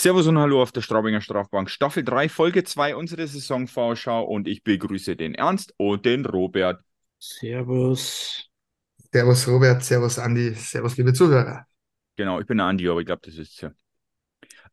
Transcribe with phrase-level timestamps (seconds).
[0.00, 1.68] Servus und Hallo auf der Straubinger Strafbank.
[1.68, 6.82] Staffel 3, Folge 2 unsere Saisonvorschau und ich begrüße den Ernst und den Robert.
[7.18, 8.48] Servus.
[9.12, 11.66] Servus Robert, Servus Andi, Servus liebe Zuhörer.
[12.16, 13.72] Genau, ich bin der Andi, aber ich glaube, das ist ja.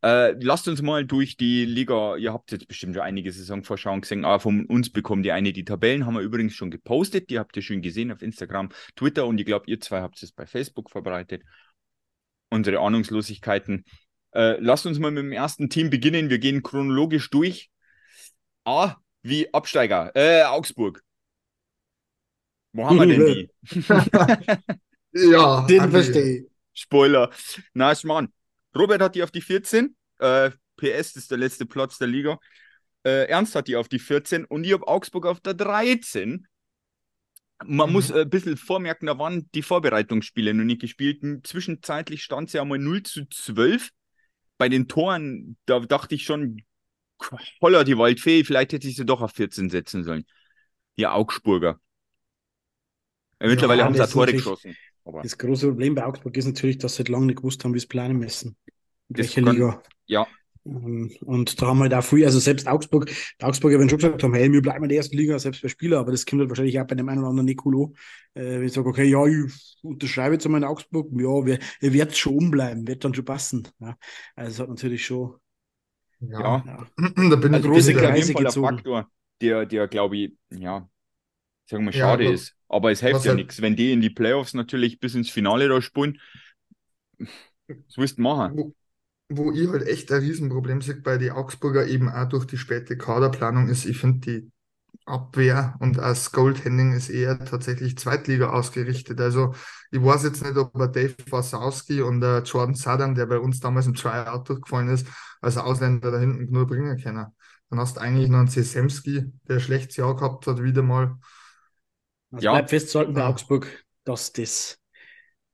[0.02, 2.16] Äh, lasst uns mal durch die Liga.
[2.16, 5.52] Ihr habt jetzt bestimmt schon einige Saisonvorschauen gesehen, aber von uns bekommt ihr eine.
[5.52, 7.28] Die Tabellen haben wir übrigens schon gepostet.
[7.28, 10.32] Die habt ihr schön gesehen auf Instagram, Twitter und ich glaube, ihr zwei habt es
[10.32, 11.42] bei Facebook verbreitet.
[12.48, 13.84] Unsere Ahnungslosigkeiten.
[14.34, 16.30] Äh, lasst uns mal mit dem ersten Team beginnen.
[16.30, 17.70] Wir gehen chronologisch durch.
[18.64, 21.02] A wie Absteiger, äh, Augsburg.
[22.72, 23.50] Wo haben wir denn die?
[25.12, 26.46] Ja, Den verstehe ich.
[26.74, 27.30] Spoiler.
[27.74, 28.28] Na, Schmarrn.
[28.76, 29.96] Robert hat die auf die 14.
[30.18, 32.38] Äh, PS ist der letzte Platz der Liga.
[33.04, 36.46] Äh, Ernst hat die auf die 14 und ich habe Augsburg auf der 13.
[37.64, 37.92] Man Mhm.
[37.92, 41.22] muss äh, ein bisschen vormerken, da waren die Vorbereitungsspiele noch nicht gespielt.
[41.46, 43.90] Zwischenzeitlich stand es ja einmal 0 zu 12.
[44.58, 46.62] Bei den Toren, da dachte ich schon,
[47.62, 50.24] holla die Waldfee, vielleicht hätte ich sie doch auf 14 setzen sollen.
[50.98, 51.80] Die Augsburger.
[53.40, 54.76] Mittlerweile Ja, haben sie Tore geschossen.
[55.04, 57.74] Aber Das große Problem bei Augsburg ist natürlich, dass sie halt lange nicht gewusst haben,
[57.74, 58.56] wie sie planen müssen.
[59.08, 59.82] In welcher Liga.
[60.06, 60.26] ja,
[60.64, 63.06] Und da haben halt auch früh, also selbst Augsburg,
[63.40, 65.68] die Augsburger werden schon gesagt haben, hey, wir bleiben in der ersten Liga, selbst bei
[65.68, 67.92] Spieler, aber das kommt halt wahrscheinlich auch bei dem einen oder anderen an.
[68.34, 71.92] Äh, wenn ich sage, okay, ja, ich unterschreibe jetzt einmal in Augsburg, ja, wir, ihr
[71.92, 73.66] werdet schon umbleiben, wird dann schon passen.
[73.80, 73.96] Ja.
[74.36, 75.34] Also es hat natürlich schon,
[76.20, 76.64] Ja, ja.
[76.66, 76.86] ja.
[77.30, 78.66] da bin ich Große Kreise gezogen.
[78.76, 79.08] Faktor,
[79.40, 80.88] der, der glaube ich, ja,
[81.66, 82.54] sagen wir, Ja, schade aber- ist.
[82.70, 83.62] Aber es hilft ja halt- nichts.
[83.62, 86.18] Wenn die in die Playoffs natürlich bis ins Finale da spielen,
[87.18, 88.74] was willst du machen?
[89.30, 92.96] Wo, ich halt echt ein Riesenproblem sehe bei den Augsburger eben auch durch die späte
[92.96, 94.52] Kaderplanung ist, ich finde die
[95.06, 99.20] Abwehr und das Goaltending ist eher tatsächlich Zweitliga ausgerichtet.
[99.20, 99.54] Also
[99.90, 103.60] ich weiß jetzt nicht, ob er Dave Wasowski und der Jordan Sadan, der bei uns
[103.60, 105.06] damals im Tryout durchgefallen ist,
[105.42, 107.26] als Ausländer da hinten nur bringen können.
[107.70, 111.16] Dann hast du eigentlich noch einen Sesemski, der ein schlechtes Jahr gehabt hat, wieder mal.
[112.30, 112.48] Also Ja.
[112.48, 113.26] bleibt festzuhalten bei Ja.
[113.26, 114.78] Augsburg, dass das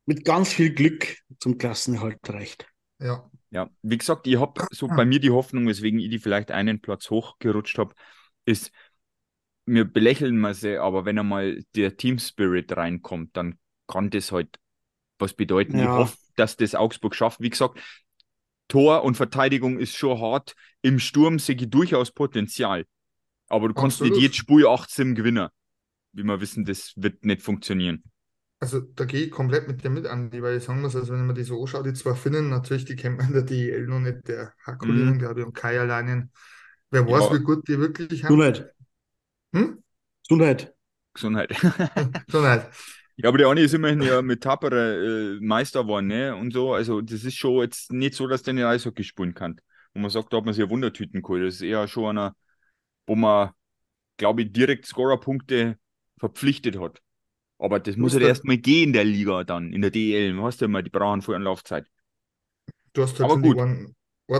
[0.07, 2.67] mit ganz viel Glück zum Klassenerhalt reicht.
[2.99, 6.51] Ja, Ja, wie gesagt, ich habe so bei mir die Hoffnung, weswegen ich die vielleicht
[6.51, 7.95] einen Platz hochgerutscht habe,
[8.45, 8.73] ist,
[9.65, 14.59] wir belächeln mal sie, aber wenn einmal der Team Spirit reinkommt, dann kann das halt
[15.21, 15.79] was bedeuten.
[15.79, 15.99] Ich Ja.
[15.99, 17.41] hoffe, dass das Augsburg schafft.
[17.41, 17.79] Wie gesagt,
[18.67, 20.57] Tor und Verteidigung ist schon hart.
[20.83, 22.87] Im Sturm sehe ich durchaus Potenzial.
[23.49, 24.15] Aber du kannst Absolut.
[24.15, 25.49] nicht jedes Spiel 18 gewinnen.
[26.13, 28.03] Wie wir wissen, das wird nicht funktionieren.
[28.65, 31.27] Also da gehe ich komplett mit dir mit, Andi, weil ich sagen muss, also wenn
[31.27, 34.27] man die so anschaut, die zwei Finnen, natürlich, die kennt man der DEL noch nicht,
[34.29, 35.19] der Hakulinen, Mhm.
[35.19, 36.33] glaube ich, und Kai Leinen.
[36.91, 37.35] Wer weiß, Ja.
[37.35, 38.37] wie gut die wirklich haben.
[38.37, 38.75] Gesundheit.
[39.55, 39.83] Hm?
[40.29, 40.75] Gesundheit.
[41.15, 41.51] Gesundheit.
[42.33, 42.67] Nicht.
[43.17, 46.35] Ja, aber der eine ist immerhin ja mit Tapere äh, Meister geworden, ne?
[46.35, 46.73] Und so.
[46.75, 49.61] Also, das ist schon jetzt nicht so, dass der nicht Eishockey spielen kann.
[49.93, 51.45] Wo man sagt, da hat man sich ja Wundertüten geholt.
[51.47, 52.35] Das ist eher schon einer,
[53.07, 53.51] wo man,
[54.19, 55.79] glaube ich, direkt Scorerpunkte
[56.19, 57.03] verpflichtet hat.
[57.65, 60.35] Aber das muss halt da- erstmal gehen in der Liga dann, in der DEL.
[60.37, 61.87] Du hast ja immer, die brauchen vorher eine Laufzeit.
[62.93, 63.59] Du hast halt Aber gut.
[63.59, 63.95] ein,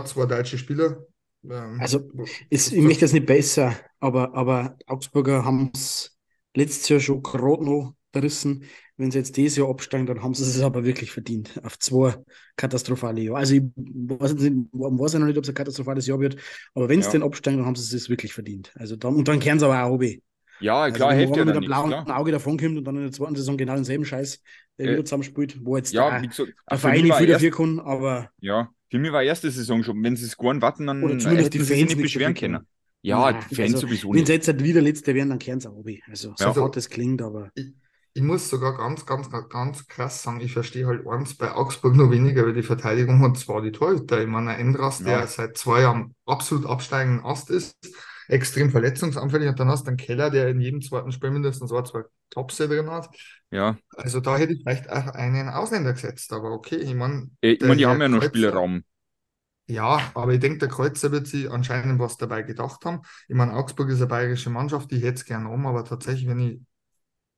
[0.05, 1.05] zwei deutsche Spieler.
[1.43, 2.09] Ähm, Also,
[2.49, 6.17] Ist, ich möchte jetzt nicht besser, aber, aber Augsburger haben es
[6.55, 8.63] letztes Jahr schon gerade noch gerissen.
[8.97, 11.59] Wenn sie jetzt dieses Jahr absteigen, dann haben sie es aber wirklich verdient.
[11.65, 12.15] Auf zwei
[12.55, 13.39] katastrophale Jahre.
[13.39, 16.37] Also ich weiß, nicht, weiß ja noch nicht, ob es ein katastrophales Jahr wird,
[16.73, 17.11] aber wenn sie Ja.
[17.11, 18.71] denn absteigen, dann haben sie es wirklich verdient.
[18.75, 20.21] Also dann, und dann kehren sie aber auch oben.
[20.59, 22.09] Ja, Also klar, wenn hilft man ja mit einem blauen klar.
[22.11, 24.41] Auge davonkommt und dann in der zweiten Saison genau denselben Scheiß
[24.77, 27.27] äh, Äh, wieder zusammenspielt, wo jetzt Ja, der, wie gesagt, der für Verein nicht viel
[27.29, 30.61] erst, dafür kann, aber ja, für mich war erste Saison schon, wenn sie es gewonnen
[30.61, 32.35] warten, dann Oder zumindest die Fans nicht beschweren können.
[32.35, 32.67] können.
[33.01, 34.25] Ja, Nein, die Fans also, sowieso wenn nicht.
[34.25, 35.99] sie jetzt halt wieder Letzte werden, dann kehren sie auch oben.
[36.07, 36.55] Also so Ja.
[36.57, 37.73] hart das klingt, aber Ich,
[38.13, 42.11] ich muss sogar ganz, ganz, ganz, krass sagen, ich verstehe halt eins bei Augsburg nur
[42.11, 44.21] weniger, weil die Verteidigung und zwar die Torhüter.
[44.21, 45.03] Ich meine, ein Endras, Ja.
[45.03, 47.77] der seit zwei Jahren absolut absteigenden Ast ist,
[48.27, 51.85] extrem verletzungsanfällig und dann hast du einen Keller, der in jedem zweiten Spiel mindestens ein,
[51.85, 53.09] zwei Topse drin hat.
[53.51, 57.57] Ja, Also da hätte ich vielleicht auch einen Ausländer gesetzt, aber okay, ich meine, Äh,
[57.59, 58.83] ich meine, die haben ja noch Kreuzer- Spielraum.
[59.67, 63.01] Ja, aber ich denke, der Kreuzer wird sich anscheinend was dabei gedacht haben.
[63.27, 66.39] Ich meine, Augsburg ist eine bayerische Mannschaft, die hätte es gerne um, aber tatsächlich, wenn
[66.39, 66.61] ich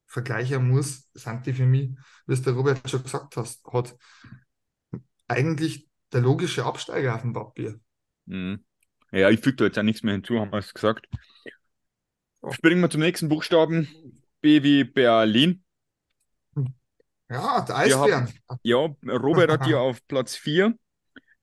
[0.07, 1.91] vergleichen muss, sind die für mich,
[2.27, 3.97] wie es der Robert schon gesagt hast, hat
[5.27, 7.79] eigentlich der logische Absteiger auf dem Papier.
[8.27, 8.63] Mhm.
[9.11, 11.07] Ja, ich füge da jetzt auch nichts mehr hinzu, haben wir es gesagt.
[12.51, 13.87] Springen wir zum nächsten Buchstaben.
[14.41, 15.63] B wie Berlin.
[17.29, 18.31] Ja, der Eisbären.
[18.63, 20.73] Ja, Robert hat die auf Platz 4,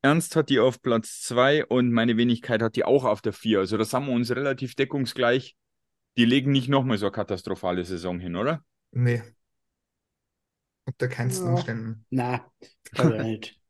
[0.02, 3.60] Ernst hat die auf Platz 2 und meine Wenigkeit hat die auch auf der 4.
[3.60, 5.56] Also da sind wir uns relativ deckungsgleich.
[6.16, 8.62] Die legen nicht nochmal so eine katastrophale Saison hin, oder?
[8.92, 9.22] Nee.
[10.84, 11.52] Unter keinsten Ja.
[11.54, 12.06] Umständen.
[12.10, 12.52] na,
[12.98, 13.58] auch nicht.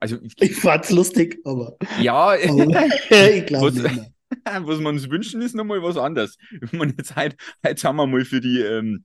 [0.00, 2.36] Also, Ich fand's lustig, aber, ja, aber
[3.10, 4.06] ich glaube Was- nicht mehr.
[4.64, 6.36] was wir uns wünschen, ist nochmal was anderes.
[6.60, 7.36] Wenn man jetzt heute,
[7.66, 9.04] heute haben wir mal für die, ähm,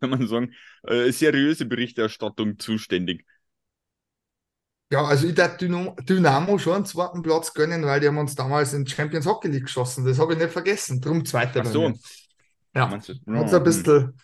[0.00, 0.54] kann man sagen,
[0.84, 3.24] äh, seriöse Berichterstattung zuständig.
[4.92, 8.34] Ja, also ich darf Dynamo, Dynamo schon einen zweiten Platz gönnen, weil die haben uns
[8.34, 10.04] damals in Champions Hockey League geschossen.
[10.04, 11.00] Das habe ich nicht vergessen.
[11.00, 11.88] Drum zweiter Ach bei so.
[11.90, 11.94] mir.
[12.74, 14.18] Ja, hat Ja, ein bisschen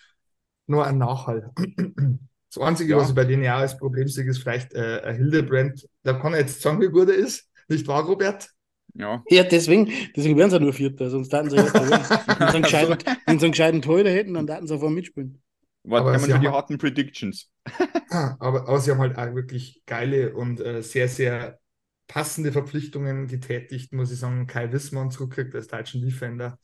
[0.67, 1.53] nur ein Nachhall.
[2.55, 2.97] Das Einzige, Ja.
[2.97, 5.87] was ich bei denen ja als Problem sehe, ist vielleicht äh, ein Hildebrand.
[6.07, 7.51] Da kann er jetzt sagen, wie gut er ist.
[7.69, 8.49] Nicht wahr, Robert?
[8.95, 9.23] Ja.
[9.29, 11.73] Ja, deswegen, deswegen wären sie ja nur Vierter, sonst hätten sie werden.
[12.39, 15.43] Wenn sie einen gescheiten, wenn sie einen gescheiten Torhüter hätten, dann hätten sie einfach mitspielen.
[15.83, 17.51] Was Aber für die haben- harten Predictions?
[18.11, 21.59] Ah, Aber, aber sie haben halt auch wirklich geile und äh, sehr, sehr
[22.07, 24.47] passende Verpflichtungen getätigt, muss ich sagen.
[24.47, 26.59] Kai Wissmann zurückkriegt als deutschen Defender.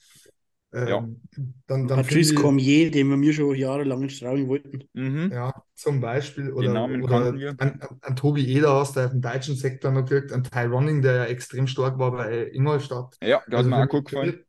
[0.74, 1.08] Ähm, Ja.
[1.66, 4.84] Dann, dann Patrice Cormier, den wir mir schon jahrelang Straubing wollten.
[4.92, 5.30] Mhm.
[5.32, 6.52] Ja, zum Beispiel.
[6.52, 7.50] Oder, Namen oder kannten wir.
[7.58, 11.02] Ein, ein, ein Tobi Ederhaus, der auf dem deutschen Sektor noch kriegt, ein Ty Ronning,
[11.02, 13.16] der ja extrem stark war bei Ingolstadt.
[13.22, 14.30] Ja, der Also hat mir auch gut gefallen.
[14.30, 14.46] mich-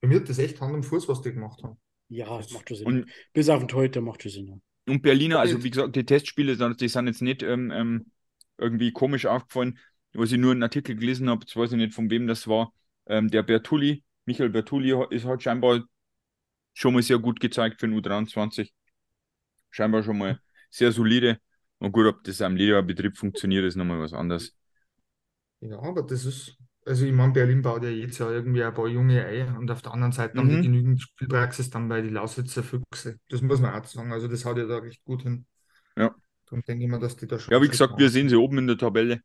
[0.00, 1.76] Für mich hat das echt Hand und Fuß, was die gemacht haben.
[2.08, 2.86] Ja, das macht schon Sinn.
[2.86, 4.62] Und, Bis auf den Torhüter macht schon Sinn.
[4.86, 8.06] Und Berliner, also wie gesagt, die Testspiele, die die sind jetzt nicht ähm, ähm,
[8.58, 9.78] irgendwie komisch aufgefallen.
[10.12, 12.72] Was ich nur einen Artikel gelesen habe, jetzt weiß ich nicht, von wem das war.
[13.06, 15.82] Ähm, der Bertulli, Michael Bertulli, hat- ist halt scheinbar
[16.74, 18.74] schon mal sehr gut gezeigt für den U23.
[19.70, 20.40] Scheinbar schon mal
[20.70, 21.40] sehr solide.
[21.78, 24.56] Und gut, ob das am Lehrerbetrieb funktioniert, ist nochmal was anderes.
[25.60, 28.86] Ja, aber das ist, also ich meine, Berlin baut ja jetzt ja irgendwie ein paar
[28.88, 30.60] Junge ein und auf der anderen Seite haben die Mhm.
[30.60, 33.18] genügend Spielpraxis dann bei die Lausitzer Füchse.
[33.28, 34.12] Das muss man auch sagen.
[34.12, 35.46] Also das haut ja da recht gut hin.
[35.96, 36.14] Ja.
[36.46, 37.52] Darum denke ich mir, dass die da schon.
[37.54, 38.00] Ja, wie gesagt, machen.
[38.00, 39.22] wir sehen sie oben in der Tabelle.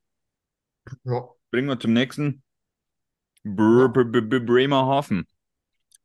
[1.03, 2.41] Ja, Bringen wir zum nächsten.
[3.55, 5.25] Br Br Br Br Bremerhaven.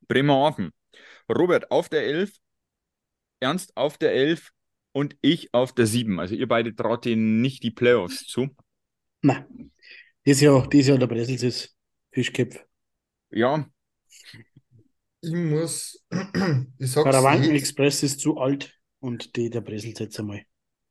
[0.08, 0.72] Bremerhaven.
[1.28, 2.32] Robert auf der 11,
[3.40, 4.50] Ernst auf der 11
[4.92, 6.20] und ich auf der 7.
[6.20, 8.48] Also ihr beide traut denen nicht die Playoffs zu.
[9.22, 9.72] Nein.
[10.24, 11.76] Das Jahr, dieses Jahr der Bressels ist
[12.12, 12.64] Fischköpf.
[13.30, 13.66] Ja,
[15.24, 16.04] ich muss,
[16.78, 20.42] ich sag's Karawanken Express ist zu alt und die der Bressels jetzt einmal.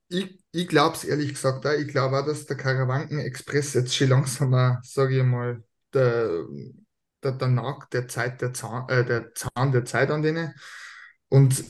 [0.09, 1.73] Ich, ich glaube es ehrlich gesagt auch.
[1.73, 4.51] Ich glaube auch, dass der Karawanken Express jetzt schon langsam,
[4.83, 5.63] sage ich mal,
[5.93, 6.45] der,
[7.23, 10.53] der, der Nag der Zeit, der Zahn, äh, der Zahn der Zeit an denen.
[11.29, 11.63] Und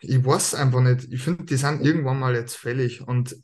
[0.00, 1.12] ich weiß einfach nicht.
[1.12, 3.06] Ich finde, die sind irgendwann mal jetzt fällig.
[3.06, 3.36] Und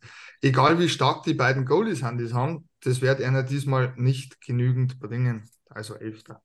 [0.43, 4.99] egal wie stark die beiden Goalies sind, die haben, das wird einer diesmal nicht genügend
[4.99, 5.49] bringen.
[5.69, 6.43] Also Elfter.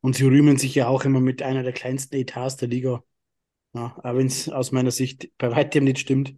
[0.00, 3.02] Und sie rühmen sich ja auch immer mit einer der kleinsten Etats der Liga.
[3.74, 6.34] Ja, auch wenn es aus meiner Sicht bei weitem nicht stimmt.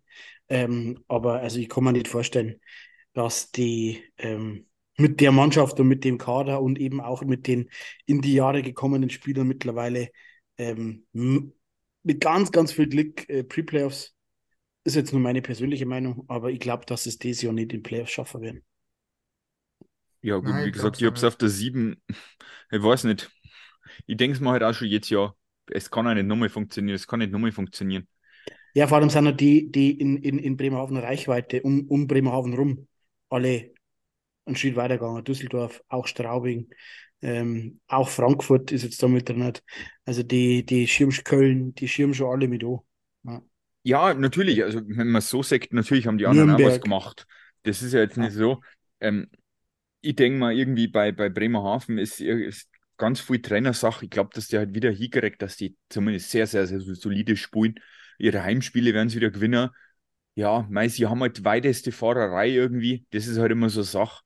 [0.49, 2.61] Ähm, aber also ich kann mir nicht vorstellen,
[3.12, 4.67] dass die ähm,
[5.00, 7.70] mit der Mannschaft und mit dem Kader und eben auch mit den
[8.06, 10.11] in die Jahre gekommenen Spielern mittlerweile
[10.58, 14.14] ähm, mit ganz, ganz viel Glück äh, Pre-Playoffs
[14.85, 17.82] ist jetzt nur meine persönliche Meinung, aber ich glaube, dass es dieses Jahr nicht in
[17.82, 18.64] Playoffs schaffen werden.
[20.23, 22.00] ja gut, Nein, wie ich gesagt, ich habe es auf der 7.
[22.73, 23.29] Ich weiß nicht.
[24.06, 25.35] Ich denke es mir halt auch schon jetzt ja.
[25.69, 26.94] Es kann auch nicht nochmal funktionieren.
[26.94, 28.06] Es kann nicht nochmal funktionieren.
[28.75, 32.54] Ja, vor allem sind ja die, die in, in, in Bremerhaven Reichweite, um, um Bremerhaven
[32.54, 32.87] rum,
[33.28, 33.73] alle
[34.47, 35.25] einen Schritt weitergegangen.
[35.25, 36.68] Düsseldorf, auch Straubing,
[37.23, 39.52] ähm, auch Frankfurt ist jetzt da mit drin.
[40.04, 42.80] Also die, die schirmen Köln, die schirmen schon alle mit an.
[43.82, 44.62] Ja, natürlich.
[44.62, 46.82] Also, wenn man es so sagt, natürlich haben die anderen auch was Nürnberg.
[46.82, 47.26] gemacht.
[47.62, 48.61] Das ist ja jetzt nicht so.
[49.00, 49.28] Ähm,
[50.02, 54.04] ich denke mal, irgendwie bei, bei Bremerhaven ist, ist ganz viel Trainersache.
[54.04, 57.75] Ich glaube, dass die halt wieder hingekriegt, dass die zumindest sehr, sehr, sehr solide spielen.
[58.18, 59.70] Ihre Heimspiele werden sie wieder gewinnen.
[60.35, 63.06] Ja, mei, sie haben halt weiteste Fahrerei irgendwie.
[63.11, 64.23] Das ist halt immer so eine Sache.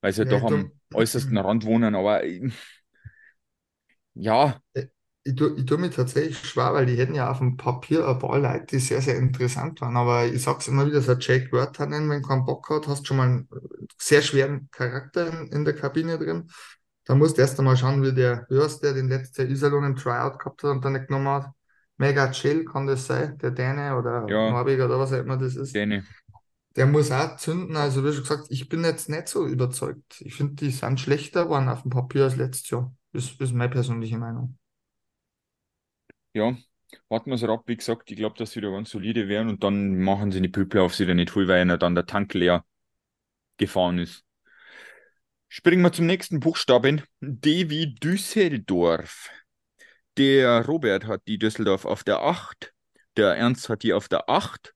[0.00, 1.94] Weil sie halt Ja, doch am äußersten Rand wohnen.
[1.94, 2.50] Aber äh,
[4.14, 4.60] ja,
[5.24, 8.18] Ich tue, ich tue mir tatsächlich schwer, weil die hätten ja auf dem Papier ein
[8.18, 9.96] paar Leute, die sehr, sehr interessant waren.
[9.96, 13.24] Aber ich sag's immer wieder, so Jake Wirtanen, wenn keinen Bock hat, hast schon mal
[13.28, 13.48] einen
[13.98, 16.50] sehr schweren Charakter in, in der Kabine drin.
[17.04, 20.38] Da musst du erst einmal schauen, wie der Hörst, der den letzten Iserlohn im Tryout
[20.38, 21.50] gehabt hat und dann nicht genommen hat.
[21.98, 24.38] Mega chill kann das sein, der Däne oder Ja.
[24.44, 25.74] Norweger oder was auch immer das ist.
[25.74, 26.04] Däne.
[26.76, 27.76] Der muss auch zünden.
[27.76, 30.20] Also, wie schon gesagt, ich bin jetzt nicht so überzeugt.
[30.20, 32.94] Ich finde, die sind schlechter geworden auf dem Papier als letztes Jahr.
[33.12, 34.58] Das ist meine persönliche Meinung.
[36.34, 36.56] Ja,
[37.08, 37.64] warten wir es ab.
[37.66, 40.48] Wie gesagt, ich glaube, dass sie wieder ganz solide werden und dann machen sie die
[40.48, 42.64] Pöpel auf sie wieder nicht voll, weil ihnen dann der Tank leer
[43.56, 44.24] gefahren ist.
[45.48, 47.02] Springen wir zum nächsten Buchstaben.
[47.20, 49.30] D Düsseldorf.
[50.18, 52.74] Der Robert hat die Düsseldorf auf der 8,
[53.16, 54.74] der Ernst hat die auf der 8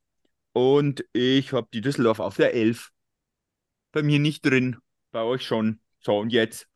[0.52, 2.92] und ich habe die Düsseldorf auf der 11.
[3.92, 4.78] Bei mir nicht drin,
[5.12, 5.80] bei euch schon.
[6.00, 6.68] So, und jetzt?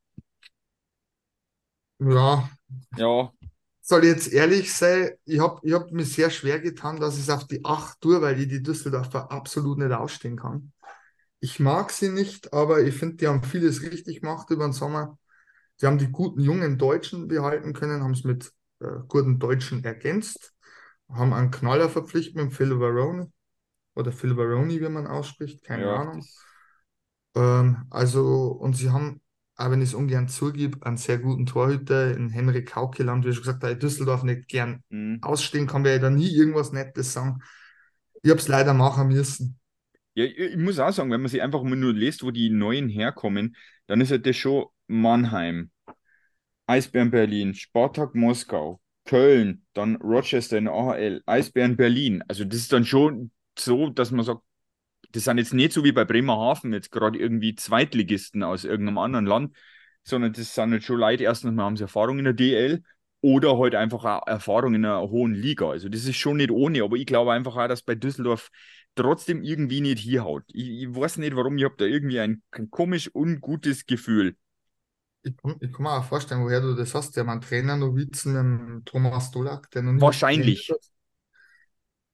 [1.99, 2.49] Ja,
[2.97, 3.33] Ja,
[3.81, 7.23] soll ich jetzt ehrlich sein, ich habe ich hab mir sehr schwer getan, dass ich
[7.23, 10.73] es auf die 8 tue, weil ich die Düsseldorfer absolut nicht ausstehen kann.
[11.41, 15.19] ich mag sie nicht, aber ich finde, die haben vieles richtig gemacht über den Sommer.
[15.77, 20.55] Sie haben die guten jungen Deutschen behalten können, haben es mit äh, guten Deutschen ergänzt,
[21.11, 23.33] haben einen Knaller verpflichtet mit Phil Varone
[23.97, 26.25] oder Phil Varoni, wie man ausspricht, keine Ja, Ahnung.
[27.35, 29.21] Ähm, also, und sie haben,
[29.57, 33.37] auch wenn ich es ungern zugebe, einen sehr guten Torhüter in Henrik Kaukeland, wie ich
[33.37, 35.19] schon gesagt habe, Düsseldorf nicht gern mhm.
[35.23, 37.43] ausstehen kann, werde ich da nie irgendwas Nettes sagen.
[38.23, 39.59] Ich habe es leider machen müssen.
[40.15, 42.89] Ja, ich, muss auch sagen, wenn man sich einfach mal nur liest, wo die Neuen
[42.89, 45.71] herkommen, dann ist ja das schon Mannheim,
[46.67, 52.23] Eisbären Berlin, Spartak Moskau, Köln, dann Rochester in AHL, Eisbären Berlin.
[52.29, 54.43] Also das ist dann schon so, dass man sagt,
[55.13, 59.27] das sind jetzt nicht so wie bei Bremerhaven jetzt gerade irgendwie Zweitligisten aus irgendeinem anderen
[59.27, 59.57] Land,
[60.03, 62.83] sondern das sind jetzt schon Leute, erstens mal haben sie Erfahrung in der DL
[63.21, 65.71] oder halt einfach auch Erfahrung in einer hohen Liga.
[65.71, 68.51] Also das ist schon nicht ohne, aber ich glaube einfach auch, dass bei Düsseldorf
[68.95, 70.45] trotzdem irgendwie nicht hinhaut.
[70.53, 74.37] Ich, ich weiß nicht warum, ich habe da irgendwie ein, komisch ungutes Gefühl.
[75.23, 77.17] Ich kann, ich kann mir auch vorstellen, woher du das hast.
[77.17, 80.73] Der hat einen Trainer Novizen, ähm, Thomas Dolak, der noch nie Wahrscheinlich.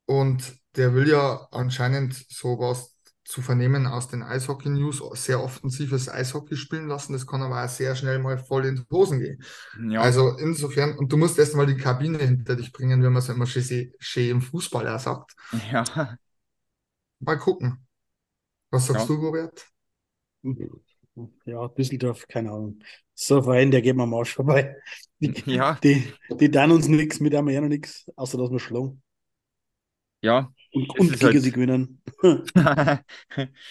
[0.06, 2.92] Und der will ja anscheinend sowas
[3.24, 7.12] zu vernehmen aus den Eishockey-News, sehr offensives Eishockey spielen lassen.
[7.12, 9.42] Das kann aber auch sehr schnell mal voll in die Hosen gehen.
[9.90, 13.22] Ja, Also insofern, und du musst erst mal die Kabine hinter dich bringen, wenn man
[13.22, 15.34] es immer schön, schön im Fußball auch sagt.
[15.72, 16.18] ja,
[17.20, 17.86] Mal gucken.
[18.70, 19.14] Was sagst ja.
[19.14, 19.66] du, Robert?
[21.44, 22.80] Ja, Düsseldorf, keine Ahnung.
[23.14, 24.76] So ein Verein, der geht mir am Arsch vorbei.
[25.20, 28.50] Die, Ja, die, die tun uns nichts, mit haben wir ja noch nichts, außer dass
[28.50, 29.02] wir schlagen.
[30.22, 30.52] Ja.
[30.74, 32.00] Und, und gegen halt- sie gewinnen.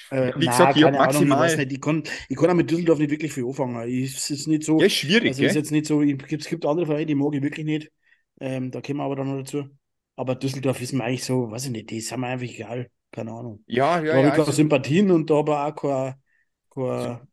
[0.10, 1.72] Äh, Wie nein, gesagt, ich hab keine Ahnung, ich maximal- nicht.
[1.72, 3.88] Ich kann, ich kann auch mit Düsseldorf nicht wirklich viel anfangen.
[3.90, 6.66] Ich, es ist nicht so, Ja, schwierig, also ist jetzt nicht so, ich, es gibt
[6.66, 7.92] andere Vereine, die mag ich wirklich nicht.
[8.40, 9.66] Ähm, da kommen wir aber dann noch dazu.
[10.16, 12.90] Aber Düsseldorf ist mir eigentlich so, weiß ich nicht, die sind mir einfach egal.
[13.12, 13.64] Keine Ahnung.
[13.68, 14.28] Ja, Da ja, habe ja.
[14.30, 16.20] ich keine Also, Sympathien und da habe ich auch keine,
[16.74, 17.28] keine,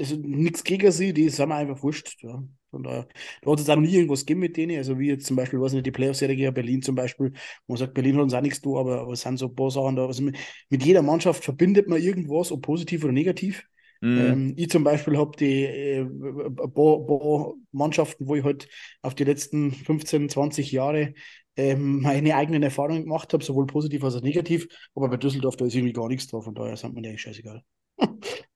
[0.00, 2.22] ist nichts gegen sie, die sind mir einfach wurscht.
[2.22, 2.42] Ja.
[2.70, 3.08] Von daher,
[3.42, 4.76] da hat es auch noch nie irgendwas gegeben mit denen.
[4.76, 7.32] Also wie jetzt zum Beispiel, weiß nicht, die Playoff-Serie gegen Berlin zum Beispiel.
[7.66, 9.70] Man sagt, Berlin hat uns auch nichts da, aber, aber es sind so ein paar
[9.70, 10.06] Sachen da.
[10.06, 10.36] Also mit,
[10.68, 13.64] mit jeder Mannschaft verbindet man irgendwas, ob positiv oder negativ.
[14.00, 14.18] mhm.
[14.18, 18.68] Ähm, ich zum Beispiel habe die äh, paar, paar Mannschaften, wo ich halt
[19.02, 21.14] auf die letzten 15, 20 Jahre
[21.56, 24.68] ähm, meine eigenen Erfahrungen gemacht habe, sowohl positiv als auch negativ.
[24.94, 27.62] Aber bei Düsseldorf, da ist irgendwie gar nichts drauf, von daher sind mir eigentlich scheißegal.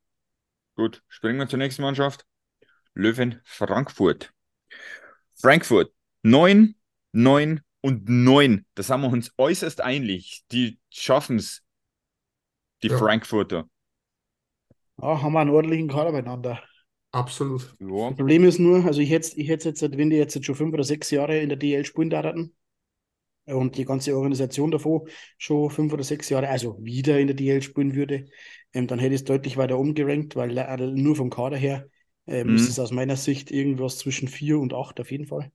[0.76, 2.24] Gut, springen wir zur nächsten Mannschaft.
[2.94, 4.32] Löwen Frankfurt.
[5.34, 6.74] Frankfurt 9,
[7.12, 8.64] 9 und 9.
[8.74, 10.44] Da sind wir uns äußerst einig.
[10.52, 11.62] Die schaffen es,
[12.82, 12.98] die Ja.
[12.98, 13.66] Frankfurter.
[15.00, 16.62] Ja, haben wir einen ordentlichen Kader beieinander.
[17.12, 17.76] Absolut.
[17.80, 18.10] Ja.
[18.10, 20.74] Das Problem ist nur, also ich hätte ich hätte jetzt, wenn die jetzt schon fünf
[20.74, 22.54] oder sechs Jahre in der DL spielen darten
[23.46, 25.06] und die ganze Organisation davor
[25.38, 28.26] schon fünf oder sechs Jahre, also wieder in der DL spielen würde,
[28.74, 31.88] ähm, dann hätte ich es deutlich weiter umgerankt, weil äh, nur vom Kader her
[32.26, 32.54] ähm, Mhm.
[32.54, 35.52] ist es aus meiner Sicht irgendwas zwischen vier und acht auf jeden Fall,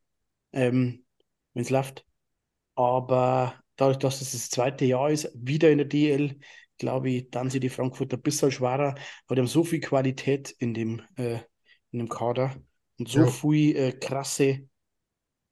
[0.54, 1.06] ähm,
[1.54, 2.06] wenn es läuft.
[2.76, 6.40] Aber dadurch, dass es das zweite Jahr ist, wieder in der DL,
[6.78, 8.96] glaube ich, dann sind die Frankfurter ein bisschen schwerer,
[9.26, 11.40] aber die haben so viel Qualität in dem, äh,
[11.92, 12.56] in dem Kader
[13.00, 13.28] und so Ja.
[13.28, 14.68] viel äh, krasse,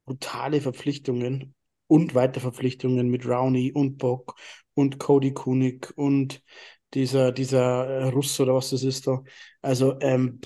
[0.06, 1.56] brutale Verpflichtungen
[1.88, 4.36] und Weiterverpflichtungen mit Rowney und Bock
[4.74, 6.44] und Cody Kunig und
[6.94, 9.24] dieser, dieser äh, Russ oder was das ist da.
[9.62, 10.40] Also, ähm,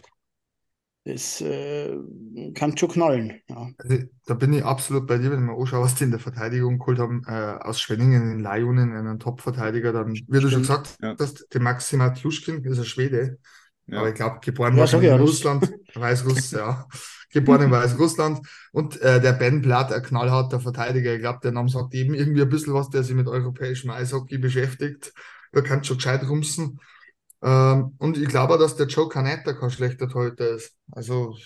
[1.04, 1.98] es äh,
[2.54, 3.42] kann schon knallen.
[3.48, 3.70] Ja.
[3.78, 6.20] Also, da bin ich absolut bei dir, wenn ich mir anschaue, was die in der
[6.20, 10.68] Verteidigung geholt haben, äh, aus Schwenningen in Lajunen, einen Top-Verteidiger, dann, wie du schon Stimmt.
[10.68, 11.16] gesagt Ja.
[11.18, 13.38] hast, der Maxima Tjuschkin ist ein Schwede,
[13.88, 14.00] Ja.
[14.00, 15.32] aber ich glaube, geboren Ja, ja, in Russ.
[15.32, 16.86] Russland, Weißruss, ja,
[17.32, 21.70] geboren in Weißrussland und äh, der Ben Blatt, ein knallharter Verteidiger, ich glaube, der Name
[21.70, 25.14] sagt eben irgendwie ein bisschen was, der sich mit europäischem Eishockey beschäftigt,
[25.54, 26.80] da kann schon gescheit rumsen.
[27.42, 30.76] Ähm, und ich glaube auch, dass der Joe Canetta kein schlechter Torhüter ist.
[30.92, 31.38] Also,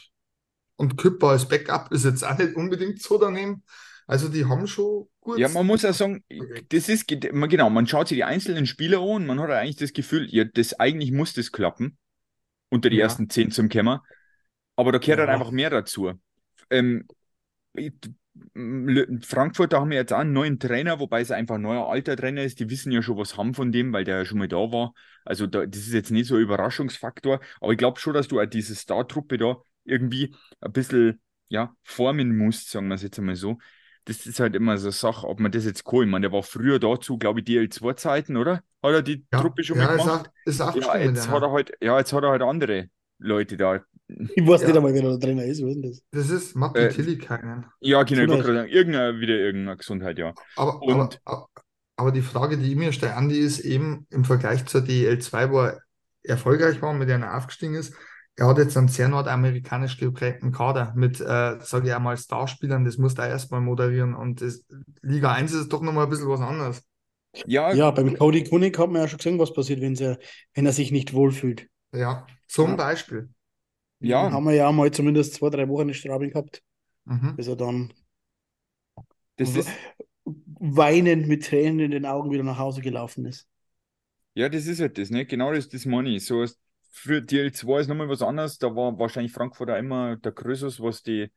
[0.75, 3.63] und Küpper als Backup ist jetzt auch nicht unbedingt so daneben.
[4.07, 5.39] Also, die haben schon gut.
[5.39, 6.23] Ja, man muss ja sagen,
[6.69, 9.93] das ist genau, man schaut sich die einzelnen Spieler an und man hat eigentlich das
[9.93, 11.97] Gefühl, ja, das eigentlich muss das klappen,
[12.69, 13.05] unter die Ja.
[13.05, 14.03] ersten zehn zum Kämmer.
[14.75, 15.35] Aber da gehört halt Ja.
[15.35, 16.13] einfach mehr dazu.
[16.69, 17.07] Ähm,
[18.35, 21.61] ich- L- Frankfurt, da haben wir jetzt auch einen neuen Trainer, wobei es einfach ein
[21.61, 22.59] neuer alter Trainer ist.
[22.59, 24.93] Die wissen ja schon, was haben von dem, weil der ja schon mal da war.
[25.25, 28.39] Also da, das ist jetzt nicht so ein Überraschungsfaktor, aber ich glaube schon, dass du
[28.41, 33.35] auch diese Star-Truppe da irgendwie ein bisschen ja, formen musst, sagen wir es jetzt einmal
[33.35, 33.57] so.
[34.05, 36.01] Das ist halt immer so eine Sache, ob man das jetzt kann.
[36.03, 38.55] Ich meine, der war früher dazu, glaube ich, DL2-Zeiten, oder?
[38.81, 40.29] Hat er die ja, Truppe schon ja, mal ist gemacht?
[40.45, 42.89] ist auch Ja, gestimmt mit jetzt hat er halt, ja, jetzt hat er halt andere
[43.19, 43.81] Leute da.
[44.07, 44.67] Ich weiß Ja.
[44.67, 45.61] nicht einmal, wer da Trainer ist.
[45.63, 46.01] Was ist denn das?
[46.11, 47.65] Das ist Matti Äh, Tillikainen.
[47.79, 50.33] Ja, genau, ich wollte gerade sagen, irgendeine, wieder irgendeine Gesundheit, ja.
[50.55, 51.47] Aber, Und- aber,
[51.95, 55.51] Aber die Frage, die ich mir stelle, Andi, ist eben im Vergleich zur DEL 2,
[55.51, 55.79] wo er
[56.23, 57.93] erfolgreich war und mit der er aufgestiegen ist,
[58.35, 62.97] er hat jetzt einen sehr nordamerikanisch geprägten Kader mit, äh, sage ich einmal, Starspielern, das
[62.97, 64.15] muss er erstmal moderieren.
[64.15, 64.65] Und das,
[65.03, 66.81] Liga 1 ist doch nochmal ein bisschen was anderes.
[67.45, 70.17] Ja, Ja, beim Cody Kunig hat man ja schon gesehen, was passiert, wenn, sie,
[70.55, 71.67] wenn er sich nicht wohlfühlt.
[71.93, 72.75] Ja, zum Ja.
[72.75, 73.29] Beispiel.
[74.03, 76.63] Ja, Haben wir ja mal zumindest zwei, drei Wochen in Straubing gehabt,
[77.05, 77.37] Mhm.
[77.37, 77.93] bis er dann
[79.37, 79.69] das ist,
[80.25, 83.47] weinend mit Tränen in den Augen wieder nach Hause gelaufen ist.
[84.35, 85.25] ja, das ist halt das, ne?
[85.25, 86.25] Genau das, das meine ich.
[86.25, 86.59] So ist,
[86.91, 88.57] für DL2 ist nochmal was anderes.
[88.57, 91.31] Da war wahrscheinlich Frankfurt auch immer der Krösus, was die,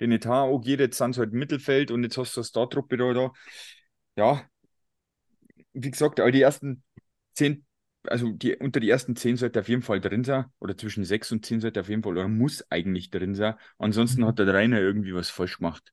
[0.00, 0.80] den Etat angeht.
[0.80, 3.32] Jetzt sind sie halt Mittelfeld und jetzt hast du eine Startruppe da, da.
[4.16, 4.42] Ja,
[5.72, 6.82] wie gesagt, all die ersten
[7.34, 7.66] zehn,
[8.04, 10.46] also die, unter die ersten zehn sollte auf jeden Fall drin sein.
[10.60, 13.54] Oder zwischen sechs und zehn sollte auf jeden Fall, oder muss eigentlich drin sein.
[13.78, 14.26] Ansonsten Mhm.
[14.26, 15.92] hat der Rainer irgendwie was falsch gemacht.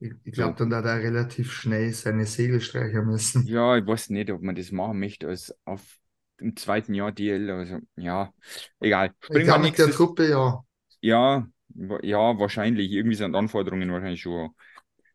[0.00, 3.52] Ich, ich glaube, dann hat er relativ schnell seine Segel streichen müssen.
[3.52, 5.98] Ja, ich weiß nicht, ob man das machen möchte als auf
[6.38, 7.50] im zweiten Jahr DL.
[7.50, 8.32] Also, ja,
[8.80, 9.14] egal.
[9.30, 9.90] Ich Springen wir glaube, mit der.
[9.92, 10.64] Truppe, ja.
[11.00, 11.46] Ja,
[12.02, 12.90] ja, wahrscheinlich.
[12.92, 14.50] Irgendwie sind Anforderungen wahrscheinlich schon.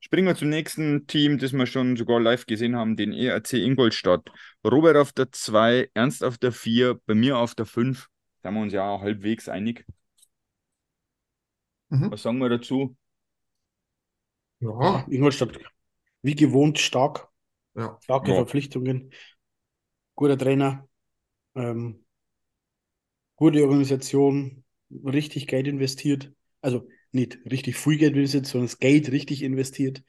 [0.04, 4.30] Springen wir zum nächsten Team, das wir schon sogar live gesehen haben, den ERC Ingolstadt.
[4.62, 8.10] Robert auf der 2, Ernst auf der 4, bei mir auf der 5.
[8.42, 9.86] Da sind wir uns ja auch halbwegs einig.
[11.88, 12.12] Mhm.
[12.12, 12.98] Was sagen wir dazu?
[14.60, 15.58] Ja, Ingolstadt,
[16.22, 17.30] wie gewohnt, stark,
[17.74, 17.98] ja.
[18.04, 18.36] starke Ja.
[18.36, 19.14] Verpflichtungen,
[20.16, 20.86] guter Trainer,
[21.56, 22.04] ähm,
[23.38, 26.34] gute Organisation, richtig Geld investiert.
[26.60, 30.04] Also nicht richtig viel Geld investiert, sondern das Geld richtig investiert.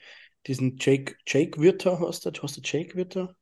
[0.46, 3.36] Diesen Jake, Jake Wirter, hast du, hast du Jake Wirter?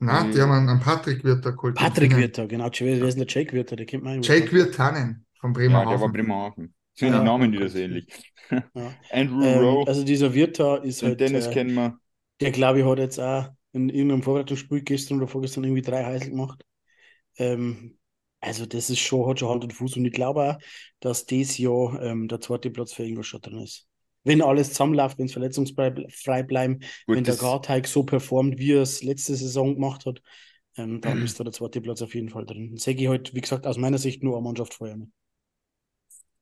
[0.00, 0.42] Na, die Mhm.
[0.42, 1.78] haben einen, einen Patrick Wirter geholt.
[1.78, 2.16] Patrick.
[2.16, 2.70] Wirter, genau.
[2.78, 3.76] Wer ist denn der Jake Wirter?
[3.76, 4.34] Der kennt man eigentlich.
[4.34, 6.12] Jake Wirtanen von Ja, der war Bremerhaven.
[6.12, 6.74] Bremerhaven.
[6.94, 8.06] Sind Ja, die Namen wieder so ähnlich.
[8.74, 8.98] Ja.
[9.10, 12.00] Andrew Ähm, Rowe, also dieser Wirter ist den halt, Dennis äh, kennen wir.
[12.40, 16.30] der glaube ich hat jetzt auch in irgendeinem Vorbereitungsspiel gestern oder vorgestern irgendwie drei Heißel
[16.30, 16.64] gemacht.
[17.38, 17.98] Ähm,
[18.42, 20.58] also das ist schon, hat schon Hand und Fuß und ich glaube auch,
[21.00, 23.88] dass dieses Jahr ähm, der zweite Platz für Ingolstadt drin ist.
[24.24, 28.72] Wenn alles zusammenläuft, wenn es verletzungsfrei bleiben, Gut, wenn der das, Garteig so performt, wie
[28.74, 30.22] er es letzte Saison gemacht hat,
[30.78, 32.78] ähm, dann ist da der zweite Platz auf jeden Fall drin.
[32.78, 35.10] Sehe ich halt, wie gesagt, aus meiner Sicht nur eine Mannschaft vorher mit.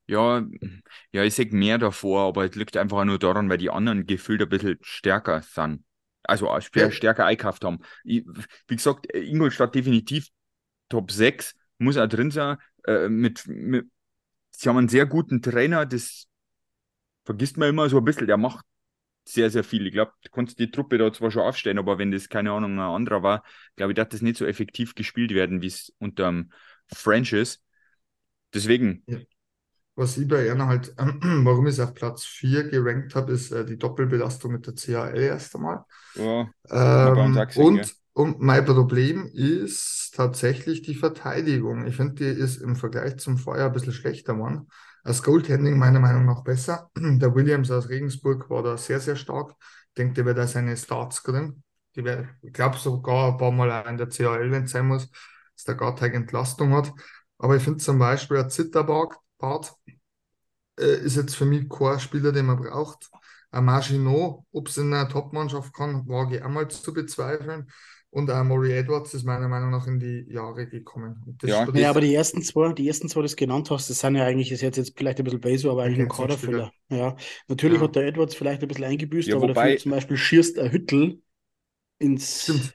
[0.06, 0.44] ja,
[1.12, 4.42] ja, ich sag mehr davor, aber es liegt einfach nur daran, weil die anderen gefühlt
[4.42, 5.84] ein bisschen stärker sind.
[6.24, 6.92] Also auch stär- Ja.
[6.92, 7.80] stärker eingekauft haben.
[8.04, 8.24] Ich,
[8.68, 10.28] wie gesagt, Ingolstadt definitiv
[10.88, 12.58] Top 6, muss auch drin sein.
[12.86, 13.88] Äh, mit, mit,
[14.52, 16.28] sie haben einen sehr guten Trainer, das
[17.24, 18.64] vergisst man immer so ein bisschen, der macht
[19.26, 19.86] sehr, sehr viel.
[19.86, 22.74] Ich glaube, du kannst die Truppe da zwar schon aufstellen, aber wenn das, keine Ahnung,
[22.74, 23.44] ein anderer war,
[23.76, 26.52] glaube ich, darf das nicht so effektiv gespielt werden, wie es unter dem
[26.92, 27.62] French ist.
[28.54, 29.04] Deswegen,
[29.96, 33.64] Was ich bei Erna halt, warum ich es auf Platz 4 gerankt habe, ist äh,
[33.64, 35.84] die Doppelbelastung mit der CHL erst einmal.
[36.14, 41.86] ja, Ähm, und, und mein Problem ist tatsächlich die Verteidigung.
[41.86, 44.68] Ich finde, die ist im Vergleich zum Vorjahr ein bisschen schlechter geworden.
[45.04, 46.90] Das Goaltending meiner Meinung nach besser.
[46.96, 49.54] Der Williams aus Regensburg war da sehr, sehr stark.
[49.88, 51.64] Ich denke, der wird da seine Starts kriegen.
[51.96, 54.86] Die wär, ich glaube sogar ein paar Mal auch in der CHL, wenn es sein
[54.86, 55.10] muss,
[55.56, 56.92] dass der Garteig Entlastung hat.
[57.38, 59.74] Aber ich finde zum Beispiel ein Zitterbart Bart,
[60.78, 63.10] äh, ist jetzt für mich kein Spieler, den man braucht.
[63.50, 67.70] Ein Maginot, ob es in einer Top-Mannschaft kann, wage ich einmal zu bezweifeln.
[68.12, 71.38] Und auch Maury Edwards ist meiner Meinung nach in die Jahre gekommen.
[71.44, 71.68] Ja.
[71.74, 74.24] Ja, aber die ersten zwei, die ersten zwei, die du genannt hast, das sind ja
[74.24, 76.72] eigentlich, das ist jetzt vielleicht ein bisschen Base, aber eigentlich nur Ergänzungsspieler.
[76.88, 76.98] Kaderfüller.
[77.06, 77.84] Ja, natürlich Ja.
[77.84, 80.72] hat der Edwards vielleicht ein bisschen eingebüßt, Ja, aber wobei- dafür zum Beispiel schierst ein
[80.72, 81.22] Hüttel
[81.98, 82.74] ins Stimmt.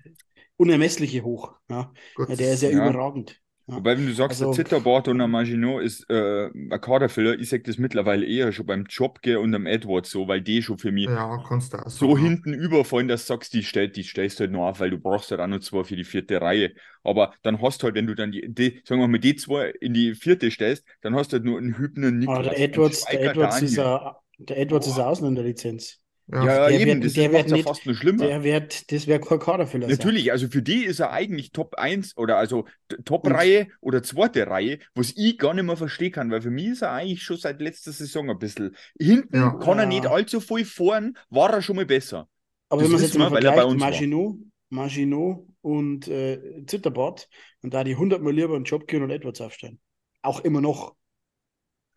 [0.57, 1.53] Unermessliche hoch.
[1.69, 2.89] Ja, Gut, Ja, der ist ja, Ja.
[2.89, 3.41] überragend.
[3.67, 3.78] Ja.
[3.78, 7.49] Wobei, wenn du sagst, Also- der Zitterbart und der Maginot ist äh, ein Kaderfüller, ich
[7.49, 10.91] sag das mittlerweile eher schon beim Jobke und am Edwards so, weil die schon für
[10.91, 11.49] mich ja, auch
[11.88, 12.17] so sagen.
[12.23, 14.99] hinten überfallen, dass du sagst, die, stell, die stellst du halt noch auf, weil du
[14.99, 16.73] brauchst halt auch noch zwei für die vierte Reihe.
[17.04, 19.69] Aber dann hast du halt, wenn du dann die, die sagen wir mal, die zwei
[19.69, 22.38] in die vierte stellst, dann hast du halt nur einen Hübner Niklas.
[22.38, 26.01] Aber der Edwards, der Edwards ist ein, der Edwards ist ein Ausländerlizenz.
[26.27, 28.25] Ja, Der eben, wird- das der wird ja nicht- fast noch schlimmer.
[28.25, 29.95] Der wird, das wäre kein Kaderfüller sein.
[29.95, 32.65] Natürlich, also für die ist er eigentlich Top 1 oder also
[33.05, 36.81] Top-Reihe oder zweite Reihe, was ich gar nicht mehr verstehen kann, weil für mich ist
[36.81, 38.75] er eigentlich schon seit letzter Saison ein bisschen.
[38.99, 39.51] Hinten Ja.
[39.51, 42.27] kann er nicht allzu viel fahren, war er schon mal besser.
[42.69, 43.79] Aber Das wenn man es jetzt mal wir, weil er bei vergleicht.
[43.79, 44.38] Maginot,
[44.69, 47.29] Maginot und äh, Zitterbart,
[47.61, 49.79] und da die 100 Mal lieber einen Job gehen und Edwards aufstellen.
[50.23, 50.95] Auch immer noch.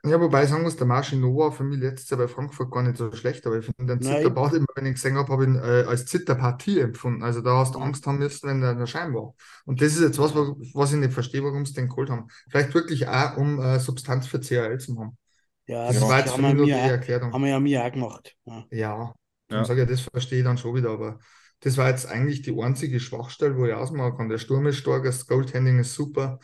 [0.05, 2.83] Ja, wobei ich sagen muss, der Marcin war für mich letztes Jahr bei Frankfurt gar
[2.85, 4.01] nicht so schlecht, aber ich finde den.
[4.03, 7.23] Zitterbart, immer wenn ich gesehen habe, habe ich ihn äh, als Zitterpartie empfunden.
[7.25, 7.85] Also da hast du Ja.
[7.87, 9.35] Angst haben müssen, wenn der in der Schein war.
[9.65, 12.29] Und das ist jetzt was, was ich nicht verstehe, warum sie den geholt haben.
[12.49, 15.19] Vielleicht wirklich auch, um äh, Substanz für CHL zu haben.
[15.67, 17.35] Ja, Das das war jetzt haben für wir mich nur die Erklärung.
[17.35, 18.37] haben wir ja mir auch gemacht.
[18.47, 18.67] Ja.
[18.71, 19.15] Ja,
[19.51, 19.63] Ja.
[19.63, 21.19] ich sage ja, das verstehe ich dann schon wieder, aber
[21.61, 24.29] das war jetzt eigentlich die einzige Schwachstelle, wo ich ausmachen kann.
[24.29, 26.39] Der Sturm ist stark, das Goaltending ist super.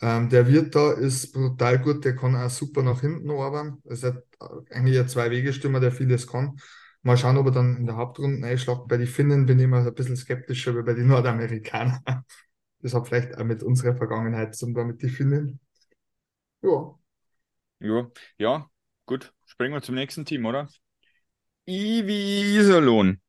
[0.00, 3.78] Ähm, der Wirt da ist brutal gut, der kann auch super nach hinten arbeiten.
[3.84, 4.16] Das ist
[4.70, 6.56] eigentlich ein Zwei-Wege-Stürmer, der vieles kann.
[7.02, 8.88] Mal schauen, ob er dann in der Hauptrunde einschlägt.
[8.88, 12.00] Bei den Finnen bin ich immer ein bisschen skeptischer wie bei den Nordamerikanern.
[12.80, 15.58] Das hat vielleicht auch mit unserer Vergangenheit zum mit den Finnen.
[16.60, 16.94] Ja.
[17.80, 18.70] Ja, ja,
[19.06, 19.32] gut.
[19.46, 20.68] Springen wir zum nächsten Team, oder?
[21.66, 23.20] Ivi Iserlohn.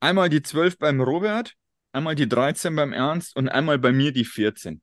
[0.00, 1.54] Einmal die 12 beim Robert,
[1.92, 4.82] einmal die 13 beim Ernst und einmal bei mir die 14.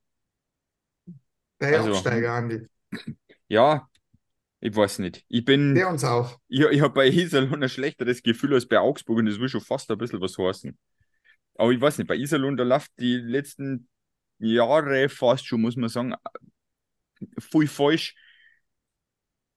[1.69, 2.67] Der also, Aufsteiger, Andi.
[3.47, 3.89] Ja,
[4.60, 5.23] ich weiß nicht.
[5.28, 5.76] Ich bin.
[5.76, 6.39] Der uns auch.
[6.47, 9.62] Ich, ich habe bei Iserlohn ein schlechteres Gefühl als bei Augsburg und das will schon
[9.62, 10.78] fast ein bisschen was heißen.
[11.56, 13.88] Aber ich weiß nicht, bei Iserlohn, da läuft die letzten
[14.39, 16.15] Jahre fast schon, muss man sagen,
[17.38, 18.15] voll falsch,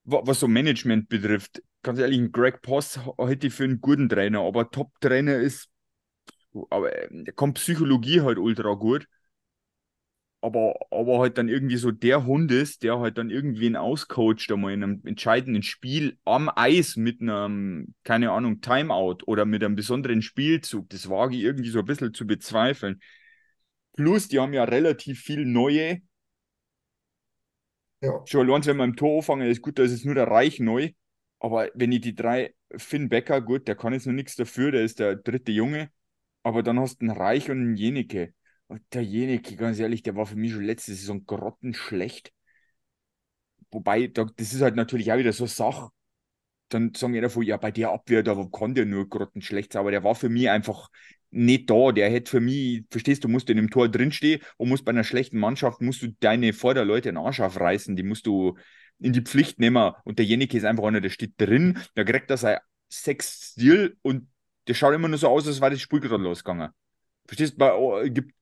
[0.05, 1.63] was so Management betrifft.
[1.83, 5.69] Ganz ehrlich, Greg Poss halte ich für einen guten Trainer, aber Top-Trainer ist,
[6.71, 9.09] aber der kommt Psychologie halt ultra gut
[10.41, 14.73] aber, aber halt dann irgendwie so der Hund ist, der halt dann irgendwen auscoacht, einmal
[14.73, 20.23] in einem entscheidenden Spiel am Eis mit einem, keine Ahnung, Timeout oder mit einem besonderen
[20.23, 23.01] Spielzug, das wage ich irgendwie so ein bisschen zu bezweifeln.
[23.97, 26.03] Plus, die haben ja relativ viel neue.
[28.03, 28.23] Ja.
[28.27, 30.61] Schon allein, wenn wir im Tor anfangen, ist gut, da ist es nur der Reich
[30.61, 30.91] neu.
[31.39, 34.83] Aber wenn ich die drei, Finn Becker, gut, der kann jetzt noch nichts dafür, der
[34.83, 35.91] ist der dritte Junge.
[36.43, 38.35] Aber dann hast du einen Reich und einen Jenike.
[38.93, 42.33] Der Jeneke, ganz ehrlich, der war für mich schon letzte Saison grottenschlecht.
[43.71, 45.91] Wobei, das ist halt natürlich auch wieder so Sache.
[46.69, 49.93] Dann sagen jeder von, ja, bei der Abwehr, da kann der nur grottenschlecht sein, aber
[49.93, 50.89] der war für mich einfach
[51.31, 51.93] nicht da.
[51.93, 55.05] Der hätte für mich, verstehst du, musst in dem Tor drinstehen und musst bei einer
[55.05, 58.57] schlechten Mannschaft, musst du deine Vorderleute in Arsch aufreißen, die musst du
[58.99, 59.93] in die Pflicht nehmen.
[60.05, 63.97] Und der Jenike ist einfach einer, der steht drin, da kriegt er sein sechs Stil
[64.03, 64.29] und
[64.67, 66.71] der schaut immer nur so aus, als wäre das Spiel gerade losgegangen.
[67.27, 68.33] Verstehst du, oh, gibt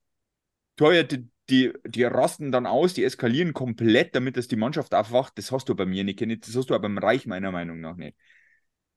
[0.77, 1.19] Torhüter,
[1.51, 5.37] die, die rasten dann aus, die eskalieren komplett, damit das die Mannschaft aufwacht.
[5.37, 6.21] Das hast du bei mir nicht.
[6.21, 8.17] Das hast du aber beim Reich meiner Meinung nach nicht.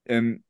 [0.06, 0.44] Ähm,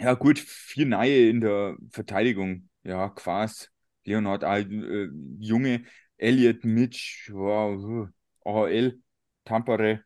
[0.00, 2.68] ja, gut, vier Neue in der Verteidigung.
[2.82, 3.70] Ja, Quas,
[4.04, 5.84] Leonhard, äh, Junge,
[6.16, 8.08] Elliot, Mitch, wow,
[8.44, 9.00] AHL,
[9.44, 10.02] Tampere,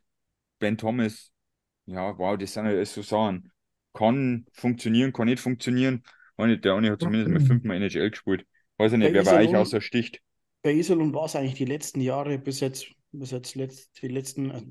[0.59, 1.33] Ben Thomas.
[1.87, 3.51] Ja, wow, das sind ja so Sachen.
[3.95, 6.03] Kann funktionieren, kann nicht funktionieren.
[6.39, 8.47] Der eine hat zumindest mal fünfmal NHL gespielt.
[8.77, 10.21] Weiß ich nicht, wer bei euch außer sticht
[10.67, 14.51] bei Iserlohn war es eigentlich die letzten Jahre, bis jetzt, bis jetzt letzt, die letzten,
[14.51, 14.67] also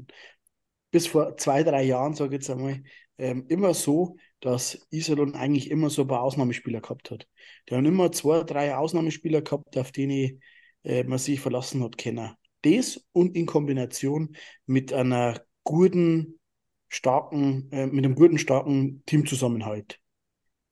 [0.92, 2.84] bis vor zwei, drei Jahren, sage ich jetzt einmal,
[3.18, 7.30] ähm, immer so, dass Iserlohn eigentlich immer so ein paar Ausnahmespieler gehabt hat.
[7.70, 10.38] Die haben immer zwei, drei Ausnahmespieler gehabt, auf die
[10.84, 12.32] äh, man sich verlassen hat können.
[12.64, 16.42] Das und in Kombination mit einer guten,
[16.90, 20.02] starken, äh, mit einem guten, starken Teamzusammenhalt.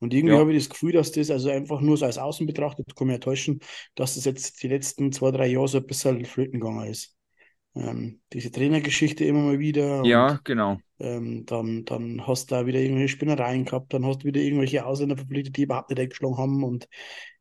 [0.04, 0.40] Und irgendwie ja.
[0.40, 3.16] habe ich das Gefühl, dass das also einfach nur so als Außen betrachtet, kann mich
[3.16, 3.62] ja täuschen,
[3.96, 7.16] dass das jetzt die letzten zwei, drei Jahre so ein bisschen flöten gegangen ist.
[7.74, 10.04] Ähm, diese Trainergeschichte immer mal wieder.
[10.04, 10.78] Ja, und, genau.
[11.00, 14.86] Ähm, dann, dann hast du da wieder irgendwelche Spinnereien gehabt, dann hast du wieder irgendwelche
[14.86, 16.64] Ausländer verpflichtet, die überhaupt nicht eingeschlagen haben.
[16.66, 16.90] Und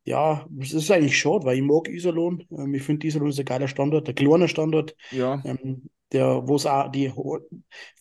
[0.05, 2.47] ja, es ist eigentlich schade, weil ich mag Iserlohn.
[2.57, 5.43] Ähm, ich finde, Iserlohn ist ein geiler Standort, ein kleiner Standort, ja.
[5.45, 7.13] ähm, der, wo es auch die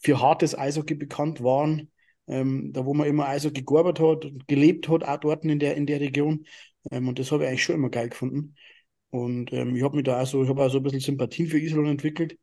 [0.02, 1.90] für hartes Eishockey bekannt waren
[2.28, 5.76] ähm, da wo man immer also gearbeitet hat und gelebt hat, auch dort in der,
[5.76, 6.46] in der Region.
[6.92, 8.56] Ähm, und das habe ich eigentlich schon immer geil gefunden.
[9.10, 11.88] Und ähm, ich habe mich da also, ich habe also ein bisschen Sympathien für Iserlohn
[11.88, 12.38] entwickelt.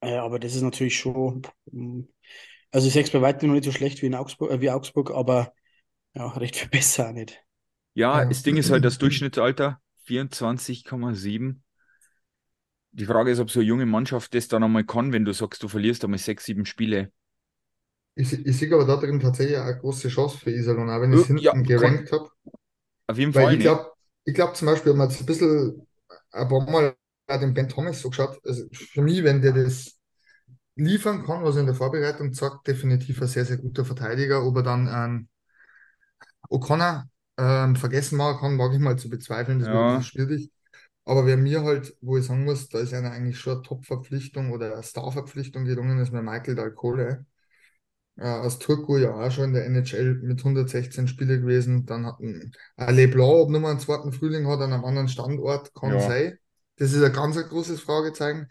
[0.00, 1.42] Äh, aber das ist natürlich schon,
[2.70, 4.70] also ich sehe es bei weitem noch nicht so schlecht wie in Augsburg, äh, wie
[4.70, 5.52] Augsburg, aber
[6.14, 7.42] ja, recht viel besser auch nicht.
[7.94, 11.62] Ja, das Ding ist halt das Durchschnittsalter 24,7.
[12.92, 15.62] Die Frage ist, ob so eine junge Mannschaft das dann einmal kann, wenn du sagst,
[15.62, 17.12] du verlierst einmal sechs, sieben Spiele.
[18.16, 21.20] Ich, ich sehe aber da drin tatsächlich eine große Chance für Iserlohn, auch wenn ich
[21.20, 22.30] es hinten ja, gerankt habe.
[23.06, 23.54] Auf jeden Weil Fall.
[23.54, 23.90] Ich glaube
[24.24, 25.86] ich glaub zum Beispiel, wenn man jetzt ein bisschen
[26.32, 26.96] ein paar Mal
[27.40, 29.98] den Ben Thomas so geschaut, also für mich, wenn der das
[30.74, 34.44] liefern kann, was er in der Vorbereitung sagt, definitiv ein sehr, sehr guter Verteidiger.
[34.44, 35.28] Ob er dann ähm,
[36.50, 37.04] O'Connor
[37.38, 39.94] ähm, vergessen machen kann, mag ich mal zu bezweifeln, das ja.
[39.94, 40.50] wird schwierig.
[41.04, 44.50] Aber wer mir halt, wo ich sagen muss, da ist einer eigentlich schon eine Top-Verpflichtung
[44.50, 47.26] oder eine Star-Verpflichtung gelungen, ist mir Michael Dalcole
[48.16, 51.86] äh, aus Turku ja auch schon in der NHL mit 116 Spiele gewesen.
[51.86, 55.90] Dann hat ein Leblanc, ob nochmal einen zweiten Frühling hat an einem anderen Standort, kann
[55.90, 56.00] ja.
[56.00, 56.38] sein.
[56.76, 58.48] Das ist ein ganz ein großes Fragezeichen.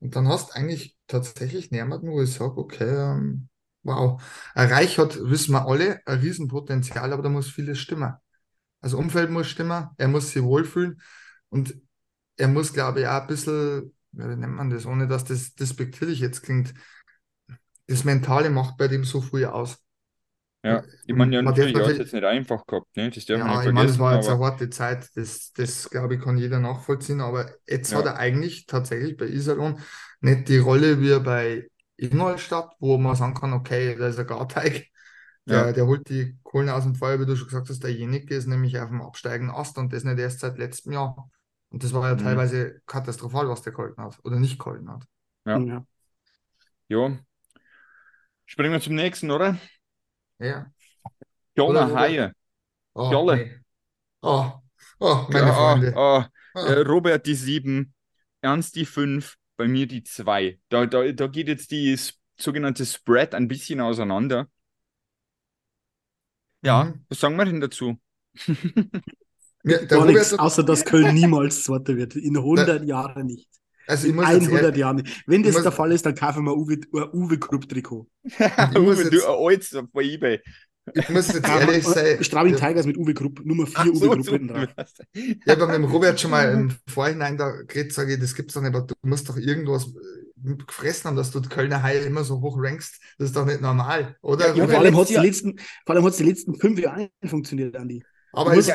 [0.00, 3.48] Und dann hast du eigentlich tatsächlich niemanden, wo ich sage, okay, ähm,
[3.82, 4.22] wow.
[4.54, 8.14] Ein Reich hat, wissen wir alle, ein Riesenpotenzial, aber da muss vieles stimmen.
[8.80, 11.00] Also Umfeld muss stimmen, er muss sich wohlfühlen
[11.48, 11.74] und
[12.36, 16.20] er muss, glaube ich, auch ein bisschen, wie nennt man das, ohne dass das despektierlich
[16.20, 16.74] jetzt klingt,
[17.86, 19.78] das Mentale macht bei dem so viel aus.
[20.64, 23.10] Ja, ich meine, ja, natürlich, hat es jetzt nicht einfach gehabt, ne?
[23.10, 25.10] Das darf man Ja, nicht ich meine, das vergessen, war jetzt aber eine harte Zeit,
[25.16, 27.96] das, das glaube ich, kann jeder nachvollziehen, aber jetzt Ja.
[27.96, 29.80] hat er eigentlich tatsächlich bei Iserlohn
[30.20, 34.86] nicht die Rolle wie bei Ingolstadt, wo man sagen kann, okay, da ist ein Garteig,
[35.48, 35.72] der, Ja.
[35.72, 38.78] der holt die Kohlen aus dem Feuer, wie du schon gesagt hast, derjenige ist nämlich
[38.78, 41.28] auf dem absteigenden Ast und das nicht erst seit letztem Jahr.
[41.70, 42.16] Und das war ja Mhm.
[42.16, 45.04] teilweise katastrophal, was der gehalten hat oder nicht gehalten hat.
[45.44, 45.64] Ja.
[46.88, 47.24] Ja.
[48.46, 48.50] Ja.
[48.52, 49.58] Springen wir zum nächsten, oder?
[50.38, 50.70] Ja.
[51.56, 52.32] Jona Oder wo- Haie.
[52.94, 53.36] Oh, Jolle.
[53.36, 53.56] nee.
[54.22, 54.52] Oh,
[55.00, 55.96] oh, meine Ja, Freunde.
[55.96, 56.66] ah, Ah.
[56.68, 57.92] Äh, Robert die 7,
[58.40, 60.60] Ernst die 5, bei mir die 2.
[60.68, 61.98] Da, da, da geht jetzt die
[62.38, 64.48] sogenannte Spread ein bisschen auseinander.
[66.62, 67.04] Ja, Mhm.
[67.08, 68.00] was sagen wir denn dazu?
[69.64, 72.16] Der Gar Robert, nichts, außer dass Köln niemals Zweiter wird.
[72.16, 73.48] In 100 Jahren nicht.
[73.86, 75.02] Also ich In muss jetzt 100 ehrlich, Jahren.
[75.26, 78.06] Wenn das muss- der Fall ist, dann kaufen wir Uwe, ein Uwe Krupp Trikot.
[78.76, 80.40] Uwe, du Altes bei eBay.
[80.94, 82.22] ich muss jetzt ehrlich sein.
[82.22, 82.68] Straubing Ja.
[82.68, 84.32] Tigers mit Uwe Krupp, Nummer 4 Ach Uwe so, Krupp so.
[84.32, 84.66] hinten drauf.
[85.14, 88.54] Ich habe mit dem Robert schon mal im Vorhinein da geredet, sage ich, das gibt's
[88.54, 92.00] doch nicht, aber du musst doch irgendwas äh, gefressen haben, dass du die Kölner Haie
[92.00, 93.00] immer so hoch rankst.
[93.18, 94.48] Das ist doch nicht normal, oder?
[94.48, 97.10] Ja, Ja, vor allem hat es die, letzten- vor allem hat's die letzten fünf Jahre
[97.24, 98.02] funktioniert, Andi.
[98.32, 98.74] aber du musst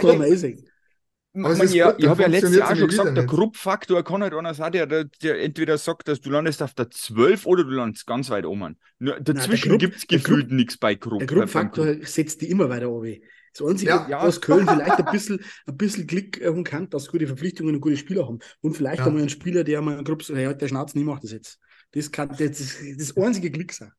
[1.41, 3.25] Man, ist ja, gut, ich dann habe ja letztes Jahr schon gesagt, der.
[3.25, 6.89] Gruppfaktor kann halt einer sein, der, der, der entweder sagt, dass du landest auf der
[6.89, 8.78] 12 oder du landest ganz weit oben.
[8.99, 11.19] Nur dazwischen gibt es gefühlt nichts bei Grupp.
[11.19, 13.17] Der Gruppfaktor setzt die immer weiter oben.
[13.54, 14.08] Das Einzige, Ja.
[14.10, 14.23] Ja.
[14.28, 17.82] was Köln vielleicht ein bisschen, ein bisschen Glück haben kann, dass sie gute Verpflichtungen und
[17.82, 18.39] gute Spieler haben.
[18.62, 19.08] Und vielleicht Ja.
[19.08, 21.60] einmal einen Spieler, der mal einen Grupp sagt, hey, der Schnauze nie macht das jetzt.
[21.91, 23.91] Das kann das, das, das einzige Glück sein.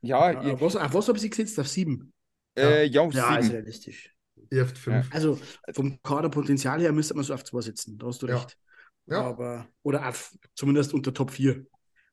[0.00, 1.58] Ja, Ja, ich, auf was, auf was habe ich gesetzt?
[1.58, 2.12] Auf sieben.
[2.56, 3.56] äh, ja, Ja, ist sieben.
[3.56, 4.14] realistisch.
[4.50, 5.06] Ihr habt fünf.
[5.14, 5.38] Also
[5.72, 7.98] vom Kaderpotenzial her müsste man so auf zwei setzen.
[7.98, 8.36] Da hast du Ja.
[8.38, 8.56] recht.
[9.06, 9.22] Ja.
[9.22, 11.64] Aber, oder auf, zumindest unter Top 4.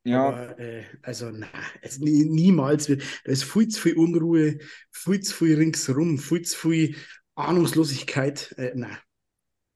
[0.04, 1.48] Ja, Aber, äh, also, na,
[1.82, 3.04] also nie, niemals wird.
[3.26, 4.60] Da ist viel zu viel Unruhe,
[4.92, 6.96] viel zu viel ringsherum, viel zu viel
[7.36, 8.54] Ahnungslosigkeit.
[8.58, 8.98] Äh, nein.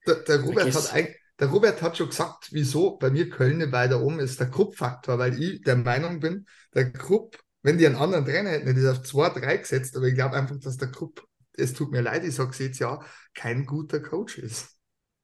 [0.06, 3.72] Der, der, Robert hat eig- der Robert hat schon gesagt, wieso bei mir Köln nicht
[3.72, 7.96] weiter oben ist, der Krupp-Faktor, weil ich der Meinung bin, der Krupp, wenn die einen
[7.96, 11.26] anderen Trainer hätten, hätte ich auf 2-3 gesetzt, aber ich glaube einfach, dass der Krupp,
[11.60, 13.00] es tut mir leid, ich sage es jetzt ja,
[13.34, 14.78] kein guter Coach ist.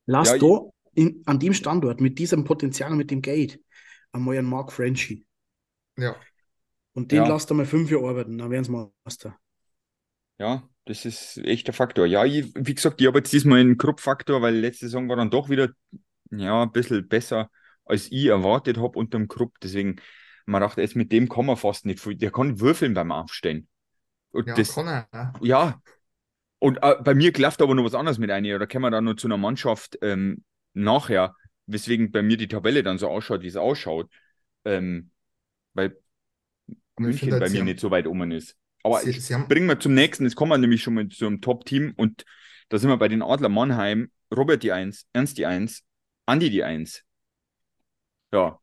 [0.06, 0.60] Lass Ja, da
[0.94, 3.60] in, an dem Standort mit diesem Potenzial und mit dem Geld
[4.12, 5.26] einmal einen Mark Frenchy.
[5.96, 6.16] Ja.
[6.94, 7.26] Und den Ja.
[7.26, 8.72] lasst einmal fünf Jahre arbeiten, dann werden sie
[9.04, 9.38] Meister.
[10.38, 12.06] ja, das ist echt der Faktor.
[12.06, 15.30] Ja, ich, wie gesagt, ich habe jetzt diesmal einen Krupp-Faktor, weil letzte Saison war dann
[15.30, 15.70] doch wieder
[16.30, 17.50] ja, ein bisschen besser,
[17.84, 19.58] als ich erwartet habe unter dem Krupp.
[19.62, 19.96] Deswegen,
[20.46, 22.16] man dachte, jetzt mit dem kann man fast nicht viel.
[22.16, 23.68] Der kann würfeln beim Aufstellen.
[24.32, 25.08] Und Ja, das, kann er.
[25.40, 25.80] ja.
[26.60, 26.68] Ja.
[26.68, 28.44] Und äh, bei mir klafft aber noch was anderes mit ein.
[28.44, 32.82] Da kommen wir dann noch zu einer Mannschaft ähm, nachher, weswegen bei mir die Tabelle
[32.82, 34.10] dann so ausschaut, wie es ausschaut.
[34.64, 35.10] Ähm,
[35.74, 35.96] weil
[36.98, 38.56] München finde bei mir haben- nicht so weit oben ist.
[38.82, 40.24] Aber Sie, ich sie haben, bringen wir zum nächsten.
[40.24, 42.24] Jetzt kommen wir nämlich schon mal zum Top-Team und
[42.68, 44.10] da sind wir bei den Adler Mannheim.
[44.34, 45.84] Robert die 1, Ernst die 1,
[46.26, 47.04] Andi die 1.
[48.32, 48.60] Ja,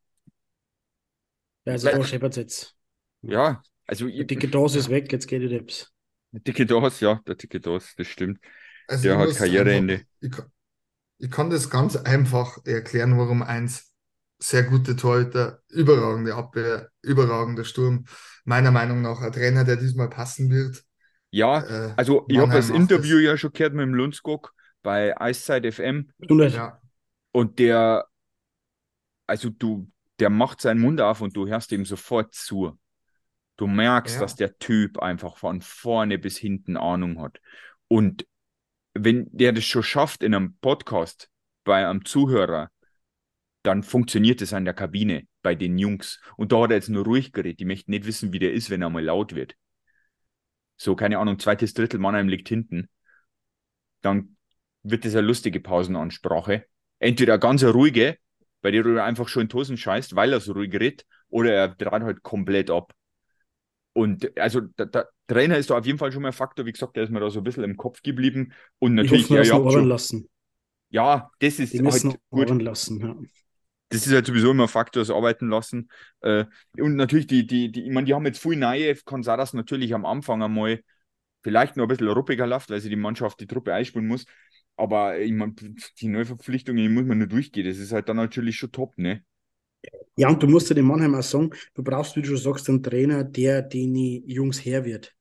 [1.66, 2.76] Ja, also da scheppert jetzt.
[3.22, 3.62] ja.
[3.86, 5.93] Also Die dicke Dose ist weg, jetzt geht die Deps.
[6.34, 8.40] Der dicke Dos, ja, der dicke Dos, das stimmt.
[8.88, 9.94] also der hat Karriereende.
[9.94, 10.52] einfach- Ich, kann-
[11.20, 13.94] ich kann das ganz einfach erklären, warum eins
[14.40, 18.06] sehr gute Torhüter, überragende Abwehr, überragender Sturm,
[18.44, 20.84] meiner Meinung nach ein Trainer, der diesmal passen wird.
[21.32, 23.24] Ja, Äh, also ich habe das Interview das.
[23.26, 26.12] ja schon gehört mit dem Lundskog bei Eiszeit FM.
[26.54, 26.82] Ja,
[27.32, 28.06] und der,
[29.28, 32.78] also du, der macht seinen Mund auf und du hörst ihm sofort zu.
[33.64, 34.20] Du merkst, Ja.
[34.20, 37.40] dass der Typ einfach von vorne bis hinten Ahnung hat.
[37.88, 38.28] Und
[38.94, 41.30] wenn der das schon schafft in einem Podcast
[41.64, 42.72] bei einem Zuhörer,
[43.62, 46.20] dann funktioniert es an der Kabine bei den Jungs.
[46.36, 47.62] Und da hat er jetzt nur ruhig geredet.
[47.62, 49.56] Die möchten nicht wissen, wie der ist, wenn er mal laut wird.
[50.76, 52.90] So, keine Ahnung, zweites Drittel Mannheim liegt hinten.
[54.02, 54.36] Dann
[54.82, 56.66] wird das eine lustige Pausenansprache.
[57.00, 58.18] Entweder ganz ruhige,
[58.62, 61.54] bei der du einfach schon in die Hosen scheißt, weil er so ruhig redet, oder
[61.54, 62.94] er dreht halt komplett ab.
[63.94, 66.66] Und also der, der Trainer ist da auf jeden Fall schon mal ein Faktor.
[66.66, 68.54] Wie gesagt, der ist mir da so ein bisschen im Kopf geblieben.
[68.80, 70.30] Und Ich natürlich, hoffe, ja, schon, lassen.
[70.90, 72.50] ja, das ist Die halt gut.
[72.62, 73.00] lassen.
[73.00, 73.16] Ja.
[73.90, 75.90] Das ist halt sowieso immer ein Faktor, das Arbeiten lassen.
[76.22, 76.46] Äh,
[76.80, 80.06] und natürlich, die, die, die, ich meine, die haben jetzt viel neue, dass natürlich am
[80.06, 80.82] Anfang einmal
[81.44, 84.26] vielleicht noch ein bisschen ruppiger läuft, weil sie die Mannschaft die Truppe einspielen muss.
[84.78, 87.68] Aber ich meine, die Neuverpflichtungen, die muss man nur durchgehen.
[87.68, 89.24] Das ist halt dann natürlich schon top, ne?
[90.16, 92.70] Ja, und du musst ja dem Mannheim auch sagen, du brauchst, wie du schon sagst,
[92.70, 95.14] einen Trainer, der den die Jungs her wird.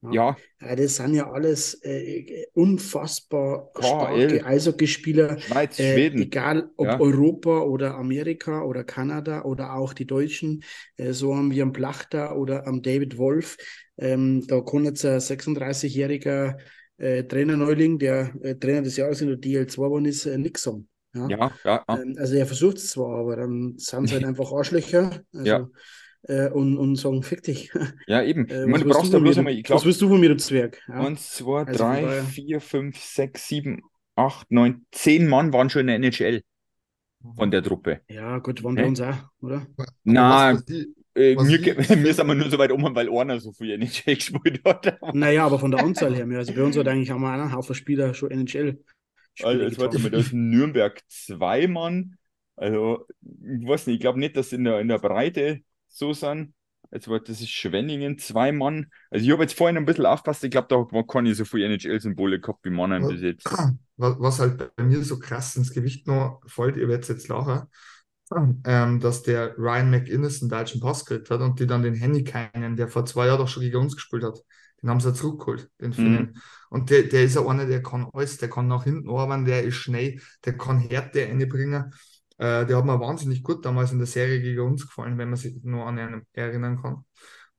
[0.00, 4.28] Ja, Ja, das sind ja alles äh, unfassbar KL.
[4.28, 5.38] starke Eishockeyspieler.
[5.40, 6.22] Schweiz, Äh, Schweden.
[6.22, 7.00] egal ob Ja.
[7.00, 10.62] Europa oder Amerika oder Kanada oder auch die Deutschen,
[10.96, 13.56] äh, so haben wir am Plachter oder am David Wolf.
[13.98, 16.56] Ähm, da kann jetzt ein 36-jähriger
[16.98, 20.88] äh, Trainer-Neuling, der äh, Trainer des Jahres in der DL2 geworden ist, äh, nichts sagen.
[21.14, 21.98] Ja, Ja, ja, ja.
[22.02, 25.68] Ähm, also er versucht es zwar, aber dann sind es halt einfach Arschlöcher also, Ja.
[26.22, 27.72] äh, und, und sagen, fick dich.
[28.06, 28.46] Ja, eben.
[28.48, 29.84] Äh, meine, was du willst brauchst du ja von mir, bloß einmal, ich was glaube,
[29.86, 30.82] willst du von mir, du Zwerg?
[30.88, 30.94] Ja.
[31.06, 33.82] 1, 2, Also von 3, daher- 4, 5, 6, 7,
[34.16, 36.42] 8, 9, 10 Mann waren schon in der NHL
[37.36, 38.00] von der Truppe.
[38.08, 38.88] ja, gut, waren bei Hä?
[38.88, 39.66] uns auch, oder?
[39.76, 41.82] Aber Na, was, was ich, Äh, Was wir, wir
[42.14, 44.98] sind wir nur so weit um, weil einer so viel NHL gespielt hat.
[45.14, 46.38] Naja, aber von der Anzahl her mehr.
[46.38, 48.78] Also bei uns hat eigentlich wir auch einen Haufen Spieler schon NHL.
[49.42, 52.16] Also, jetzt warte mal, da ist in Nürnberg zwei Mann.
[52.56, 56.54] Also, ich weiß nicht, ich glaube nicht, dass in der, in der Breite so sind.
[56.90, 58.86] Jetzt warte, das ist Schwenningen, zwei Mann.
[59.10, 61.66] Also, ich habe jetzt vorhin ein bisschen aufgepasst, ich glaube, da war keine so viele
[61.66, 63.46] NHL-Symbole gehabt wie Mannheim bis jetzt.
[63.96, 67.68] was, halt bei mir so krass ins Gewicht noch fällt, ihr werdet jetzt lachen,
[68.64, 72.24] ähm, dass der Ryan McInnes einen deutschen Pass gekriegt hat und die dann den Henny
[72.24, 74.40] keinen, der vor zwei Jahren doch schon gegen uns gespielt hat,
[74.82, 76.40] den haben sie ja zurückgeholt, den Finnen.
[76.70, 79.62] Und der, der ist ja einer, der kann alles, der kann nach hinten arbeiten, der
[79.64, 81.92] ist schnell, der kann Härte reinbringen.
[82.38, 85.36] Äh, der hat mir wahnsinnig gut damals in der Serie gegen uns gefallen, wenn man
[85.36, 87.04] sich nur an einen erinnern kann.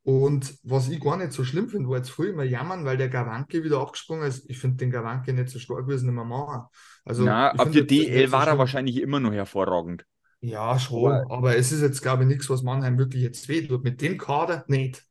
[0.03, 3.09] Und was ich gar nicht so schlimm finde, wo jetzt früher immer jammern, weil der
[3.09, 4.49] Gawanke wieder abgesprungen ist.
[4.49, 6.67] Ich finde den Gawanke nicht so stark, wie es nicht mehr machen.
[7.05, 10.05] Also, Na, ab nicht DL so war er wahrscheinlich immer noch hervorragend.
[10.41, 11.21] Ja, schon.
[11.29, 13.83] Aber, es ist jetzt, glaube ich, nichts, was Mannheim wirklich jetzt weh tut.
[13.83, 15.05] Mit dem Kader nicht.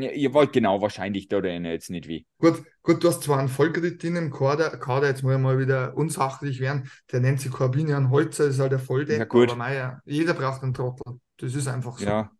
[0.00, 2.24] Ihr wollt genau wahrscheinlich, da der jetzt nicht weh.
[2.38, 5.96] Gut, gut, du hast zwar einen Vollkredit im Kader, Kader, jetzt muss ich mal wieder
[5.96, 10.34] unsachlich werden, der nennt sich Corbinian Holzer, ist halt der Volldecker, Ja, aber mei, jeder
[10.34, 11.20] braucht einen Trottel.
[11.36, 12.06] Das ist einfach so.
[12.06, 12.30] Ja,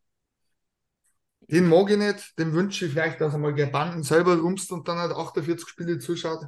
[1.48, 4.88] Den mag ich nicht, dem wünsche ich vielleicht, dass er mal Banden selber rumst und
[4.88, 6.46] dann halt 48 Spiele zuschaut.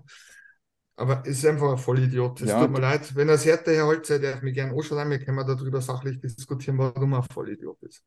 [0.96, 2.40] Aber ist einfach ein Vollidiot.
[2.40, 3.14] Es Ja, tut mir leid.
[3.16, 6.78] Wenn er es härter Herr Holzer, der mich gerne anschauen, wir können darüber sachlich diskutieren,
[6.78, 8.02] warum er ein Vollidiot ist.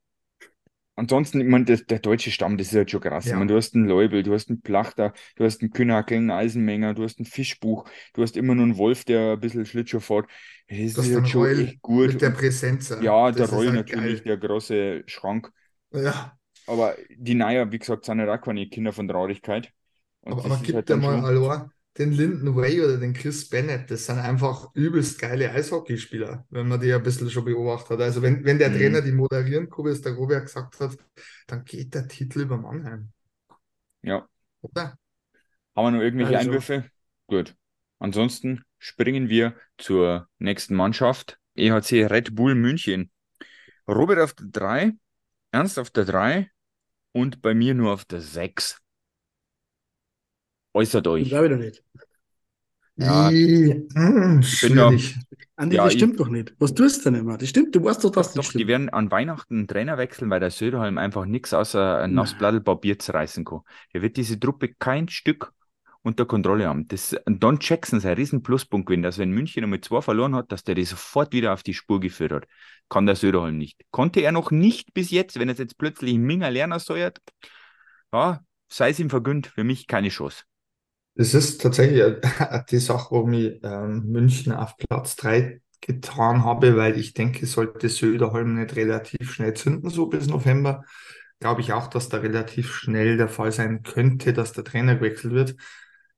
[0.98, 3.30] Ansonsten, ich meine, der, der deutsche Stamm, das ist halt schon krass.
[3.32, 3.38] Ich Ja.
[3.38, 6.96] meine, du hast einen Leubel, du hast einen Plachter, du hast einen Künackel, einen Eisenmenger,
[6.96, 10.28] du hast einen Fischbuch, du hast immer nur einen Wolf, der ein bisschen Schlittschuh fährt.
[10.70, 12.18] Das ist Das halt schon Reul echt gut.
[12.18, 12.94] mit der Präsenz.
[13.00, 14.24] ja, der Das Reul halt natürlich, geil.
[14.24, 15.52] der große Schrank.
[15.92, 19.74] Ja, Aber die Neuer, wie gesagt, sind halt auch keine Kinder von Traurigkeit.
[20.22, 21.26] Und aber, das aber ist gib halt dann mal schon.
[21.26, 23.90] allein den Linden Way oder den Chris Bennett.
[23.92, 28.02] Das sind einfach übelst geile Eishockeyspieler, wenn man die ein bisschen schon beobachtet hat.
[28.02, 28.78] Also wenn, wenn der Mhm.
[28.78, 30.98] Trainer die moderieren kann, wie es der Robert gesagt hat,
[31.48, 33.12] dann geht der Titel über Mannheim.
[34.02, 34.28] Ja.
[34.62, 34.98] Oder?
[35.76, 36.50] Haben wir noch irgendwelche Also.
[36.50, 36.90] Einwürfe?
[37.28, 37.56] Gut.
[38.00, 41.40] Ansonsten springen wir zur nächsten Mannschaft.
[41.56, 43.12] EHC Red Bull München.
[43.88, 44.92] Robert auf der 3,
[45.52, 46.52] Ernst auf der 3
[47.14, 48.80] und bei mir nur auf der 6.
[50.78, 51.30] Äußert Ich euch.
[51.30, 51.84] glaube ich doch nicht.
[53.00, 53.30] Ja.
[53.30, 55.16] I- mm, bin da- schwierig.
[55.56, 56.54] Andi, Ja, das ich- stimmt doch nicht.
[56.60, 57.38] Was tust du denn immer?
[57.38, 58.62] Das stimmt, du weißt doch, dass Doch, das doch, stimmt.
[58.64, 62.14] die werden an Weihnachten einen Trainer wechseln, weil der Söderholm einfach nichts außer ein.
[62.14, 63.62] Nassblattl Papier zerreißen kann.
[63.94, 65.52] Der wird diese Truppe kein Stück
[66.02, 66.88] unter Kontrolle haben.
[66.88, 70.52] Das, Don Jackson ist ein riesen Pluspunkt gewesen, dass wenn München einmal zwei verloren hat,
[70.52, 72.46] dass der die sofort wieder auf die Spur geführt hat.
[72.90, 73.82] Kann der Söderholm nicht.
[73.92, 77.20] Konnte er noch nicht bis jetzt, wenn er jetzt plötzlich Minger Lerner steuert,
[78.14, 80.44] ja, sei es ihm vergönnt, für mich keine Chance.
[81.18, 82.04] Das ist tatsächlich
[82.70, 87.90] die Sache, warum ich ähm, München auf Platz 3 getan habe, weil ich denke, sollte
[87.90, 90.84] Söderholm nicht relativ schnell zünden, so bis November,
[91.40, 95.34] glaube ich auch, dass da relativ schnell der Fall sein könnte, dass der Trainer gewechselt
[95.34, 95.56] wird.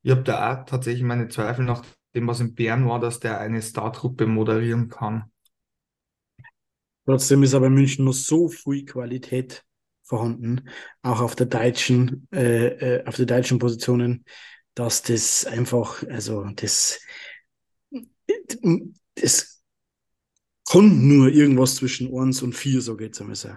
[0.01, 3.39] Ich habe da auch tatsächlich meine Zweifel nach dem, was in Bern war, dass der
[3.39, 5.31] eine Startruppe moderieren kann.
[7.05, 9.63] Trotzdem ist aber in München noch so viel Qualität
[10.03, 10.69] vorhanden,
[11.03, 14.25] auch auf der deutschen, äh, äh, auf der deutschen Positionen,
[14.75, 16.99] dass das einfach, also das,
[19.15, 19.63] das
[20.69, 23.49] kann nur irgendwas zwischen 1 und 4, so geht's einmal so.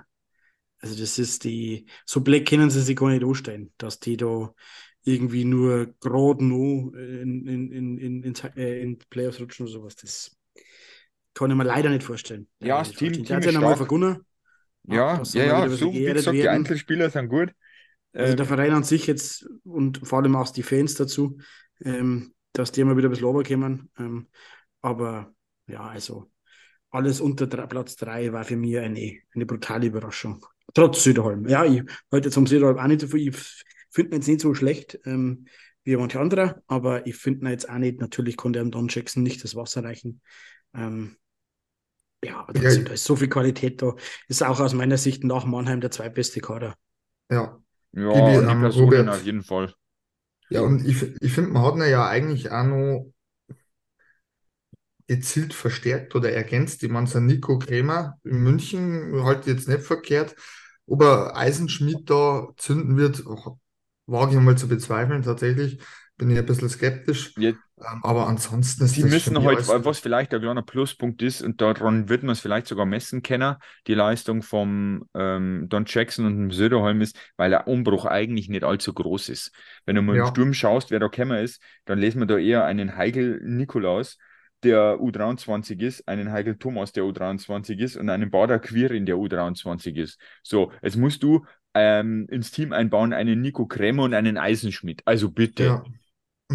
[0.80, 4.52] Also das ist die, so black können sie sich gar nicht anstellen, dass die da
[5.04, 9.96] irgendwie nur gerade noch in, in, in, in, in, äh, in Playoffs rutschen oder sowas.
[9.96, 10.36] Das
[11.34, 12.48] kann ich mir leider nicht vorstellen.
[12.60, 13.12] Ja, das Team-.
[13.24, 13.76] Team ist stark.
[13.76, 14.24] vergonnen.
[14.84, 16.48] Ja, ja, ja, so wie gesagt, die.
[16.48, 17.52] Einzelspieler sind gut.
[18.14, 21.38] Also der Verein an sich jetzt und vor allem auch die Fans dazu,
[21.84, 23.90] ähm, dass die immer wieder ein bisschen runterkommen.
[23.98, 24.28] Ähm,
[24.82, 25.34] aber
[25.66, 26.30] ja, also
[26.90, 30.44] alles unter drei, Platz 3 war für mich eine, eine brutale Überraschung.
[30.74, 31.46] Trotz Söderholm.
[31.48, 33.28] Ja, ich halte jetzt am Söderholm auch nicht so viel.
[33.28, 35.46] Ich finde ihn jetzt nicht so schlecht ähm,
[35.84, 39.22] wie manche andere, aber ich finde ihn jetzt auch nicht, natürlich konnte er Don Jackson
[39.22, 40.20] nicht das Wasser reichen.
[40.74, 41.16] Ähm,
[42.24, 43.94] ja, aber Ja, trotzdem, ich- da ist so viel Qualität da.
[44.28, 46.74] Ist auch aus meiner Sicht nach Mannheim der zweitbeste Kader.
[47.28, 47.61] Ja,
[47.92, 49.08] ja, die ähm, Personen Robert.
[49.08, 49.74] auf jeden Fall.
[50.50, 53.12] Ja, und ich, ich finde, man hat ihn ja eigentlich auch noch
[55.06, 56.82] gezielt verstärkt oder ergänzt.
[56.82, 60.34] Ich meine, so ein Nico Krämer in München halt jetzt nicht verkehrt.
[60.86, 63.24] Ob er Eisenschmied da zünden wird,
[64.06, 65.80] wage ich mal zu bezweifeln, tatsächlich.
[66.22, 67.34] Bin ich ein bisschen skeptisch.
[67.36, 71.60] Ja, Ähm, aber ansonsten ist für müssen halt, was vielleicht ein kleiner Pluspunkt ist, und
[71.60, 73.56] daran wird man es vielleicht sogar messen können,
[73.88, 78.62] die Leistung vom ähm, Don Jackson und dem Söderholm ist, weil der Umbruch eigentlich nicht
[78.62, 79.50] allzu groß ist.
[79.84, 80.26] Wenn du mal im Ja.
[80.28, 84.16] Sturm schaust, wer da gekommen ist, dann lesen wir da eher einen Heigel Nikolaus,
[84.62, 89.96] der U23 ist, einen Heigel Thomas, der U23 ist, und einen Bader Quirin, der U23
[90.00, 90.20] ist.
[90.44, 91.44] So, jetzt musst du
[91.74, 95.02] ähm, ins Team einbauen einen Nico Krämer und einen Eisenschmidt.
[95.04, 95.64] Also bitte.
[95.64, 95.84] Ja.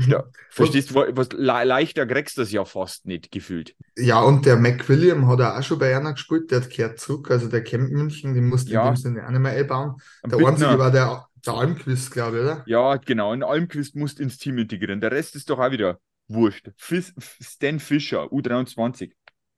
[0.07, 3.75] Ja, Verstehst du, was, le leichter kriegst du das ja fast nicht gefühlt.
[3.97, 7.47] Ja, und der McWilliam hat auch schon bei einer gespielt, der hat kehrt zurück, also
[7.47, 8.87] der kennt München, den musste Ja.
[8.87, 9.95] in dem Sinne auch nicht mehr einbauen.
[10.23, 12.63] Ein Der Bittner- einzige war der, der Almquist, glaube ich, oder?
[12.67, 13.31] Ja, genau.
[13.31, 15.01] Und Almquist musst ins Team integrieren.
[15.01, 16.69] Der Rest ist doch auch wieder wurscht.
[16.75, 19.11] Fis Stan Fischer, U23.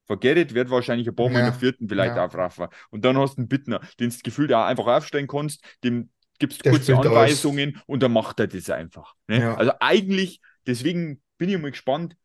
[0.05, 2.25] Forget it, wird wahrscheinlich ein paar Mal in Ja, der vierten vielleicht ja.
[2.25, 2.67] aufraffen.
[2.89, 6.09] Und dann hast du einen Bittner, den du gefühlt auch einfach aufstellen kannst, dem
[6.39, 6.97] gibst Der kurze.
[6.97, 9.15] Anweisungen und dann macht er das einfach.
[9.27, 9.41] Ne?
[9.41, 9.55] Ja.
[9.55, 12.15] Also eigentlich, deswegen bin ich mal gespannt,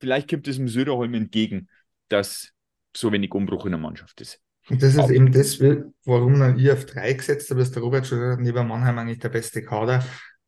[0.00, 1.68] vielleicht kommt es dem Söderholm entgegen,
[2.08, 2.52] dass
[2.96, 4.40] so wenig Umbruch in der Mannschaft ist.
[4.68, 5.60] Und das ist Aber- eben das,
[6.04, 9.18] warum dann ich auf drei gesetzt habe, ist der Robert schon gesagt, neben Mannheim eigentlich
[9.18, 10.04] der beste Kader,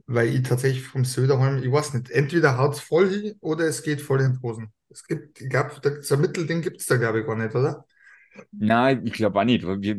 [0.07, 3.83] weil ich tatsächlich vom Söderholm, ich weiß nicht, entweder haut es voll hin oder es
[3.83, 4.73] geht voll in die Hosen.
[4.91, 7.85] Es gibt, ich glaube, so ein Mittelding gibt es da, glaube ich, gar nicht, oder?
[8.53, 9.65] Nein, ich glaube auch nicht.
[9.65, 9.97] Wir,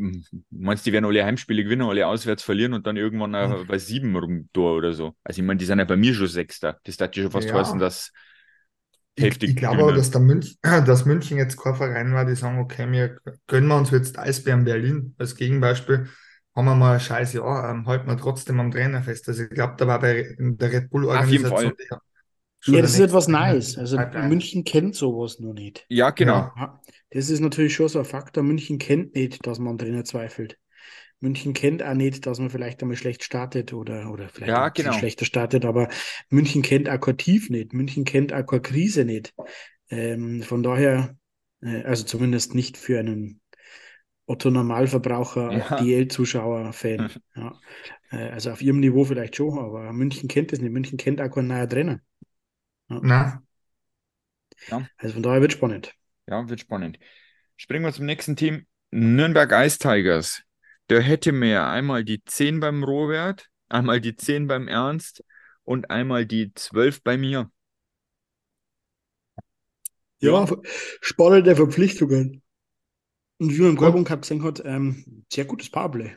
[0.49, 3.77] meinst du, die werden alle Heimspiele gewinnen, alle auswärts verlieren und dann irgendwann äh, bei
[3.77, 5.15] sieben rum oder so?
[5.23, 6.79] Also ich meine, die sind ja bei mir schon Sechster.
[6.83, 7.55] Das darf schon fast Ja.
[7.59, 8.11] heißen, dass
[9.17, 12.35] Ich, heftig ich glaube aber, dass, der Münch, dass München jetzt kein Verein war, die
[12.35, 13.17] sagen, okay, wir
[13.47, 16.09] gönnen wir uns jetzt Eisbären Berlin als Gegenbeispiel.
[16.55, 19.27] Haben wir mal ein scheiß Jahr, ähm, halten wir trotzdem am Trainer fest.
[19.27, 21.05] Also ich glaube, da war bei der Red Bull
[22.67, 23.27] Ja, das ist etwas.
[23.27, 23.77] Neues.
[23.77, 24.29] Also Pipeline.
[24.29, 25.85] München kennt sowas noch nicht.
[25.89, 26.51] Ja, genau.
[26.57, 26.79] Ja.
[27.11, 28.43] Das ist natürlich schon so ein Faktor.
[28.43, 30.57] München kennt nicht, dass man Trainer zweifelt.
[31.21, 34.93] München kennt auch nicht, dass man vielleicht einmal schlecht startet oder, oder vielleicht Ja, genau.
[34.93, 35.87] schlechter startet, aber
[36.29, 37.73] München kennt auch kein Tief nicht.
[37.73, 39.33] München kennt auch keine Krise nicht.
[39.89, 41.15] Ähm, von daher,
[41.61, 43.39] äh, also zumindest nicht für einen
[44.27, 45.75] Otto Normalverbraucher, Ja.
[45.81, 47.09] DL-Zuschauer, Fan.
[47.35, 47.53] Ja.
[48.11, 50.71] Äh, also auf ihrem Niveau vielleicht schon, aber München kennt es nicht.
[50.71, 51.99] München kennt auch keinen neuen Trainer.
[52.89, 53.41] Na,
[54.97, 55.93] Also von daher wird spannend.
[56.27, 56.99] Ja, wird spannend.
[57.57, 58.65] Springen wir zum nächsten Team.
[58.91, 60.41] Nürnberg Ice Tigers.
[60.87, 65.23] Da hätte mir ja einmal die 10 beim Robert, einmal die 10 beim Ernst
[65.63, 67.51] und einmal die 12 bei mir.
[70.19, 70.45] Ja,
[71.01, 72.41] spannende Verpflichtungen.
[73.39, 73.77] Und wie man im.
[73.77, 76.15] Gorbung Cup gesehen hat, ähm, sehr gutes Powerplay.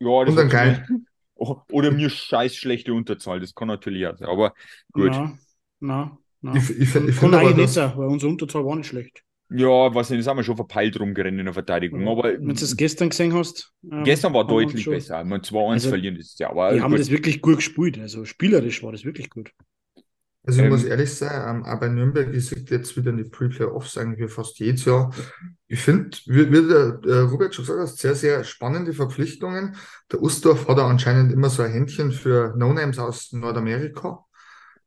[0.00, 0.88] Ja, das Und hat geil.
[1.36, 4.28] Oder mir scheiß schlechte Unterzahl, das kann natürlich auch sein.
[4.28, 4.54] Aber
[4.92, 5.12] gut.
[5.12, 5.38] Na,
[5.80, 6.56] na, na.
[6.56, 9.24] Ich, ich, ich Kann eigentlich nicht sein, weil unsere Unterzahl war nicht schlecht.
[9.50, 12.08] Ja, was nicht, das haben wir schon verpeilt rumgerannt in der Verteidigung.
[12.08, 13.72] Aber Wenn du es gestern gesehen hast.
[13.90, 15.22] ähm, gestern war deutlich besser.
[15.24, 17.00] Man 2-1 Also, verlieren, das ist ja, aber Die haben gut.
[17.00, 17.98] das wirklich gut gespielt.
[17.98, 19.52] Also spielerisch war das wirklich gut.
[20.44, 23.16] Also ich Ähm, muss ehrlich sein, ähm, auch bei Nürnberg, ich sehe jetzt wieder in
[23.18, 25.12] die Pre-Playoffs eigentlich fast jedes Jahr.
[25.68, 29.76] Ich finde, wie, wie der äh, Robert schon gesagt hat, sehr, sehr spannende Verpflichtungen.
[30.12, 34.20] Der Ustorf hat ja anscheinend immer so ein Händchen für No-Names aus Nordamerika.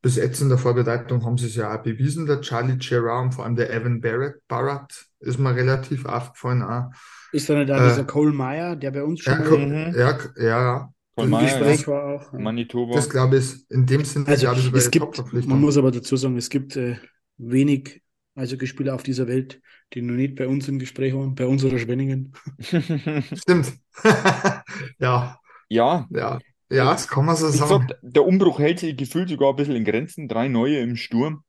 [0.01, 3.32] Bis jetzt in der Vorbereitung haben sie es ja auch bewiesen, der Charlie Gerard und
[3.34, 6.91] vor allem der Evan Barrett, Barrett ist mir relativ aufgefallen auch.
[7.32, 9.55] Ist da nicht auch Äh, dieser Cole Meyer, der bei uns schon Ja, mal ko-
[9.58, 9.95] Mhm.
[9.99, 12.32] ja, ja, Von im Meyer, Gespräch war auch.
[12.32, 12.93] Manitoba.
[12.93, 16.15] das glaube ich, in dem Sinne Also glaube ich es gibt, man muss aber dazu
[16.15, 16.97] sagen, es gibt äh,
[17.38, 18.03] wenig
[18.36, 19.59] Eishockeyspieler auf dieser Welt,
[19.93, 22.34] die noch nicht bei uns im Gespräch waren, bei uns oder Schwenningen.
[23.34, 23.74] Stimmt.
[24.99, 25.39] Ja,
[25.70, 26.39] ja, ja,
[26.70, 27.88] ja, das kann man so sagen.
[27.88, 30.28] gesagt, der Umbruch hält sich gefühlt sogar ein bisschen in Grenzen.
[30.28, 31.43] Drei neue im Sturm.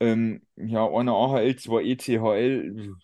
[0.00, 2.94] Ähm, ja, einer AHL, zwei ECHL.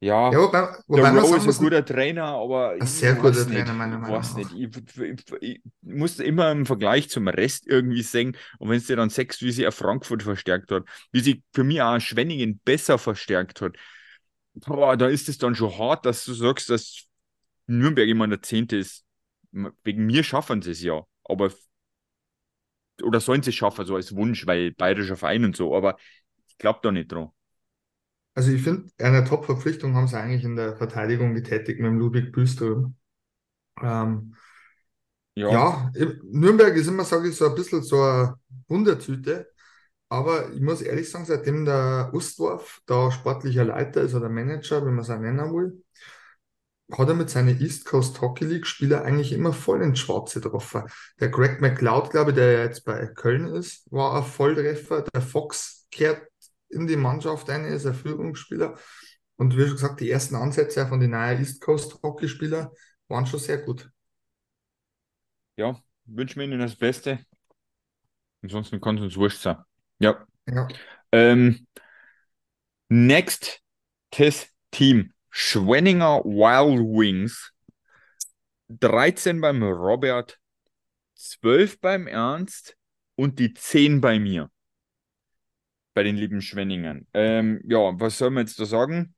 [0.00, 3.14] Ja, Ja, wobei, der wobei man Rowe ist ein guter Trainer, aber Ein ich sehr
[3.14, 4.34] guter nicht, Trainer, meiner ich Meinung nach.
[4.34, 4.52] nicht.
[4.52, 4.68] Ich,
[5.00, 8.36] ich, ich muss immer im Vergleich zum Rest irgendwie sehen.
[8.58, 11.64] Und wenn du dir dann sagst, wie sie auch Frankfurt verstärkt hat, wie sie für
[11.64, 13.76] mich auch Schwenningen besser verstärkt hat,
[14.54, 17.04] boah, da ist es dann schon hart, dass du sagst, dass
[17.66, 19.04] Nürnberg immer der Zehnte ist.
[19.84, 21.02] Wegen mir schaffen sie es ja.
[21.24, 21.50] Aber
[23.02, 25.96] oder sollen sie es schaffen, so als Wunsch, weil bayerischer Verein und so, aber
[26.48, 27.30] ich glaube da nicht dran.
[28.38, 32.30] Also ich finde, eine Top-Verpflichtung haben sie eigentlich in der Verteidigung getätigt mit dem Ludwig
[32.32, 32.94] Büström.
[33.82, 34.36] Ähm,
[35.34, 35.90] Ja, ja,
[36.24, 38.34] Nürnberg ist immer, sage ich, so ein bisschen so eine
[38.68, 39.48] Wundertüte.
[40.10, 44.94] Aber ich muss ehrlich sagen, seitdem der Ustdorf da sportlicher Leiter ist oder Manager, wenn
[44.94, 45.82] man es auch nennen will,
[46.92, 50.84] hat er mit seinen East Coast Hockey League Spieler eigentlich immer voll ins Schwarze getroffen.
[51.20, 55.02] Der Greg McLeod, glaube ich, der ja jetzt bei Köln ist, war ein Volltreffer.
[55.14, 56.22] Der Fox kehrt
[56.68, 58.78] in die Mannschaft ein, ist ein Führungsspieler.
[59.36, 62.72] Und wie schon gesagt, die ersten Ansätze von den neuen East Coast Hockey Spieler
[63.08, 63.90] waren schon sehr gut.
[65.56, 67.20] Ja, wünschen wir Ihnen das Beste.
[68.42, 69.58] Ansonsten kann es uns wurscht sein.
[69.98, 70.26] Ja.
[70.46, 70.68] Ja.
[71.12, 71.66] Ähm,
[72.88, 73.60] next
[74.10, 75.12] Test Team.
[75.30, 77.52] Schwenninger Wild Wings.
[78.68, 80.38] 13 beim Robert,
[81.14, 82.76] 12 beim Ernst
[83.14, 84.50] und die 10 bei mir.
[85.98, 87.08] Bei den lieben Schwenningen.
[87.12, 89.14] Ähm, ja, was soll man jetzt da sagen?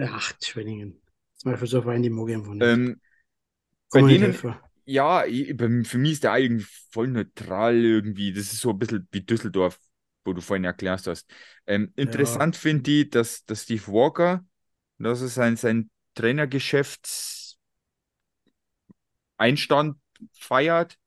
[0.00, 0.98] Ach, Schwenningen.
[1.44, 2.80] Das ist für so ein Verein, die einfach nicht.
[2.80, 3.00] Ähm,
[3.92, 4.54] bei denen, helfen.
[4.86, 8.32] ja, ich, bei- für mich ist der irgendwie voll neutral irgendwie.
[8.32, 9.80] Das ist so ein bisschen wie Düsseldorf,
[10.24, 11.30] wo du vorhin erklärt hast.
[11.66, 14.44] Ähm, interessant finde ich, dass, dass Steve Walker,
[14.98, 17.58] dass er sein, sein Trainergeschäftseinstand
[20.32, 20.98] feiert,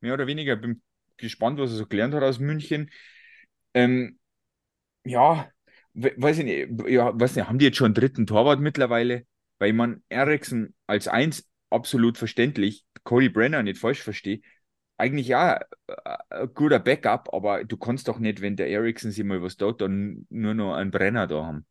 [0.00, 0.56] mehr oder weniger.
[0.56, 0.82] Bin
[1.18, 2.90] gespannt, was er so gelernt hat aus München.
[3.74, 4.19] Ähm,
[5.04, 5.50] ja,
[5.94, 9.26] we- weiß ich nicht, ja, weiß nicht, haben die jetzt schon einen dritten Torwart mittlerweile?
[9.58, 14.40] Weil man Eriksen als Eins absolut verständlich, Cody Brenner nicht falsch verstehe,
[14.98, 15.56] eigentlich ja
[15.88, 19.56] äh, ein guter Backup, aber du kannst doch nicht, wenn der Eriksen sich mal was
[19.56, 21.66] tut, dann nur noch einen Brenner da haben.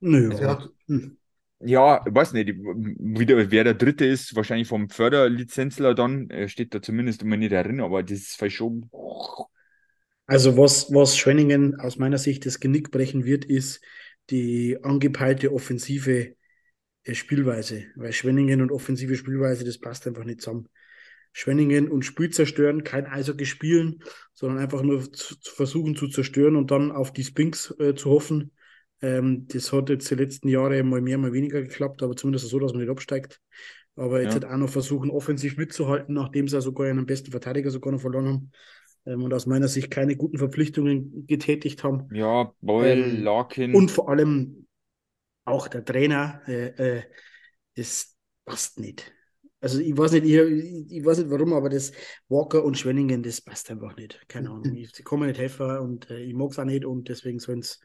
[0.00, 1.16] Nö, Also hat, hm.
[1.60, 6.82] Ja, weiß nicht, wieder, wer der Dritte ist, wahrscheinlich vom Förderlizenzler dann, äh, steht da
[6.82, 8.90] zumindest immer nicht drin, aber das ist schon.
[10.26, 13.80] Also was, was Schwenningen aus meiner Sicht das Genick brechen wird, ist
[14.30, 16.34] die angepeilte offensive
[17.04, 17.84] äh, Spielweise.
[17.94, 20.68] Weil Schwenningen und offensive Spielweise, das passt einfach nicht zusammen.
[21.32, 24.02] Schwenningen und Spiel zerstören, kein Eishockey spielen,
[24.32, 28.08] sondern einfach nur zu, zu versuchen zu zerstören und dann auf die Spinks äh, zu
[28.10, 28.52] hoffen.
[29.02, 32.58] Ähm, das hat jetzt die letzten Jahre mal mehr, mal weniger geklappt, aber zumindest so,
[32.60, 33.40] dass man nicht absteigt.
[33.96, 34.42] Aber jetzt Ja.
[34.42, 38.00] halt auch noch versuchen, offensiv mitzuhalten, nachdem sie ja sogar einen besten Verteidiger sogar noch
[38.00, 38.52] verloren haben
[39.04, 42.08] und aus meiner Sicht keine guten Verpflichtungen getätigt haben.
[42.14, 43.74] Ja, Boyle, Ähm, Larkin.
[43.74, 44.66] Und vor allem
[45.44, 47.02] auch der Trainer, äh, äh,
[47.76, 49.12] das passt nicht.
[49.60, 51.92] Also ich weiß nicht, ich, ich, weiß nicht warum, aber das
[52.28, 54.20] Walker und Schwenningen, das passt einfach nicht.
[54.28, 54.64] Keine Ahnung.
[54.76, 57.62] Ich, sie kommen nicht helfen und äh, ich mag es auch nicht und deswegen sollen
[57.62, 57.76] sie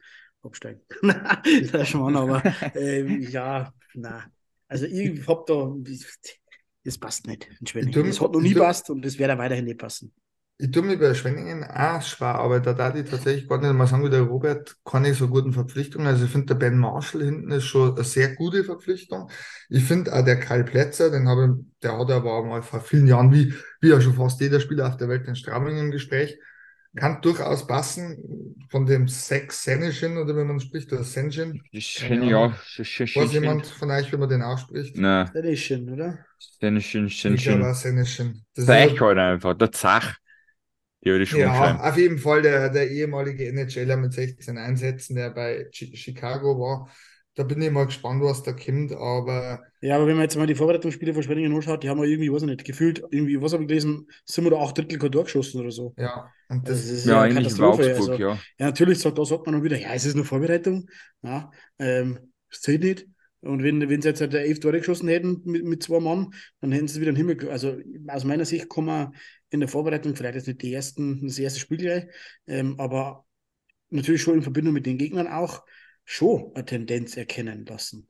[0.42, 0.82] absteigen.
[1.02, 2.42] das ist schon, aber
[2.74, 4.24] ähm, ja, na.
[4.68, 5.74] Also ich hab da,
[6.84, 8.06] das passt nicht in Schwenningen.
[8.06, 10.12] Das hat noch nie passt und das wird auch weiterhin nicht passen.
[10.60, 13.86] Ich tue mir bei Schwenningen auch schwer, aber da darf ich tatsächlich gar nicht mal
[13.86, 16.06] sagen, wie der Robert, keine so guten Verpflichtungen.
[16.06, 19.30] Also ich finde, der Ben Marshall hinten ist schon eine sehr gute Verpflichtung.
[19.70, 23.06] Ich finde auch der Kyle Plätzer, den habe ich, der hat aber mal vor vielen
[23.06, 26.38] Jahren, wie, wie ja schon fast jeder Spieler auf der Welt in Straubing im Gespräch,
[26.96, 31.62] kann durchaus passen von dem Sex Senishin oder wie man spricht, oder Senshin.
[31.72, 32.52] Schön, Ja.
[32.76, 34.96] Weiß jemand von euch, wie man den ausspricht?
[34.96, 36.18] Ist schön, oder?
[36.80, 38.42] schön, schön, Ich glaube Senishin.
[38.54, 40.16] Das ist Zach halt einfach, der Zach.
[41.04, 41.84] Die würde ich schon Ja, schreiben.
[41.88, 46.90] auf jeden Fall der, der ehemalige NHLer mit 16 Einsätzen, der bei Chi- Chicago war.
[47.34, 50.46] Da bin ich mal gespannt, was da kommt, aber Ja, aber wenn man jetzt mal
[50.46, 53.52] die Vorbereitungsspiele von Schwenningen anschaut, die haben wir irgendwie, weiß ich nicht, gefühlt, irgendwie, was
[53.54, 55.94] habe ich gelesen, sieben oder acht Drittel kein geschossen oder so.
[55.96, 57.94] ja, und Also das, das ist Ja, eine ähnlich wie Katastrophe.
[57.94, 58.44] Augsburg, Also, ja.
[58.58, 60.88] ja, natürlich sagt, da sagt man dann wieder, ja, es ist nur Vorbereitung.
[61.22, 63.06] Ja, ähm, das zählt nicht.
[63.42, 66.72] Und wenn, wenn sie jetzt halt elf Tore geschossen hätten mit, mit zwei Mann, dann
[66.72, 67.48] hätten sie wieder einen Himmel.
[67.50, 67.78] Also
[68.08, 69.14] aus meiner Sicht kann man
[69.50, 72.06] in der Vorbereitung vielleicht jetzt nicht die ersten, das erste Spiel gleich,
[72.46, 73.26] ähm, aber
[73.90, 75.64] natürlich schon in Verbindung mit den Gegnern auch
[76.04, 78.08] schon eine Tendenz erkennen lassen.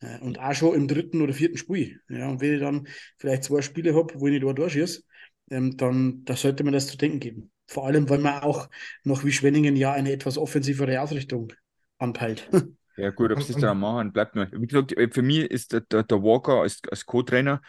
[0.00, 2.00] Äh, Und auch schon im dritten oder vierten Spiel.
[2.08, 5.02] Ja, und wenn ich dann vielleicht zwei Spiele habe, wo ich nicht da durchschieße,
[5.50, 7.50] ähm, dann da sollte man das zu denken geben.
[7.66, 8.68] Vor allem, weil man auch
[9.04, 11.52] noch wie Schwenningen ja eine etwas offensivere Ausrichtung
[11.98, 12.48] anpeilt.
[12.96, 14.48] Ja, gut, ob sie das dann machen, bleibt nur.
[14.52, 17.62] Wie gesagt, äh, für mich ist der, der, der Walker als, als Co-Trainer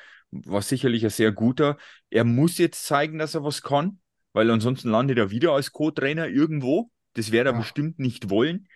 [0.45, 1.77] war sicherlich ein sehr guter.
[2.09, 3.99] Er muss jetzt zeigen, dass er was kann,
[4.33, 6.89] weil ansonsten landet er wieder als Co-Trainer irgendwo.
[7.13, 7.57] Das wird er Ja.
[7.59, 8.67] bestimmt nicht wollen.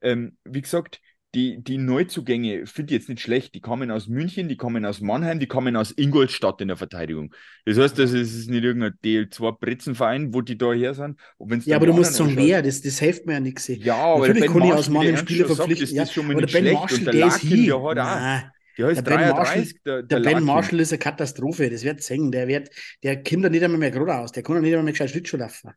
[0.00, 1.00] Ähm, wie gesagt,
[1.34, 3.54] die, die Neuzugänge finde ich jetzt nicht schlecht.
[3.54, 7.34] Die kommen aus München, die kommen aus Mannheim, die kommen aus Ingolstadt in der Verteidigung.
[7.64, 11.18] Das heißt, das ist, es ist nicht irgendein DL2-Bretzenverein, wo die da her sind.
[11.64, 13.66] Ja, aber du musst sagen, wer, das, das hilft mir ja nichts.
[13.68, 15.84] Ja, aber Natürlich der Ben kann ich Marshall, aus wie Mannheim Spieler schon sagt, verpflichten.
[15.84, 16.74] ist Ja, das schon mal nicht schlecht.
[16.74, 17.74] Marshall, Und der der ist Larkin, hier.
[17.74, 18.30] der hat auch.
[18.78, 20.44] Der ist Der Ben 33, der, der der Ben.
[20.44, 22.32] Marshall ist eine Katastrophe, das wird singen.
[22.32, 22.70] Der wird,
[23.02, 24.32] der kommt da nicht einmal mehr gerade aus.
[24.32, 25.70] Der kann ja nicht einmal mehr gescheit Schlittschuh laufen.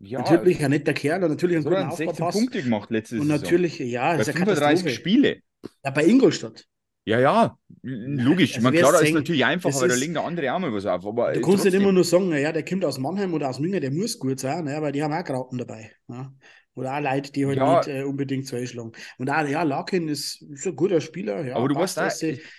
[0.00, 2.34] Ja, Natürlich ein netter Kerl und natürlich einen so guten hat er 16 Aufbaupass.
[2.34, 3.40] Punkte gemacht letzte Und Saison.
[3.40, 4.90] natürlich, ja, Bei das ist eine 35 Katastrophe.
[4.90, 5.42] Spiele.
[5.84, 6.66] Ja, bei Ingolstadt.
[7.04, 8.56] Ja, ja, logisch.
[8.56, 10.72] also wer klar, da ist natürlich einfach, das aber da legen da andere auch mal
[10.72, 11.06] was auf.
[11.06, 11.82] Aber Du äh, kannst nicht trotzdem.
[11.82, 14.64] immer nur sagen, ja, der kommt aus Mannheim oder aus München, der muss gut sein,
[14.64, 15.90] ne, weil die haben auch Grauten dabei.
[16.08, 16.32] Ja.
[16.78, 17.76] Oder auch Leute, die halt Ja.
[17.78, 18.92] nicht äh, unbedingt so einschlagen.
[19.18, 22.08] Und auch, ja, Larkin ist, ist ein guter Spieler, ja, aber du weißt auch,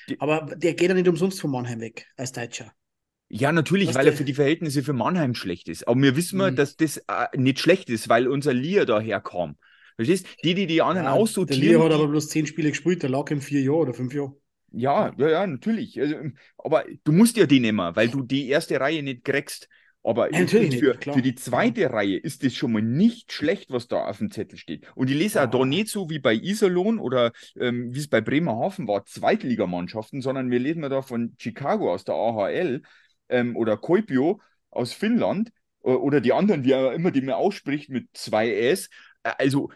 [0.07, 2.73] die- aber der geht ja nicht umsonst von Mannheim weg, als Deutscher.
[3.29, 5.87] ja, natürlich, Was weil er für die Verhältnisse für Mannheim schlecht ist.
[5.87, 6.55] Aber wir wissen mal, Mhm.
[6.55, 9.57] dass das äh, nicht schlecht ist, weil unser Lier daher kam.
[9.95, 11.13] Verstehst Die, die die anderen Ja,
[11.47, 14.13] der Lier aussortieren, hat aber bloß zehn Spiele gespielt, der Larkin vier Jahre oder fünf
[14.13, 14.35] Jahre.
[14.71, 15.99] Ja, ja, ja, natürlich.
[15.99, 16.15] Also,
[16.57, 19.67] aber du musst ja die nehmen, weil du die erste Reihe nicht kriegst.
[20.09, 23.69] Aber Ja, natürlich für, nicht, für die zweite Reihe ist das schon mal nicht schlecht,
[23.71, 24.87] was da auf dem Zettel steht.
[24.95, 25.65] Und ich lese auch da Ja.
[25.65, 30.57] nicht so wie bei Iserlohn oder ähm, wie es bei Bremerhaven war, Zweitligamannschaften, sondern wir
[30.59, 32.81] lesen da von Chicago aus der AHL
[33.29, 34.41] ähm, oder Kuopio
[34.71, 35.51] aus Finnland
[35.83, 38.89] äh, oder die anderen, wie auch immer die man ausspricht mit zwei S.
[39.23, 39.69] Äh, Also,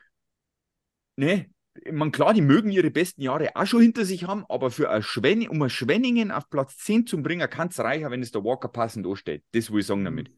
[1.18, 1.46] ne,
[1.92, 5.02] man klar, die mögen ihre besten Jahre auch schon hinter sich haben, aber für ein
[5.04, 8.44] Schwenning, um ein Schwenningen auf Platz 10 zu bringen, kann es reicher, wenn es der
[8.44, 9.44] Walker passend ansteht.
[9.54, 10.32] Das will ich sagen damit.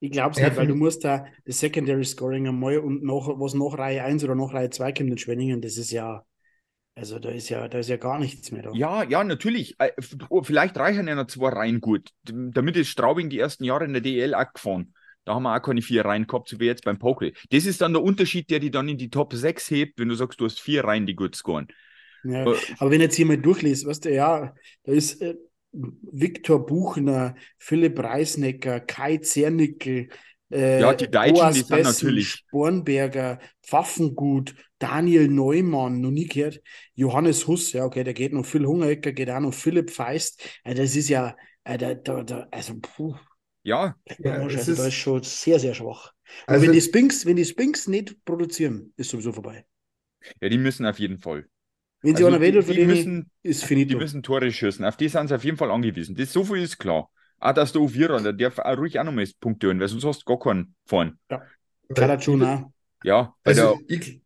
[0.00, 3.28] Ich glaube es Ja, nicht, weil du musst da das Secondary Scoring einmal und noch,
[3.40, 6.24] was nach Reihe 1 oder nach Reihe 2 kommt in Schwenningen, das ist ja,
[6.96, 8.78] also da ist ja, da ist ja gar nichts mehr da.
[8.78, 9.78] Ja, ja, natürlich.
[9.78, 9.92] Äh,
[10.28, 12.10] oh, Vielleicht reichen ja noch zwei Reihen gut.
[12.24, 14.94] Damit ist Straubing die ersten Jahre in der DL auch gefahren.
[15.26, 17.30] Da haben wir auch keine vier Reihen gehabt, so wie jetzt beim Poker.
[17.50, 20.14] Das ist dann der Unterschied, der die dann in die Top 6 hebt, wenn du
[20.14, 21.66] sagst, du hast vier Reihen, die gut scoren.
[22.24, 24.54] Ja, Äh, aber wenn jetzt hier mal durchlese, weißt du, ja,
[24.84, 25.34] da ist äh,
[25.72, 30.08] Viktor Buchner, Philipp Reisnecker, Kai Zernickel,
[30.50, 36.26] äh, Ja, die Deutschen, Boas die sind Bessen, natürlich- Spornberger, Pfaffengut, Daniel Neumann, noch nie
[36.28, 36.62] gehört,
[36.94, 40.74] Johannes Huss, ja, okay, der geht noch, Phil Hungerecker geht auch noch, Philipp Feist, äh,
[40.74, 43.16] das ist ja, äh, da, da, da, also, puh,
[43.66, 46.12] Ja, Ja, also, es da ist- ist schon sehr, sehr schwach.
[46.46, 49.66] Also- wenn die Spinks, wenn die Spinks nicht produzieren, ist sowieso vorbei.
[50.40, 51.46] ja, die müssen auf jeden Fall.
[52.02, 53.98] Wenn sie Also einer die, für die müssen, ist die finito.
[53.98, 54.84] müssen Tore schießen.
[54.84, 56.14] Auf die sind sie auf jeden Fall angewiesen.
[56.14, 57.10] Das, so viel ist klar.
[57.38, 60.04] Auch dass der Ovierer, der darf auch ruhig auch noch mal Punkte holen, weil sonst
[60.04, 61.18] hast du gar keinen vorn.
[61.94, 62.70] Kalachun auch.
[63.02, 64.22] Ja, bei Also der, ich,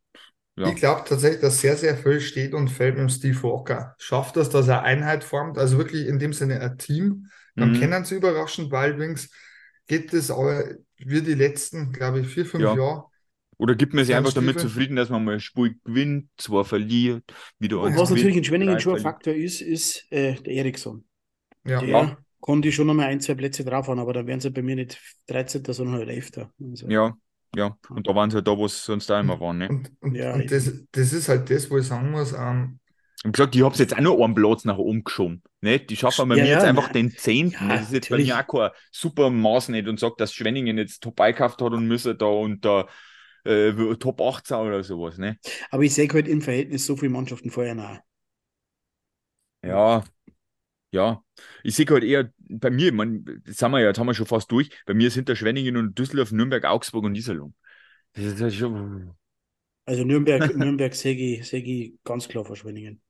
[0.56, 0.68] ja.
[0.68, 3.94] ich glaube tatsächlich, dass sehr, sehr viel steht und fällt mit dem Steve Walker.
[3.98, 7.26] Schafft das, dass er Einheit formt, also wirklich in dem Sinne ein Team.
[7.58, 7.74] Dann Mhm.
[7.74, 9.30] kennen sie überraschend Wildwings.
[9.86, 10.64] Geht es aber
[10.98, 12.74] wie die letzten, glaube ich, vier, fünf Ja.
[12.74, 13.06] Jahre.
[13.58, 14.70] Oder gibt man sich einfach damit Stiefel.
[14.70, 17.24] zufrieden, dass man mal ein Spiel gewinnt, zwar verliert,
[17.58, 19.02] wieder Und was natürlich in Schwenningen schon ein.
[19.02, 21.04] Faktor ist, ist äh, der Eriksson.
[21.64, 21.80] Ja.
[21.80, 22.18] Der Ja.
[22.40, 24.76] konnte schon noch mal ein, zwei Plätze drauf haben, aber dann wären sie bei mir
[24.76, 26.50] nicht 13., sondern halt 11.
[26.60, 27.16] Also, Ja,
[27.54, 27.76] ja.
[27.88, 29.58] Und da waren sie halt da, wo sie sonst auch immer waren.
[29.58, 29.68] Ne?
[29.68, 32.79] Und, und, Ja, und das, das ist halt das, wo ich sagen muss, ähm,
[33.24, 35.42] Und gesagt, ich habe jetzt auch noch einen Platz nach oben geschoben.
[35.60, 35.78] Ne?
[35.78, 36.90] Die schaffen bei Ja, mir ja, jetzt einfach nein.
[36.90, 37.68] den Zehnten.
[37.68, 38.10] Ja, das ist jetzt natürlich.
[38.10, 41.72] bei mir auch kein super Maß nicht und sagt, dass Schwenningen jetzt Top eingekauft hat
[41.72, 42.88] und müsse da unter
[43.44, 45.18] äh, Top 18 oder sowas.
[45.18, 45.38] Ne?
[45.70, 47.98] Aber ich sehe halt im Verhältnis so viele Mannschaften vorher nach.
[49.62, 50.04] Ja,
[50.92, 51.24] ja.
[51.64, 54.26] Ich sehe halt eher bei mir, man, das haben wir ja, jetzt haben wir schon
[54.26, 54.70] fast durch.
[54.86, 57.54] Bei mir sind da Schwenningen und Düsseldorf, Nürnberg, Augsburg und Iserlohn.
[58.12, 59.16] Das ist halt schon.
[59.86, 63.02] Also Nürnberg, Nürnberg sehe ich, sehe ich ganz klar vor Schwenningen.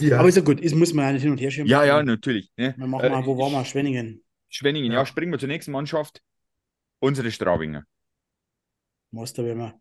[0.00, 0.18] Ja.
[0.20, 1.68] Aber ist ja gut, es muss man ja nicht hin und her schieben.
[1.68, 2.50] ja, ja, natürlich.
[2.56, 2.74] Ne?
[2.76, 3.64] Wir machen Äh, mal, wo waren wir?
[3.64, 4.22] Schwenningen.
[4.48, 5.00] Schwenningen, ja.
[5.00, 5.06] Ja.
[5.06, 6.22] springen wir zur nächsten Mannschaft.
[7.00, 7.84] Unsere Straubinger.
[9.10, 9.80] Meister werden wir.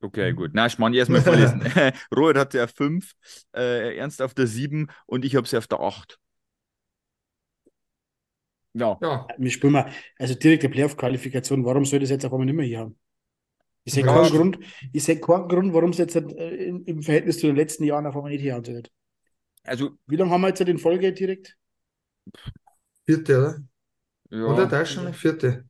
[0.00, 0.52] Okay, gut.
[0.54, 1.62] Na, ich meine, erstmal vorlesen.
[2.14, 3.12] Robert hat ja fünf,
[3.54, 6.18] äh, Ernst auf der sieben und ich habe sie auf der acht.
[8.74, 12.54] Ja, ja, Wir spielen mal, also direkte Playoff-Qualifikation, warum soll das jetzt auf einmal nicht
[12.54, 12.98] mehr hier haben?
[13.84, 14.30] Ich sehe Ja, keinen.
[14.30, 14.58] Grund,
[14.92, 18.14] ich sehe keinen Grund, warum es jetzt äh, im Verhältnis zu den letzten Jahren auf
[18.16, 18.82] einmal nicht hier haben soll.
[19.68, 21.56] Also, Wie lange haben wir jetzt in Folge direkt?
[23.06, 23.58] vierte, oder?
[24.30, 24.44] ja.
[24.44, 25.68] Oder Deutschland, vierte.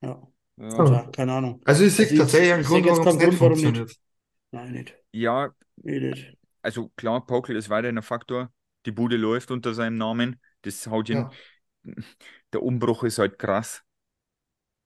[0.00, 0.22] Ja,
[0.56, 0.68] ja.
[0.68, 1.62] also, keine Ahnung.
[1.64, 3.64] Also ich sehe Also ich- tatsächlich einen Grund, warum es nicht Grund, warum nicht.
[3.64, 3.96] funktioniert.
[4.50, 4.94] Nein, nicht.
[5.12, 6.36] ja, Ich nicht.
[6.62, 8.52] also klar, Pokel ist weiterhin ein Faktor.
[8.86, 10.40] Die Bude läuft unter seinem Namen.
[10.62, 11.18] Das haut hin.
[11.18, 11.30] Ja.
[12.52, 13.82] Der Umbruch ist halt krass.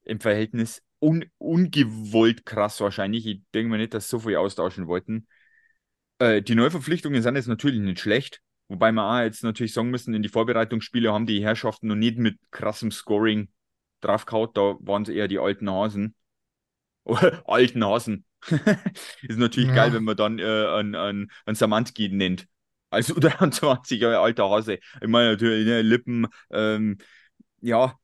[0.05, 0.83] Im Verhältnis.
[1.01, 3.27] Un ungewollt krass wahrscheinlich.
[3.27, 5.29] Ich denke mir nicht, dass so viel austauschen wollten.
[6.19, 8.43] Äh, die Neuverpflichtungen sind jetzt natürlich nicht schlecht.
[8.69, 12.19] Wobei wir auch jetzt natürlich sagen müssen, in die Vorbereitungsspiele haben die Herrschaften noch nicht
[12.19, 13.49] mit krassem Scoring
[14.01, 14.51] draufgehauen.
[14.55, 16.15] Da waren es eher die alten Hasen.
[17.47, 18.25] alten Hasen.
[19.23, 19.75] ist natürlich Ja.
[19.75, 22.47] geil, wenn man dann äh, einen, einen, einen Samanski nennt.
[22.91, 24.75] Also 23 Jahre alter Hase.
[25.01, 26.99] Ich meine natürlich, ne, Lippen, ähm,
[27.61, 27.95] ja,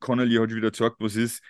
[0.00, 1.42] Connolly hat wieder gesagt, was ist.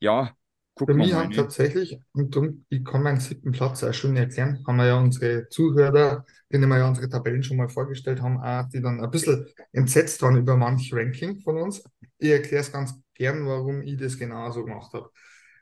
[0.00, 0.36] Ja,
[0.74, 4.62] guck Für mich haben tatsächlich, und darum, ich kann meinen siebten Platz auch schon erklären,
[4.66, 8.68] haben wir ja unsere Zuhörer, denen wir ja unsere Tabellen schon mal vorgestellt haben, auch,
[8.68, 11.82] die dann ein bisschen entsetzt waren über manch Ranking von uns.
[12.18, 15.10] Ich erkläre es ganz gern, warum ich das genauso gemacht habe.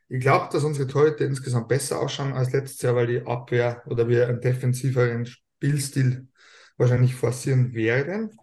[0.08, 4.08] Ich glaube, dass unsere Torhüter insgesamt besser ausschauen als letztes Jahr, weil die Abwehr oder
[4.08, 6.28] wir einen defensiveren Spielstil
[6.76, 8.36] wahrscheinlich forcieren werden.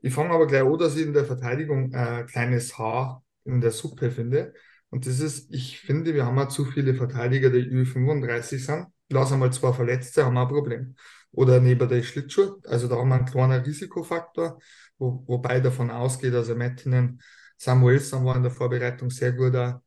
[0.00, 3.70] Ich fange aber gleich an, dass ich in der Verteidigung ein kleines Haar in der
[3.70, 4.54] Suppe finde.
[4.94, 8.86] Und das ist, ich finde, wir haben ja zu viele Verteidiger, die Ü35 sind.
[9.08, 10.94] Lass einmal zwei Verletzte, haben wir ein Problem.
[11.32, 14.60] Oder neben der Schlittschuh, also da haben wir einen kleinen Risikofaktor,
[14.96, 17.20] wo, wobei davon ausgeht, also Mettinen,
[17.56, 19.56] Samuelsson war in der Vorbereitung sehr gut.
[19.56, 19.80] Auch.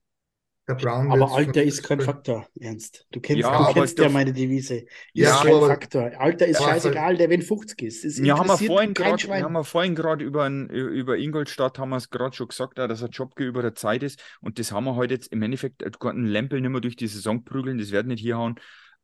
[0.67, 3.07] Der Brown Aber Alter ist kein Faktor, Ernst.
[3.11, 4.79] Du kennst, Ja, du kennst ja meine Devise.
[4.79, 6.11] Ist Ja, kein aber- Faktor.
[6.19, 8.03] Alter ist scheißegal, der wenn 50 ist.
[8.03, 9.43] Es Wir haben, wir vorhin kein grad, wir Schwein.
[9.45, 13.11] haben wir vorhin gerade über, über Ingolstadt haben wir es gerade schon gesagt, dass ein
[13.11, 14.21] Jobke über der Zeit ist.
[14.41, 16.97] Und das haben wir heute jetzt im Endeffekt, du kannst einen Lempel nicht mehr durch
[16.97, 18.55] die Saison prügeln, das wird nicht hier hauen.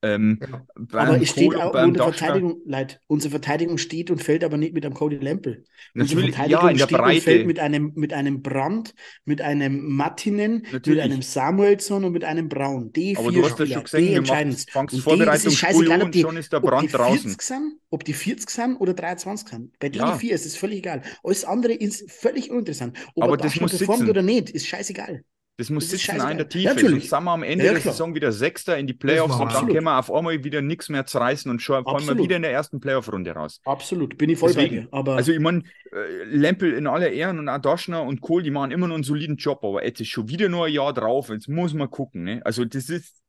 [0.03, 0.65] Ähm, Ja.
[0.99, 4.85] aber es steht auch, Daschner- Verteidigung, Leid, unsere Verteidigung steht und fällt aber nicht mit
[4.85, 5.63] einem Cody Lempel.
[5.95, 7.45] Unsere Natürlich, Verteidigung ja, in der steht und fällt Breite.
[7.45, 8.93] mit einem, mit einem Brandt,
[9.23, 11.01] mit einem Mattinen, mit Natürlich.
[11.03, 12.91] einem Samuelsson und mit einem Braun.
[12.91, 14.65] Die Aber vier du hast das Spieler, schon gesehen, die wir entscheiden es.
[14.65, 17.35] das Vorbereitung ist scheißegal, ob die, schon ist der ob die Brand 40 draußen.
[17.39, 19.79] sind, ob die 40 sind oder 23 sind.
[19.79, 20.17] Bei denen Ja.
[20.17, 21.01] vier ist es völlig egal.
[21.23, 22.97] Alles andere ist völlig uninteressant.
[23.15, 24.09] Ob Aber er das das muss performt sitzen.
[24.11, 25.23] oder nicht, ist scheißegal.
[25.57, 26.49] Das muss Das sitzen in der.
[26.49, 26.63] Tiefe.
[26.65, 27.09] Ja, natürlich.
[27.09, 27.81] Sonst sind wir am Ende Ja, der.
[27.81, 29.71] Saison wieder Sechster in die Playoffs und dann Absolut.
[29.75, 32.23] können wir auf einmal wieder nichts mehr zerreißen und schon fallen wir Absolut.
[32.23, 33.61] wieder in der ersten Playoff-Runde raus.
[33.63, 34.87] Absolut, bin ich voll bei Deswegen, dir.
[34.91, 35.59] Aber Also ich meine,
[35.91, 39.03] äh, Lempel in aller Ehren und auch Daschner und Kohl, die machen immer noch einen
[39.03, 42.23] soliden Job, aber jetzt ist schon wieder nur ein Jahr drauf, jetzt muss man gucken.
[42.23, 42.41] Ne?
[42.43, 43.21] Also das ist,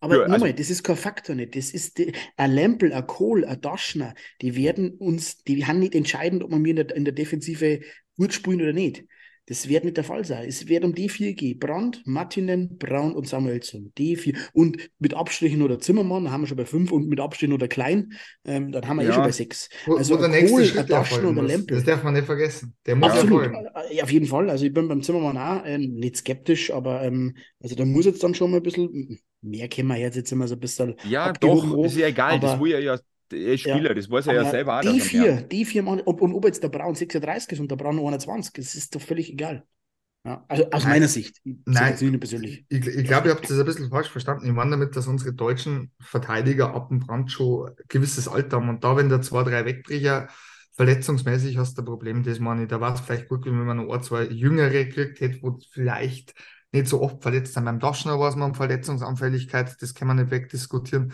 [0.00, 1.54] Aber Ja, also- nochmal, das ist kein Faktor nicht.
[1.54, 5.94] Das ist die, ein Lempel, ein Kohl, ein Daschner, die werden uns, die haben nicht
[5.94, 7.80] entscheidend, ob wir mir in der, in der Defensive
[8.16, 9.04] gut spielen oder nicht.
[9.48, 10.46] Das wird nicht der Fall sein.
[10.46, 11.58] Es wird um die vier gehen.
[11.58, 13.92] Brand, Martinen, Braun und Samuelsson.
[13.96, 14.34] Die vier.
[14.52, 17.66] Und mit Abstrichen oder Zimmermann, da haben wir schon bei fünf und mit Abstrichen oder
[17.66, 18.12] Klein,
[18.44, 19.14] ähm, dann haben wir eh Ja.
[19.14, 19.70] schon bei sechs.
[19.86, 21.46] Also wo der ein nächste Kohl, Schritt ein muss.
[21.46, 21.76] Lempel.
[21.76, 22.74] Das darf man nicht vergessen.
[22.84, 23.50] Der muss Absolut,
[23.90, 24.50] ja, auf jeden Fall.
[24.50, 28.22] Also ich bin beim Zimmermann auch ähm, nicht skeptisch, aber ähm, also da muss jetzt
[28.22, 31.32] dann schon mal ein bisschen mehr können wir jetzt, jetzt immer so ein bisschen ja
[31.32, 32.98] doch, ist ja egal, das aber- will er ja,
[33.30, 34.80] der ist Spieler, das weiß er ja aber selber auch.
[34.80, 37.70] Die er vier, die vier Mann, ob, und ob jetzt der Braun 36 ist und
[37.70, 39.64] der Braun 21, das ist doch völlig egal.
[40.24, 40.92] Ja, also aus Nein.
[40.92, 41.40] meiner Sicht.
[41.44, 41.96] Ich Nein.
[42.00, 42.66] nicht persönlich.
[42.68, 44.46] Ich, ich glaube, ihr habt das ein bisschen falsch verstanden.
[44.46, 48.68] Ich meine damit, dass unsere deutschen Verteidiger ab dem Brand schon ein gewisses Alter haben.
[48.68, 50.28] Und da, wenn der zwei, drei Wegbrecher
[50.76, 53.78] verletzungsmäßig hast du ein Problem, das meine ich, da war es vielleicht gut, wenn man
[53.78, 56.34] noch ein, zwei Jüngere gekriegt hätte, wo vielleicht
[56.72, 57.64] nicht so oft verletzt sind.
[57.64, 61.12] Beim Daschner war es mal um Verletzungsanfälligkeit, das kann man nicht wegdiskutieren.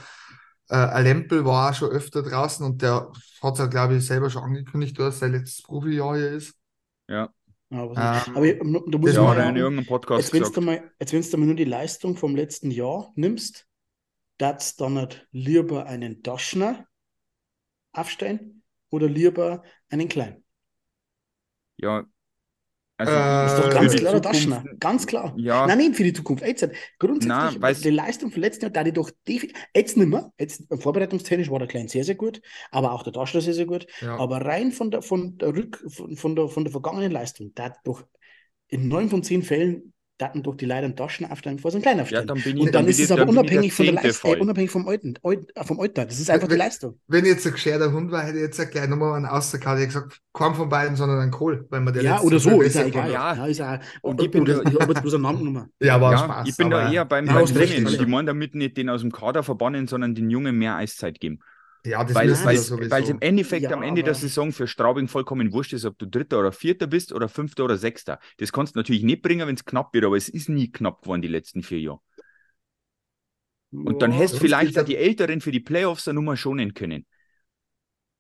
[0.75, 3.13] Äh, ein Lempel war auch schon öfter draußen und der
[3.43, 6.57] hat es ja, glaube ich, selber schon angekündigt, dass sein letztes Profijahr hier ist.
[7.09, 7.33] Ja,
[7.71, 10.91] Aber, Ähm, aber ich- da muss er in sagen, irgendeinem Podcast jetzt wenn du mal,
[11.01, 13.67] jetzt wenn's du mal nur die Leistung vom letzten Jahr nimmst,
[14.39, 16.87] darfst dann nicht lieber einen Daschner
[17.93, 20.45] aufstellen oder lieber einen Kleinen.
[21.77, 22.07] Ja,
[22.97, 24.65] also Äh, Ist doch ganz klar Daschner.
[24.79, 25.35] Ganz klar.
[25.37, 26.45] Ja, Nein, nicht für die Zukunft.
[26.47, 26.69] Jetzt,
[26.99, 30.33] grundsätzlich, Nein, die Leistung vom letzten Jahr, da die doch defi- jetzt nicht mehr.
[30.39, 32.41] Jetzt vorbereitungstechnisch war der Klein sehr, sehr gut,
[32.71, 33.87] aber auch der Daschner sehr, sehr gut.
[34.01, 34.17] ja.
[34.17, 37.65] Aber rein von der, von der Rück, von, von der, von der vergangenen Leistung, da
[37.65, 38.05] hat doch
[38.69, 41.83] in neun von zehn Fällen daten doch die Leider einen Taschen aufstellen, vor so einen
[41.83, 43.95] kleinen ja, dann bin ich, und dann bin ist es aber dann unabhängig von der
[43.97, 46.05] Leistung, äh, unabhängig vom Alt- äh, vom Alter.
[46.07, 47.01] Das ist einfach die Wenn- Leistung.
[47.09, 49.95] Wenn jetzt ein gescheiter Hund war, hätte ich jetzt gleich nochmal einen Austerkarte hätte ich
[49.95, 52.85] gesagt, kein von beiden, sondern ein Kohl, weil man der Ja, oder so, ist ja
[52.85, 53.11] egal.
[53.11, 53.35] Ja.
[53.35, 55.69] Ja, ist ja, Und ich bin da- ich habe jetzt bloß eine Namennummer.
[55.81, 56.49] Ja, war Ja, Spaß.
[56.49, 57.87] ich bin da aber- eher beim, beim Jungen.
[57.89, 61.41] Ich meine damit nicht den aus dem Kader verbannen, sondern den Jungen mehr Eiszeit geben.
[61.87, 64.53] Ja, das Weil, wissen weil, es- weil es im Endeffekt Ja, am Ende der Saison
[64.53, 68.19] für Straubing vollkommen wurscht ist, ob du Dritter oder Vierter bist oder Fünfter oder Sechster.
[68.39, 71.03] Das kannst du natürlich nicht bringen, wenn es knapp wird, aber es ist nie knapp
[71.03, 72.01] geworden die letzten vier Jahre.
[73.71, 76.73] Und dann Ja, hättest vielleicht ja- auch die Älteren für die Playoffs eine Nummer schonen
[76.75, 77.07] können.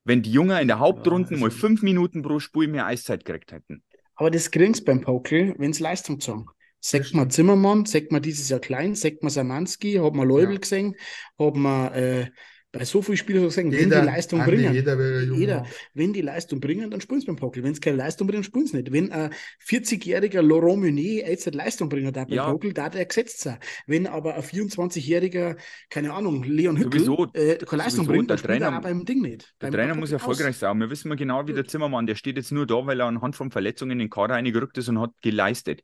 [0.04, 3.52] Wenn die Jungen in der Hauptrunde also- mal fünf Minuten pro Spiel mehr Eiszeit gekriegt
[3.52, 3.82] hätten.
[4.16, 6.46] Aber das du beim Pokel, wenn es Leistung sagen.
[6.80, 10.60] Sagt man Zimmermann, sagt man dieses Jahr Klein, sagt man Samanski, hat man Leubel Ja.
[10.60, 10.94] gesehen,
[11.38, 12.30] hat man äh,
[12.76, 14.74] bei so vielen Spielern wenn jeder, die Leistung Andi, bringen.
[14.74, 15.38] Jeder wäre jung.
[15.38, 15.64] Jeder.
[15.94, 17.62] Wenn die Leistung bringen, dann spielen sie beim Pokel.
[17.62, 18.92] Wenn es keine Leistung bringen, spielen sie nicht.
[18.92, 19.30] Wenn ein
[19.66, 22.50] 40-jähriger Laurent Meunier jetzt nicht Leistung bringen darf beim Ja.
[22.50, 23.58] Pokel, da hat er gesetzt sein.
[23.86, 25.56] Wenn aber ein 24-jähriger,
[25.88, 28.82] keine Ahnung, Leon Hückel, Sowieso- äh, keine Leistung bringt, der dann spielt er Trainer- auch
[28.82, 29.54] beim Ding nicht.
[29.60, 30.14] Der Beim Trainer muss aus.
[30.14, 30.78] erfolgreich sein.
[30.78, 33.36] Wir wissen mal genau, wie der Zimmermann, der steht jetzt nur da, weil er anhand
[33.36, 35.82] von Verletzungen in den Kader eingerückt ist und hat geleistet.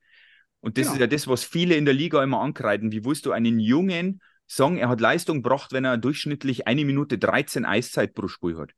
[0.60, 0.94] Und das Genau.
[0.94, 2.92] ist ja das, was viele in der Liga immer ankreiden.
[2.92, 4.20] Wie willst du einen Jungen
[4.56, 8.70] sagen, er hat Leistung gebracht, wenn er durchschnittlich eine Minute 13 Eiszeit pro Spiel hat?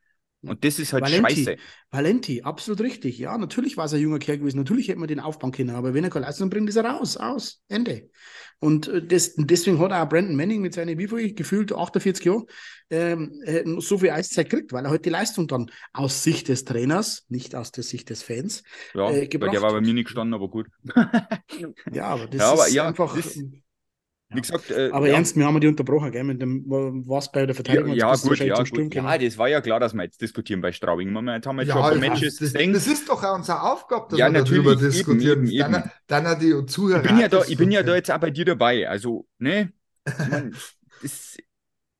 [0.44, 1.44] Und das ist halt Valenti.
[1.44, 1.56] scheiße.
[1.92, 3.16] Valenti, absolut richtig.
[3.18, 4.56] Ja, natürlich war es ein junger Kerl gewesen.
[4.58, 5.70] Natürlich hätte man den aufbauen können.
[5.70, 7.16] Aber wenn er keine Leistung bringt, ist er raus.
[7.16, 7.60] Aus.
[7.68, 8.10] Ende.
[8.58, 12.44] Und äh, das, deswegen hat auch Brandon Manning mit seinen, wie viel, gefühlt 48 Jahren,
[12.90, 16.64] ähm, äh, so viel Eiszeit kriegt, weil er halt die Leistung dann aus Sicht des
[16.64, 18.64] Trainers, nicht aus der Sicht des Fans.
[18.94, 19.84] Ja, äh, gebracht der war bei hat.
[19.84, 20.66] mir nicht gestanden, aber gut.
[21.90, 23.14] Ja, aber das Ja, aber ist ja, einfach.
[23.14, 23.38] das-
[24.32, 24.36] Ja.
[24.36, 26.24] Wie gesagt, äh, aber ja, ernst, wir haben die unterbrochen, gell?
[26.24, 28.94] Mit dem, was bei der Ja, Verteidigung ja, du gut, ja, Sturm gut.
[28.94, 31.14] Ja, das war ja klar, dass wir jetzt diskutieren bei Straubing.
[31.14, 32.72] Haben- Jetzt haben wir jetzt Ja, schon das, Matches das, gesehen.
[32.72, 35.46] das ist doch auch unsere Aufgabe, dass Ja, wir darüber natürlich, eben, diskutieren.
[35.48, 35.90] eben, dann, eben.
[36.06, 37.02] dann hat die Zuhörer.
[37.02, 38.88] Ich bin ja da, das ich bin ja da jetzt auch bei dir dabei.
[38.88, 39.72] Also, ne?
[41.02, 41.36] Das,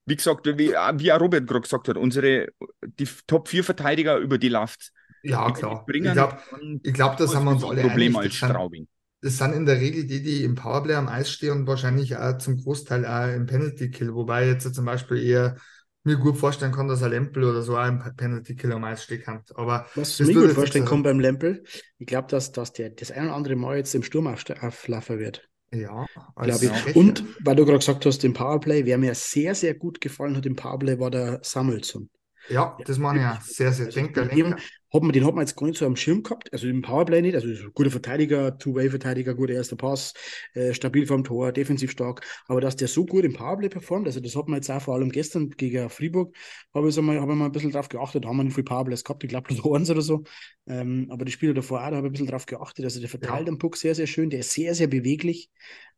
[0.07, 2.49] wie gesagt, wie, wie auch Robert gerade gesagt hat, unsere
[2.83, 5.85] die Top 4 Verteidiger, über die läuft Ja, klar.
[5.87, 6.39] bringen Ich glaube,
[6.83, 8.89] glaub, das haben wir uns alle Problem als Das Straubing.
[9.23, 12.39] Das sind in der Regel die, die im Powerplay am Eis stehen und wahrscheinlich auch
[12.39, 15.57] zum Großteil auch im Penalty Kill, wobei jetzt zum Beispiel eher
[16.05, 19.05] mir gut vorstellen kann, dass ein Lempel oder so auch im Penalty Kill am Eis
[19.05, 19.41] stehen kann.
[19.55, 21.62] Aber was ich mir gut vorstellen kann beim Lempel,
[21.99, 25.49] ich glaube, dass, dass der das ein oder andere Mal jetzt im Sturm auflaufen wird.
[25.73, 26.05] Ja,
[26.37, 26.97] glaube ich.
[26.97, 30.45] Und weil du gerade gesagt hast, im Powerplay, wer mir sehr, sehr gut gefallen hat
[30.45, 32.11] im Powerplay, war der Samuelson.
[32.49, 33.41] Ja, das meine ich ja.
[33.41, 33.87] Sehr, sehr.
[33.87, 34.57] Also Denker, Denker.
[34.95, 37.22] Hat man, den hat man jetzt gar nicht so am Schirm gehabt, also im Powerplay
[37.22, 37.34] nicht.
[37.34, 40.12] Also guter Verteidiger, Two-Way-Verteidiger, guter erster Pass,
[40.55, 42.26] äh, stabil vom Tor, defensiv stark.
[42.47, 44.95] Aber dass der so gut im Powerplay performt, also das hat man jetzt auch vor
[44.95, 46.36] allem gestern gegen Fribourg,
[46.74, 48.64] habe ich, so mal, hab ich mal ein bisschen drauf geachtet, haben wir nicht viel
[48.64, 50.24] Powerplays gehabt, ich glaube bloß eins oder so.
[50.66, 52.84] Ähm, aber die Spieler davor auch, da habe ich ein bisschen drauf geachtet.
[52.84, 53.45] Also der verteilt ja.
[53.47, 55.51] den Puck sehr, sehr schön, der ist sehr, sehr beweglich.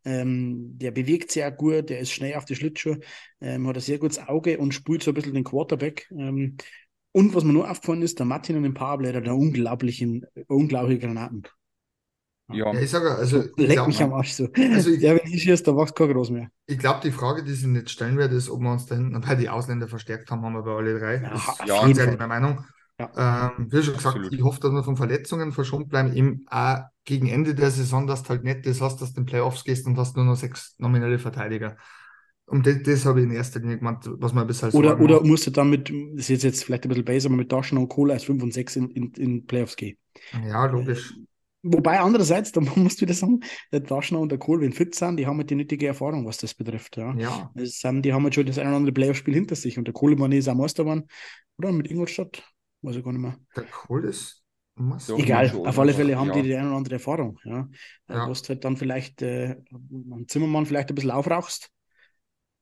[0.06, 3.00] Ähm, der bewegt sehr gut, der ist schnell auf die Schlittschuhe,
[3.40, 6.06] ähm, hat ein sehr gutes Auge und spielt so ein bisschen den Quarterback.
[6.12, 6.58] Ähm,
[7.14, 11.06] und was mir nur aufgefallen ist, der Martin und den Powerblade hat einen unglaublichen, unglaubliche
[11.06, 11.44] Granaten.
[12.48, 12.72] Ja.
[12.72, 13.44] ja, ich sage, also.
[13.56, 14.48] Leck mich am Arsch so.
[14.52, 16.48] Also ich, der, wenn ich schieße, da wächst kein Groß mehr.
[16.66, 19.18] Ich glaube, die Frage, die sich nicht stellen wird, ist, ob wir uns da hinten
[19.20, 21.22] bei die Ausländer verstärkt haben, haben wir bei alle drei.
[21.22, 22.64] Ja, das ist ja, ganz ehrlich meine Meinung.
[22.98, 23.52] Ja.
[23.56, 24.32] Ähm, wie schon gesagt, Absolut.
[24.32, 26.12] ich hoffe, dass wir von Verletzungen verschont bleiben.
[26.12, 29.24] Eben auch gegen Ende der Saison, dass du halt nicht das hast, dass du in
[29.24, 31.76] den Playoffs gehst und hast nur noch sechs nominelle Verteidiger.
[32.46, 35.22] Und das, das habe ich in erster Linie gemeint, was man bisher halt Oder, oder
[35.22, 37.88] musst du dann mit, das ist jetzt vielleicht ein bisschen besser, aber mit Taschen und
[37.88, 39.96] Kohle als 5 und 6 in, in, in Playoffs gehen.
[40.46, 41.12] Ja, logisch.
[41.12, 41.24] Äh,
[41.62, 43.40] wobei andererseits, da musst du wieder sagen,
[43.72, 46.36] der Taschner und der Kohl, wenn fit sind, die haben halt die nötige Erfahrung, was
[46.36, 46.98] das betrifft.
[46.98, 47.14] Ja.
[47.16, 47.50] ja.
[47.56, 49.78] Sind, die haben halt schon das ein oder andere Playoff-Spiel hinter sich.
[49.78, 51.04] Und der Kohl war ist auch Meister geworden.
[51.56, 52.42] Oder mit Ingolstadt,
[52.82, 53.38] weiß ich gar nicht mehr.
[53.56, 54.42] Der Kohl ist
[54.98, 56.34] so, Egal, auf alle Fälle haben ja.
[56.34, 57.38] die die eine oder andere Erfahrung.
[57.44, 57.68] Ja.
[58.08, 58.28] ja.
[58.28, 59.56] Wo du halt dann vielleicht äh,
[60.26, 61.70] Zimmermann vielleicht ein bisschen aufrauchst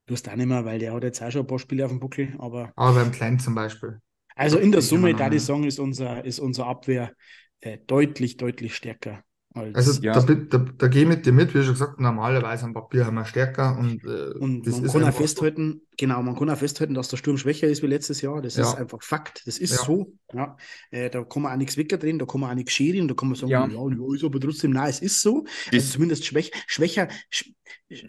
[0.06, 1.90] Du hast auch nicht mehr, weil der hat jetzt auch schon ein paar Spiele auf
[1.90, 2.72] dem Buckel, aber.
[2.76, 4.00] Aber beim Kleinen zum Beispiel.
[4.34, 7.12] Also in der Summe, da die Song ist unser, ist unser Abwehr
[7.60, 9.22] äh, deutlich, deutlich stärker
[9.54, 10.14] als, also ja.
[10.14, 13.16] da, da, da gehe ich mit dir mit, wie schon gesagt, normalerweise am Papier haben
[13.16, 15.86] wir stärker und, äh, und man kann auch festhalten, so.
[15.98, 18.40] genau, man kann auch festhalten, dass der Sturm schwächer ist wie letztes Jahr.
[18.40, 18.62] Das ja.
[18.62, 19.46] ist einfach Fakt.
[19.46, 19.84] Das ist ja.
[19.84, 20.14] so.
[20.32, 20.56] Ja.
[20.90, 23.28] Äh, da kann man auch nichts weggerdrehen, da kann man auch nichts scheren, da kann
[23.28, 25.44] man sagen, ja, ja ist aber trotzdem, nein, es ist so.
[25.70, 27.50] Also zumindest schwäch, schwächer, sch,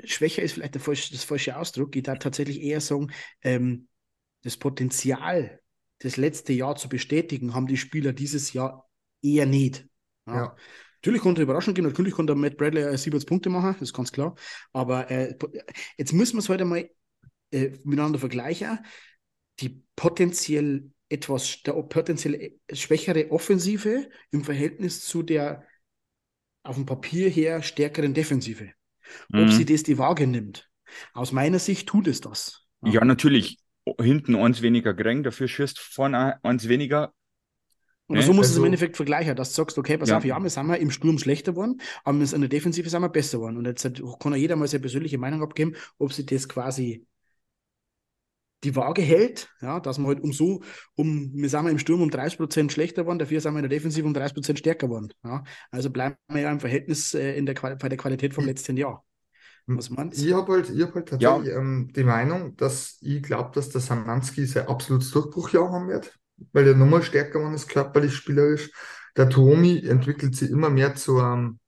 [0.05, 1.95] schwächer ist vielleicht der falsche, das falsche Ausdruck.
[1.95, 3.87] Ich darf tatsächlich eher sagen, ähm,
[4.43, 5.59] das Potenzial,
[5.99, 8.87] das letzte Jahr zu bestätigen, haben die Spieler dieses Jahr
[9.21, 9.85] eher nicht.
[10.25, 10.55] Ja.
[11.03, 14.13] Natürlich konnte er überraschend gehen, natürlich konnte Matt Bradley 70 Punkte machen, das ist ganz
[14.13, 14.35] klar.
[14.71, 15.35] Aber äh,
[15.97, 16.89] jetzt müssen wir es heute mal
[17.51, 18.79] äh, miteinander vergleichen.
[19.59, 25.67] Die potenziell etwas der potenziell schwächere Offensive im Verhältnis zu der
[26.63, 28.71] auf dem Papier her stärkeren Defensive.
[29.27, 29.43] Mhm.
[29.43, 30.69] Ob sie das die Waage nimmt.
[31.13, 32.65] Aus meiner Sicht tut es das.
[32.81, 33.59] Ja, ja natürlich.
[33.99, 37.13] Hinten eins weniger gering, dafür schießt vorne eins weniger
[38.07, 40.17] und so muss also, es im Endeffekt vergleichen, dass du sagst, okay, pass ja.
[40.17, 43.09] auf, ja, wir sind wir im Sturm schlechter geworden, aber in der Defensive sind wir
[43.09, 43.57] besser geworden.
[43.57, 47.05] Und jetzt kann ja jeder mal seine persönliche Meinung abgeben, ob sie das quasi
[48.63, 50.61] die Waage hält, ja, dass man halt um so,
[50.95, 53.77] um, wir sind wir im Sturm um 30% schlechter geworden, dafür sind wir in der
[53.77, 55.13] Defensive um 30% stärker geworden.
[55.23, 55.43] Ja.
[55.71, 59.03] Also bleiben wir ja im Verhältnis äh, in der, bei der Qualität vom letzten Jahr.
[59.65, 60.25] Was meinst du?
[60.25, 61.57] Ich habe halt, hab halt tatsächlich ja.
[61.57, 66.17] ähm, die Meinung, dass ich glaube, dass der Samanski sein absolutes Durchbruchjahr haben wird
[66.51, 68.71] weil er nochmal stärker geworden ist, körperlich, spielerisch.
[69.15, 71.59] Der Tomi entwickelt sich immer mehr zu einem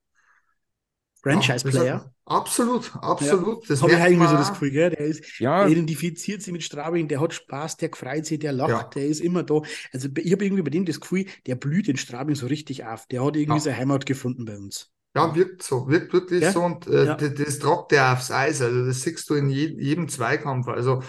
[1.21, 2.11] Franchise-Player.
[2.27, 3.63] Absolut, absolut.
[3.63, 3.67] Ja.
[3.67, 4.89] Das habe ich irgendwie so das Gefühl, gell?
[4.89, 5.63] Der, ist, ja.
[5.63, 8.83] der identifiziert sich mit Straubing, der hat Spaß, der freut sich, der lacht, ja.
[8.95, 9.61] der ist immer da.
[9.93, 13.05] Also ich habe irgendwie bei dem das Gefühl, der blüht in Straubing so richtig auf.
[13.07, 13.63] Der hat irgendwie ja.
[13.63, 14.91] seine Heimat gefunden bei uns.
[15.15, 18.61] Ja, wirkt so, wirkt wirklich so und äh, das, das tragt der aufs Eis.
[18.61, 20.67] Also das siehst du in je, jedem Zweikampf.
[20.67, 21.03] Also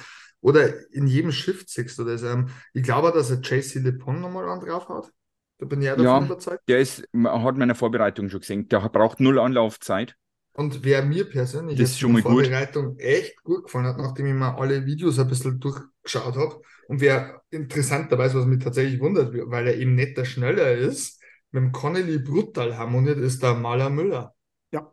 [0.46, 2.22] oder in jedem Shift siehst du das.
[2.22, 5.10] Ähm, ich glaube, dass er JC LePon nochmal an drauf hat.
[5.58, 6.62] Da bin ich ja davon überzeugt.
[6.68, 8.68] Der ist, hat meine Vorbereitung schon gesehen.
[8.68, 10.14] Der braucht null Anlaufzeit.
[10.52, 13.00] Und wer mir persönlich das in der Vorbereitung gut.
[13.00, 17.42] echt gut gefallen hat, nachdem ich mir alle Videos ein bisschen durchgeschaut habe, und wer
[17.50, 21.20] interessanterweise, was mich tatsächlich wundert, weil er eben nicht der Schneller ist,
[21.50, 24.32] mit dem Connelly brutal harmoniert, ist der Maler Müller.
[24.70, 24.92] Ja.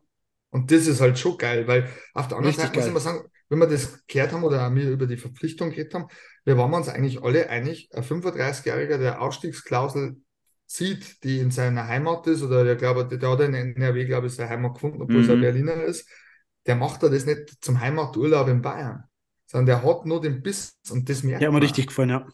[0.49, 2.91] Und das ist halt schon geil, weil auf der anderen Richtig Seite geil.
[2.91, 5.93] muss ich mal sagen, wenn wir das gehört haben oder wir über die Verpflichtung geredet
[5.93, 6.07] haben,
[6.43, 10.17] wir waren uns eigentlich alle einig, ein 35-Jähriger, der Ausstiegsklausel
[10.65, 14.33] zieht, die in seiner Heimat ist, oder der, glaube, der hat in NRW, glaube ich,
[14.33, 15.29] seine Heimat gefunden, obwohl mhm.
[15.29, 16.09] er Berliner ist,
[16.65, 19.03] der macht das nicht zum Heimaturlaub in Bayern,
[19.45, 22.27] sondern der hat nur den Biss und das merkt Ja, mir richtig gefallen, ja.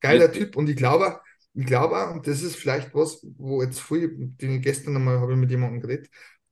[0.00, 1.20] Geiler Typ und ich glaube,
[1.54, 5.38] ich glaube, und das ist vielleicht was, wo jetzt früh, den gestern einmal habe ich
[5.38, 6.08] mit jemandem geredet,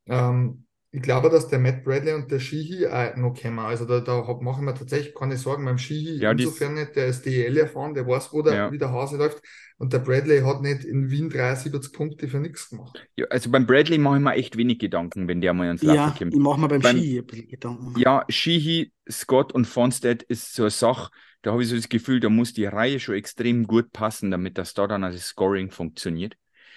[0.07, 0.65] ähm,
[0.97, 3.59] ich glaube, dass der Matt Bradley und der Shihi auch noch kommen.
[3.59, 6.18] Also da, da mache ich mir tatsächlich keine Sorgen beim Shihi.
[6.22, 8.72] Ja, insofern nicht, der ist DEL erfahren, der weiß, wo der, Ja.
[8.72, 9.42] wie der Hase läuft.
[9.76, 13.07] Und der Bradley hat nicht in Wien 73 Punkte für nichts gemacht.
[13.14, 15.97] Ja, also beim Bradley mache ich mir echt wenig Gedanken, wenn der mal ans Laufen
[15.99, 16.32] Ja, kommt.
[16.32, 17.94] ich mache mir beim, Beim- Ski ein bisschen Gedanken.
[17.99, 21.11] Ja, Sheehy, Scott und Fonstead ist so eine Sache,
[21.42, 24.57] da habe ich so das Gefühl, da muss die Reihe schon extrem gut passen, damit
[24.57, 26.36] das da dann als Scoring funktioniert.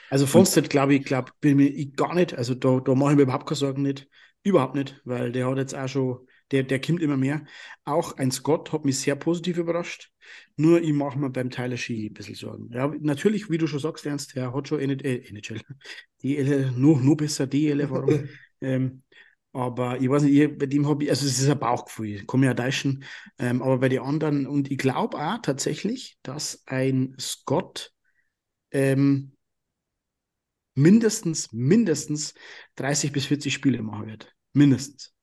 [0.09, 2.33] Also Fonstedt, glaube ich, glaube bin mir ich gar nicht.
[2.33, 4.07] Also da, da mache ich mir überhaupt keine Sorgen nicht.
[4.43, 7.43] Überhaupt nicht, weil der hat jetzt auch schon, der, der kommt immer mehr.
[7.83, 10.11] Auch ein Scott hat mich sehr positiv überrascht.
[10.55, 12.69] Nur ich mache mir beim Tyler Ski ein bisschen Sorgen.
[12.71, 15.61] Ja, natürlich, wie du schon sagst, Ernst, der hat schon NHL, äh, NHL
[16.23, 18.29] DL, nur, nur besser DL-Erfahrung.
[18.61, 19.03] ähm,
[19.51, 22.27] aber ich weiß nicht, ich, bei dem habe ich, also es ist ein Bauchgefühl, ich
[22.27, 23.03] komme ja Deutschen,
[23.39, 27.91] ähm, aber bei den anderen, und ich glaube auch tatsächlich, dass ein Scott
[28.71, 29.35] ähm,
[30.79, 32.33] mindestens, mindestens
[32.75, 34.33] 30 bis 40 Spiele machen wird.
[34.53, 35.13] Mindestens.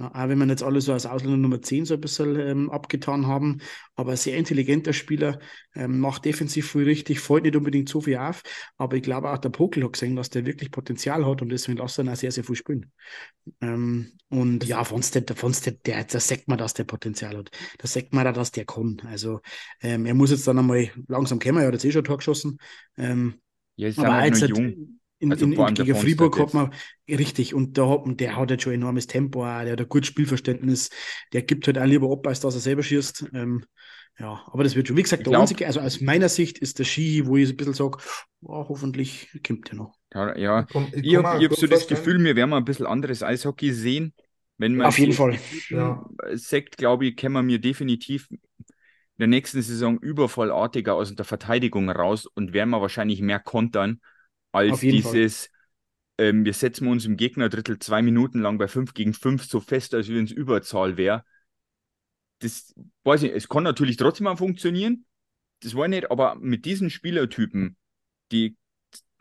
[0.00, 2.70] Ja, auch wenn man jetzt alle so als Ausländer Nummer 10 so ein bisschen ähm,
[2.70, 3.58] abgetan haben,
[3.96, 5.40] aber sehr intelligenter Spieler,
[5.74, 8.42] ähm, macht defensiv viel richtig, fällt nicht unbedingt so viel auf,
[8.76, 11.78] aber ich glaube auch der Pokel hat gesehen, dass der wirklich Potenzial hat und deswegen
[11.78, 12.92] lässt er ihn auch sehr, sehr viel spielen.
[13.60, 17.50] Ähm, und ja, Fonstedt, der Fonstedt, der, da sagt man, dass der Potenzial hat.
[17.78, 19.02] Da sagt man auch, dass der kann.
[19.06, 19.40] Also
[19.82, 22.18] ähm, er muss jetzt dann einmal langsam kommen, er hat jetzt eh schon ein Tor
[22.18, 22.58] geschossen.
[23.78, 24.98] Ja, ist aber halt halt jung.
[25.20, 26.72] in, Also in, in, gegen Fribourg hat man
[27.08, 30.08] richtig und da hat, man- der hat jetzt schon enormes Tempo, der hat ein gutes
[30.08, 30.90] Spielverständnis,
[31.32, 33.26] der gibt halt auch lieber ab, als dass er selber schießt.
[33.34, 33.64] Ähm,
[34.18, 34.96] ja, aber das wird schon.
[34.96, 37.48] Wie gesagt, Ich der glaub- einzige, also aus meiner Sicht ist der Ski, wo ich
[37.50, 37.98] ein bisschen sage,
[38.42, 39.94] oh, hoffentlich kommt der noch.
[40.12, 40.60] Ja, ja.
[40.62, 42.86] Ich, kann- ich Ich kann habe hab so das Gefühl, wir werden mal ein bisschen
[42.86, 44.12] anderes Eishockey sehen.
[44.60, 45.38] Wenn man Auf jeden Fall.
[45.70, 46.04] Ja.
[46.34, 48.28] sagt, glaube ich, können wir mir definitiv
[49.18, 54.00] in der nächsten Saison überfallartiger aus der Verteidigung raus und werden wir wahrscheinlich mehr kontern
[54.52, 55.50] als dieses,
[56.18, 59.92] ähm, wir setzen uns im Gegnerdrittel zwei Minuten lang bei 5 gegen 5 so fest,
[59.94, 61.24] als wenn es Überzahl wäre.
[62.38, 65.04] Das weiß ich, es kann natürlich trotzdem mal funktionieren.
[65.62, 67.76] Das war nicht, aber mit diesen Spielertypen,
[68.30, 68.56] die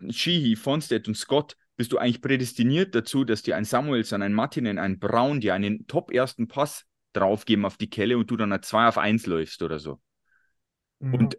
[0.10, 4.78] Sheehy, Fonstedt und Scott, bist du eigentlich prädestiniert dazu, dass dir ein Samuelson, ein Martinen,
[4.78, 8.62] ein Braun dir einen top ersten Pass draufgeben auf die Kelle und du dann ein
[8.64, 10.00] 2 auf 1 läufst oder so.
[11.00, 11.38] Und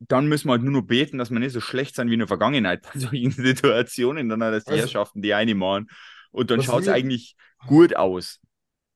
[0.00, 2.18] dann müssen wir halt nur noch beten, dass wir nicht so schlecht sind wie in
[2.18, 5.88] der Vergangenheit bei solchen Situationen, dann dass die Also- Herrschaften die eine machen.
[6.30, 8.40] Und dann schaut es eigentlich gut aus.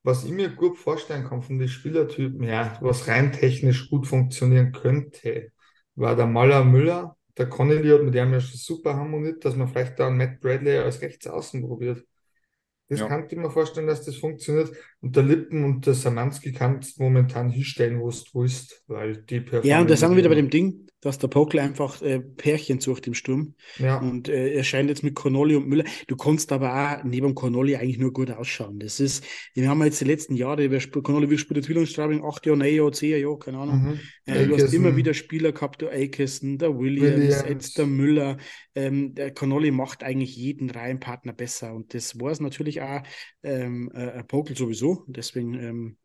[0.03, 4.73] Was ich mir gut vorstellen kann von den Spielertypen her, was rein technisch gut funktionieren
[4.73, 5.53] könnte,
[5.95, 7.17] war der Maler Müller.
[7.37, 10.41] Der Connelly hat mit dem ja schon super harmoniert, dass man vielleicht da einen Matt
[10.41, 12.05] Bradley als Rechtsaußen probiert.
[12.89, 13.07] Das Ja.
[13.07, 14.73] kann ich mir vorstellen, dass das funktioniert.
[15.01, 19.45] Und der Lippen und der Samanski kannst momentan hinstellen, wo du willst, weil die.
[19.63, 22.81] Ja, und da sind wir wieder bei dem Ding, dass der Pokel einfach äh, Pärchen
[22.81, 23.55] sucht im Sturm.
[23.79, 25.85] Ja, Und äh, er scheint jetzt mit Connolly und Müller.
[26.09, 28.81] Du kannst aber auch neben Connolly eigentlich nur gut ausschauen.
[28.81, 29.25] Das ist,
[29.55, 32.75] wir haben jetzt die letzten Jahre, spielt, Connolly wie spielt in Straubing, acht Jahre, neun
[32.75, 33.83] Jahre, zehn Jahre, keine Ahnung.
[33.83, 34.01] mhm.
[34.25, 37.45] Äh, du hast immer wieder Spieler gehabt, der Aikison, der Williams, Williams.
[37.49, 38.37] jetzt der Müller.
[38.75, 41.75] Ähm, der Connolly macht eigentlich jeden Reihenpartner besser.
[41.75, 43.03] Und das war es natürlich auch
[43.45, 44.88] ähm, äh, Pokel sowieso.
[45.07, 45.99] Deswegen ähm,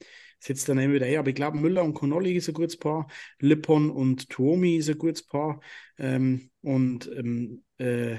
[0.77, 1.19] er immer wieder her.
[1.19, 3.07] Aber ich glaube, Müller und Connolly ist ein gutes Paar.
[3.39, 5.59] Lippon und Tuomi ist ein gutes Paar.
[5.97, 8.17] Ähm, und ähm, äh,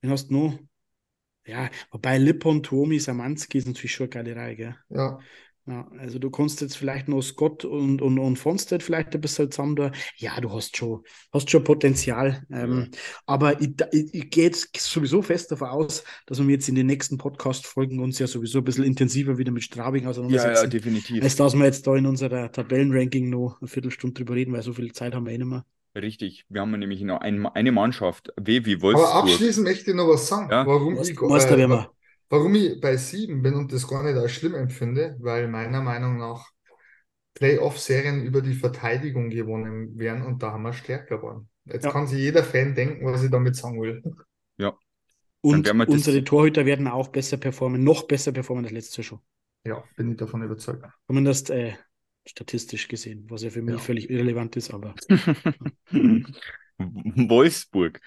[0.00, 0.58] wen hast du noch?
[1.46, 4.76] Ja, wobei Lippon, Tuomi, Samanski ist natürlich schon eine geile Reihe, gell?
[4.88, 5.18] Ja,
[5.66, 9.50] Ja, also du kannst jetzt vielleicht noch Scott und, und, und Fonstedt vielleicht ein bisschen
[9.50, 9.92] zusammen da.
[10.16, 11.02] Ja, du hast schon,
[11.32, 12.42] hast schon Potenzial.
[12.50, 12.90] Ähm,
[13.26, 16.86] aber ich, ich, ich gehe jetzt sowieso fest davon aus, dass wir jetzt in den
[16.86, 20.70] nächsten Podcast-Folgen uns ja sowieso ein bisschen intensiver wieder mit Straubing Ja, ja, auseinandersetzen.
[20.70, 21.22] definitiv.
[21.22, 24.72] als dass wir jetzt da in unserer Tabellenranking noch eine Viertelstunde drüber reden, weil so
[24.72, 25.64] viel Zeit haben wir eh nicht mehr.
[25.94, 26.46] Richtig.
[26.48, 29.14] Wir haben nämlich noch ein, eine Mannschaft, W wie aber Wolfsburg.
[29.24, 30.66] abschließend möchte ich noch was sagen, Ja.
[30.66, 31.90] warum Meister, ich, Meister äh.
[32.30, 36.16] Warum ich bei sieben bin und das gar nicht als schlimm empfinde, weil meiner Meinung
[36.16, 36.46] nach
[37.34, 41.48] Playoff-Serien über die Verteidigung gewonnen werden und da haben wir stärker geworden.
[41.64, 41.90] Jetzt Ja.
[41.90, 44.02] kann sich jeder Fan denken, was ich damit sagen will.
[45.42, 49.04] Und wir das- unsere Torhüter werden auch besser performen, noch besser performen als letztes Jahr
[49.04, 49.20] schon.
[49.64, 50.84] Ja, bin ich davon überzeugt.
[51.06, 51.74] Zumindest äh,
[52.26, 53.80] statistisch gesehen, was ja für mich Ja.
[53.80, 54.94] völlig irrelevant ist, aber
[56.78, 58.00] Wolfsburg.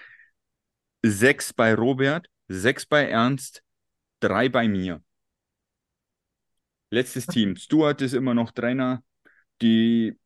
[1.04, 3.63] Sechs bei Robert, sechs bei Ernst,
[4.20, 5.02] drei bei mir.
[6.90, 7.56] Letztes Team.
[7.56, 9.02] Stuart ist immer noch Trainer.
[9.62, 10.16] Die,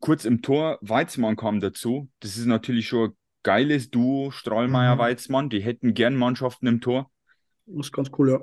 [0.00, 2.10] kurz im Tor, Weizmann kam dazu.
[2.20, 5.00] Das ist natürlich schon ein geiles Duo, Strahlmeier, Mhm.
[5.00, 5.50] Weizmann.
[5.50, 7.10] Die hätten gern Mannschaften im Tor.
[7.66, 8.40] das ist ganz cool, ja.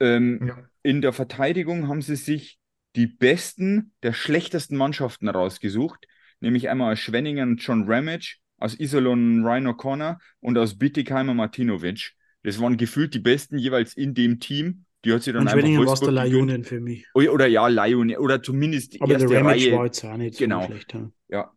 [0.00, 0.58] Ähm, Ja.
[0.82, 2.58] in der Verteidigung haben sie sich
[2.94, 6.06] die besten der schlechtesten Mannschaften rausgesucht,
[6.40, 12.14] nämlich einmal aus Schwenningen John Ramage, aus Iserlohn Ryan O'Connor und aus Bittigheimer Martinovic.
[12.48, 14.84] Das waren gefühlt die Besten jeweils in dem Team.
[15.04, 16.12] Die hat sie dann Und einfach Schwenningen war es Wolfsburg der.
[16.12, 17.06] Lionen für mich.
[17.14, 19.72] Oder, oder ja, Lion, oder zumindest die Aber der erste Ramage Reihe.
[19.72, 20.64] war jetzt auch nicht so Genau.
[20.66, 20.92] schlecht.
[20.94, 21.10] Ja.
[21.28, 21.52] Ja.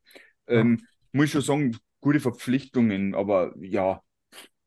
[0.48, 4.02] Ähm, muss ich schon sagen, gute Verpflichtungen, aber ja,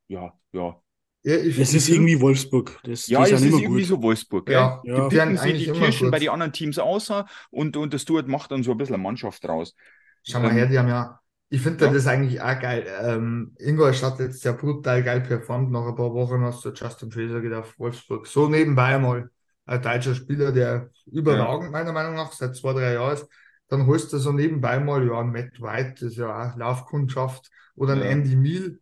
[0.07, 0.81] ja, ja.
[1.23, 2.79] Ja, ich, Es ich ist irgendwie Wolfsburg.
[2.83, 3.85] Das, Ja, sind ist immer irgendwie gut.
[3.85, 4.49] so Wolfsburg?
[4.49, 5.09] Ja, Ja.
[5.09, 7.99] die werden Picken sie eigentlich die Kirschen bei den anderen Teams außer und, und der
[7.99, 9.75] Stuart macht dann so ein bisschen eine Mannschaft draus.
[10.23, 11.19] Schau mal Ähm, her, die haben ja,
[11.49, 11.93] ich finde ja.
[11.93, 12.85] das eigentlich auch geil.
[13.01, 15.71] Ähm, Ingolstadt hat jetzt ja brutal geil performt.
[15.71, 18.27] Nach ein paar Wochen hast du Justin Fraser geht auf Wolfsburg.
[18.27, 19.29] So nebenbei einmal
[19.65, 23.27] ein deutscher Spieler, der überragend meiner Meinung nach seit zwei, drei Jahren ist.
[23.67, 27.49] Dann holst du so nebenbei mal, ja, einen Matt White, das ist ja auch Laufkundschaft,
[27.75, 28.09] oder einen Ja.
[28.09, 28.79] Andy Miel.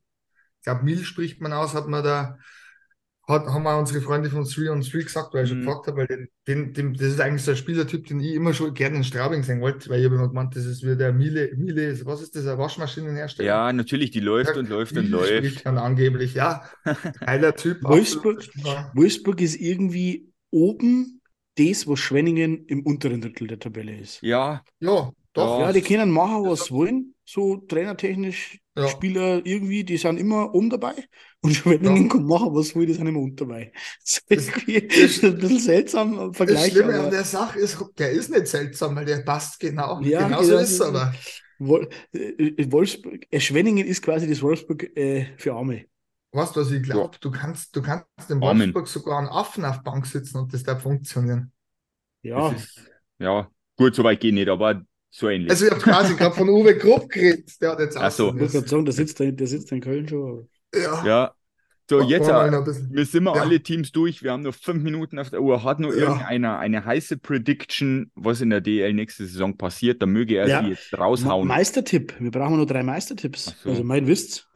[0.57, 2.37] Ich glaube, Miel spricht man aus, hat man da,
[3.27, 5.65] hat, haben auch unsere Freunde von 3 on 3 gesagt, weil ich schon Mhm.
[5.65, 8.53] gefragt habe, weil den, den, den, das ist eigentlich so ein Spielertyp, den ich immer
[8.53, 11.13] schon gerne in Straubing sehen wollte, weil ich habe immer gemeint, das ist wie der
[11.13, 13.47] Miele, Miele, was ist das, ein Waschmaschinenhersteller?
[13.47, 15.63] Ja, natürlich, die läuft und läuft und läuft.
[15.65, 16.63] man angeblich, ja.
[17.25, 17.81] Geiler Typ.
[17.83, 18.49] Wolfsburg-.
[18.55, 18.91] Ja.
[18.93, 21.21] Wolfsburg ist irgendwie oben
[21.57, 24.21] das, was Schwenningen im unteren Drittel der Tabelle ist.
[24.21, 25.59] Ja, Ja, doch.
[25.61, 27.15] Ja, die können machen, was sie wollen.
[27.25, 28.87] So trainertechnisch, Ja.
[28.87, 30.93] Spieler irgendwie, die sind immer oben dabei.
[31.41, 32.09] Und Schwenningen Ja.
[32.09, 33.71] kann machen, was wollen, die sind immer unten dabei.
[34.03, 36.71] Das ist Das- irgendwie das- ein bisschen seltsam im Das Vergleich.
[36.71, 40.01] Schlimme aber an der Sache ist, der ist nicht seltsam, weil der passt genau.
[40.01, 41.13] Ja, genau so genau, ist es das- aber.
[41.59, 45.85] Wol äh, Wolfsburg, äh, Schwenningen ist quasi das Wolfsburg äh, für Arme.
[46.31, 47.15] Weißt du, was ich glaube?
[47.21, 48.73] Du kannst, du kannst in Amen.
[48.73, 51.51] Wolfsburg sogar einen Affen auf Bank sitzen und das darf funktionieren.
[52.23, 53.47] Ja, das ist, ja,
[53.77, 54.83] gut, so weit geht nicht, aber
[55.15, 55.51] so ähnlich.
[55.51, 58.29] Also ich habe quasi gerade von Uwe Krupp geredet, der hat jetzt Ach so.
[58.29, 60.49] auch ich wollte gerade sagen, der sitzt, da, der sitzt in Köln schon.
[60.73, 61.31] Ja, ja,
[61.87, 62.27] so Machen jetzt,
[62.91, 63.41] wir sind wir Ja.
[63.43, 65.63] alle Teams durch, wir haben noch fünf Minuten auf der Uhr.
[65.63, 66.07] Hat nur Ja.
[66.07, 70.63] irgendeiner eine heiße Prediction, was in der DL nächste Saison passiert, dann möge er Ja.
[70.63, 71.47] sie jetzt raushauen.
[71.47, 72.15] Meistertipp.
[72.19, 73.49] Wir brauchen nur drei Meistertipps.
[73.55, 73.69] Ach so.
[73.69, 74.47] Also mein wisst's.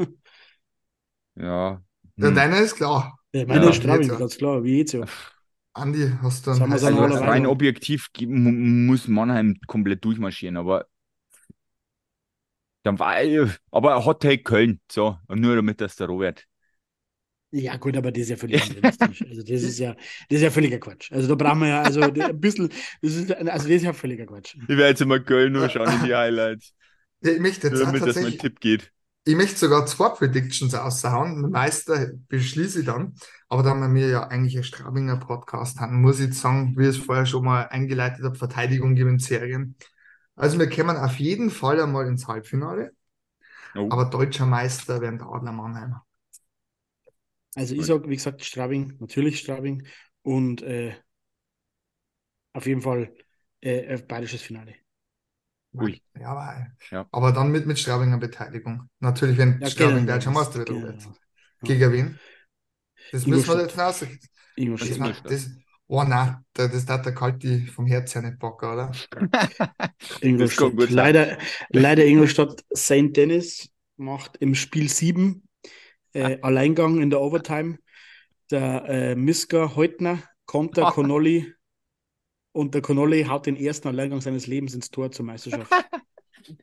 [1.36, 1.82] Ja.
[2.16, 2.34] Ja, hm.
[2.36, 3.20] deiner ist klar.
[3.32, 3.70] Ja, meiner Ja.
[3.70, 4.16] ist Straubing, ja.
[4.16, 5.06] ganz klar, wie jetzt ja.
[5.78, 10.88] Andi, hast du einen dann Also rein objektiv muss Mannheim komplett durchmarschieren, aber
[12.84, 13.16] dann war
[13.72, 16.46] aber Hot Take Köln, so, und nur damit das der Robert.
[17.52, 19.22] Ja, gut, aber das ist ja völlig unrealistisch.
[19.24, 21.12] Also das ist ja, das ist ja völliger Quatsch.
[21.14, 22.70] Also da brauchen wir ja, also ein bisschen,
[23.02, 24.56] das ist, also das ist ja völliger Quatsch.
[24.68, 26.74] Ich werde jetzt immer Köln nur schauen in die Highlights,
[27.22, 28.92] Ja, ich möchte jetzt damit das mein Tipp geht.
[29.28, 31.42] Ich möchte sogar zwei Predictions raushauen.
[31.44, 33.16] Den Meister beschließe ich dann.
[33.50, 36.84] Aber da wir mir ja eigentlich ein Straubinger Podcast haben, muss ich jetzt sagen, wie
[36.84, 39.76] ich es vorher schon mal eingeleitet habe, Verteidigung gewinnt Serien.
[40.36, 42.92] Also wir kommen auf jeden Fall einmal ins Halbfinale,
[43.76, 43.90] Oh.
[43.90, 45.96] aber deutscher Meister werden der Adler Mannheim.
[47.56, 49.88] Also ich sage, wie gesagt, Straubing, natürlich Straubing
[50.22, 50.96] und äh,
[52.54, 53.14] auf jeden Fall
[53.62, 54.76] äh, ein bayerisches Finale.
[55.80, 56.02] Ui.
[56.20, 57.08] Ja, aber, Ja.
[57.12, 58.90] aber dann mit, mit Straubinger Beteiligung.
[59.00, 60.70] Natürlich, wenn Ja, Straubing genau, deutscher das- Meister wird.
[60.70, 61.16] genau.
[61.64, 62.20] Gegen wen?
[63.12, 64.00] Das müssen wir jetzt raus.
[64.00, 64.10] Das.
[64.56, 65.24] Ingolstadt.
[65.30, 65.50] das,
[65.88, 68.92] oh nein, das, das hat der Kalti vom Herz her nicht packen, oder?
[70.22, 70.74] Ingolstadt.
[70.90, 71.38] Leider,
[71.70, 73.16] leider Ingolstadt St.
[73.16, 75.48] Dennis macht im Spiel 7
[76.14, 77.78] äh, Alleingang in der Overtime.
[78.52, 81.54] Der äh, Miska Heutner, Konter Connolly
[82.58, 85.72] und der Connolly haut den ersten Alleingang seines Lebens ins Tor zur Meisterschaft.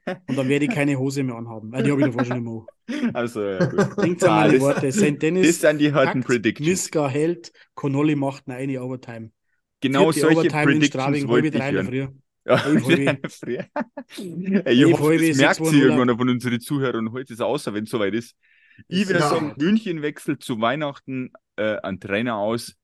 [0.06, 1.70] Und dann werde ich keine Hose mehr anhaben.
[1.70, 2.66] Weil die habe ich davor schon immer.
[3.12, 4.02] Also, ja, gut.
[4.02, 4.92] Denkt an Ah, meine das- Worte.
[4.92, 5.02] St.
[5.02, 6.66] Das Dennis sind die harten Predictions.
[6.66, 9.30] Miska hält, Connolly macht eine Overtime.
[9.82, 11.86] Genau Vierte solche Overtime in Predictions Straubing, wollte ich in hören.
[11.86, 13.04] Früh.
[13.04, 13.66] Ja, früher.
[14.66, 15.74] Ey, ich hoffe, das merkt Urlaub.
[15.74, 17.12] irgendwann von unseren Zuhörern.
[17.12, 18.34] Heute ist es außer, wenn es soweit ist.
[18.88, 19.28] Ich würde Ja.
[19.28, 22.74] sagen, München wechselt zu Weihnachten äh, einen Trainer aus.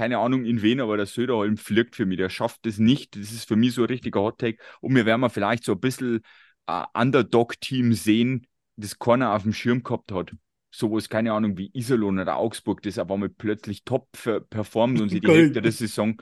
[0.00, 2.16] Keine Ahnung in wen, aber der Söderholm fliegt für mich.
[2.16, 3.16] Der schafft es nicht.
[3.16, 4.56] Das ist für mich so ein richtiger Hot-Take.
[4.80, 6.22] Und wir werden mal vielleicht so ein bisschen
[6.66, 8.46] äh, Underdog-Team sehen,
[8.76, 10.32] das keiner auf dem Schirm gehabt hat.
[10.70, 14.08] Sowas, keine Ahnung, wie Iserlohn oder Augsburg, das aber mal plötzlich top
[14.48, 15.28] performt und sie die.
[15.30, 16.16] Hälfte der Saison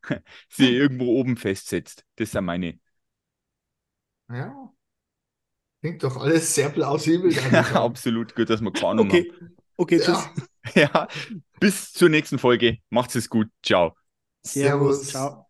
[0.48, 2.06] sie irgendwo oben festsetzt.
[2.16, 2.78] Das sind meine.
[4.30, 4.72] Ja.
[5.82, 7.30] Klingt doch alles sehr plausibel.
[7.74, 9.30] Absolut gut, dass wir keine Ahnung Okay,
[9.76, 10.08] okay, tschüss.
[10.08, 10.32] ja.
[10.74, 11.08] Ja,
[11.60, 12.78] bis zur nächsten Folge.
[12.90, 13.48] Macht's es gut.
[13.62, 13.94] Ciao.
[14.44, 15.43] Servus, ciao.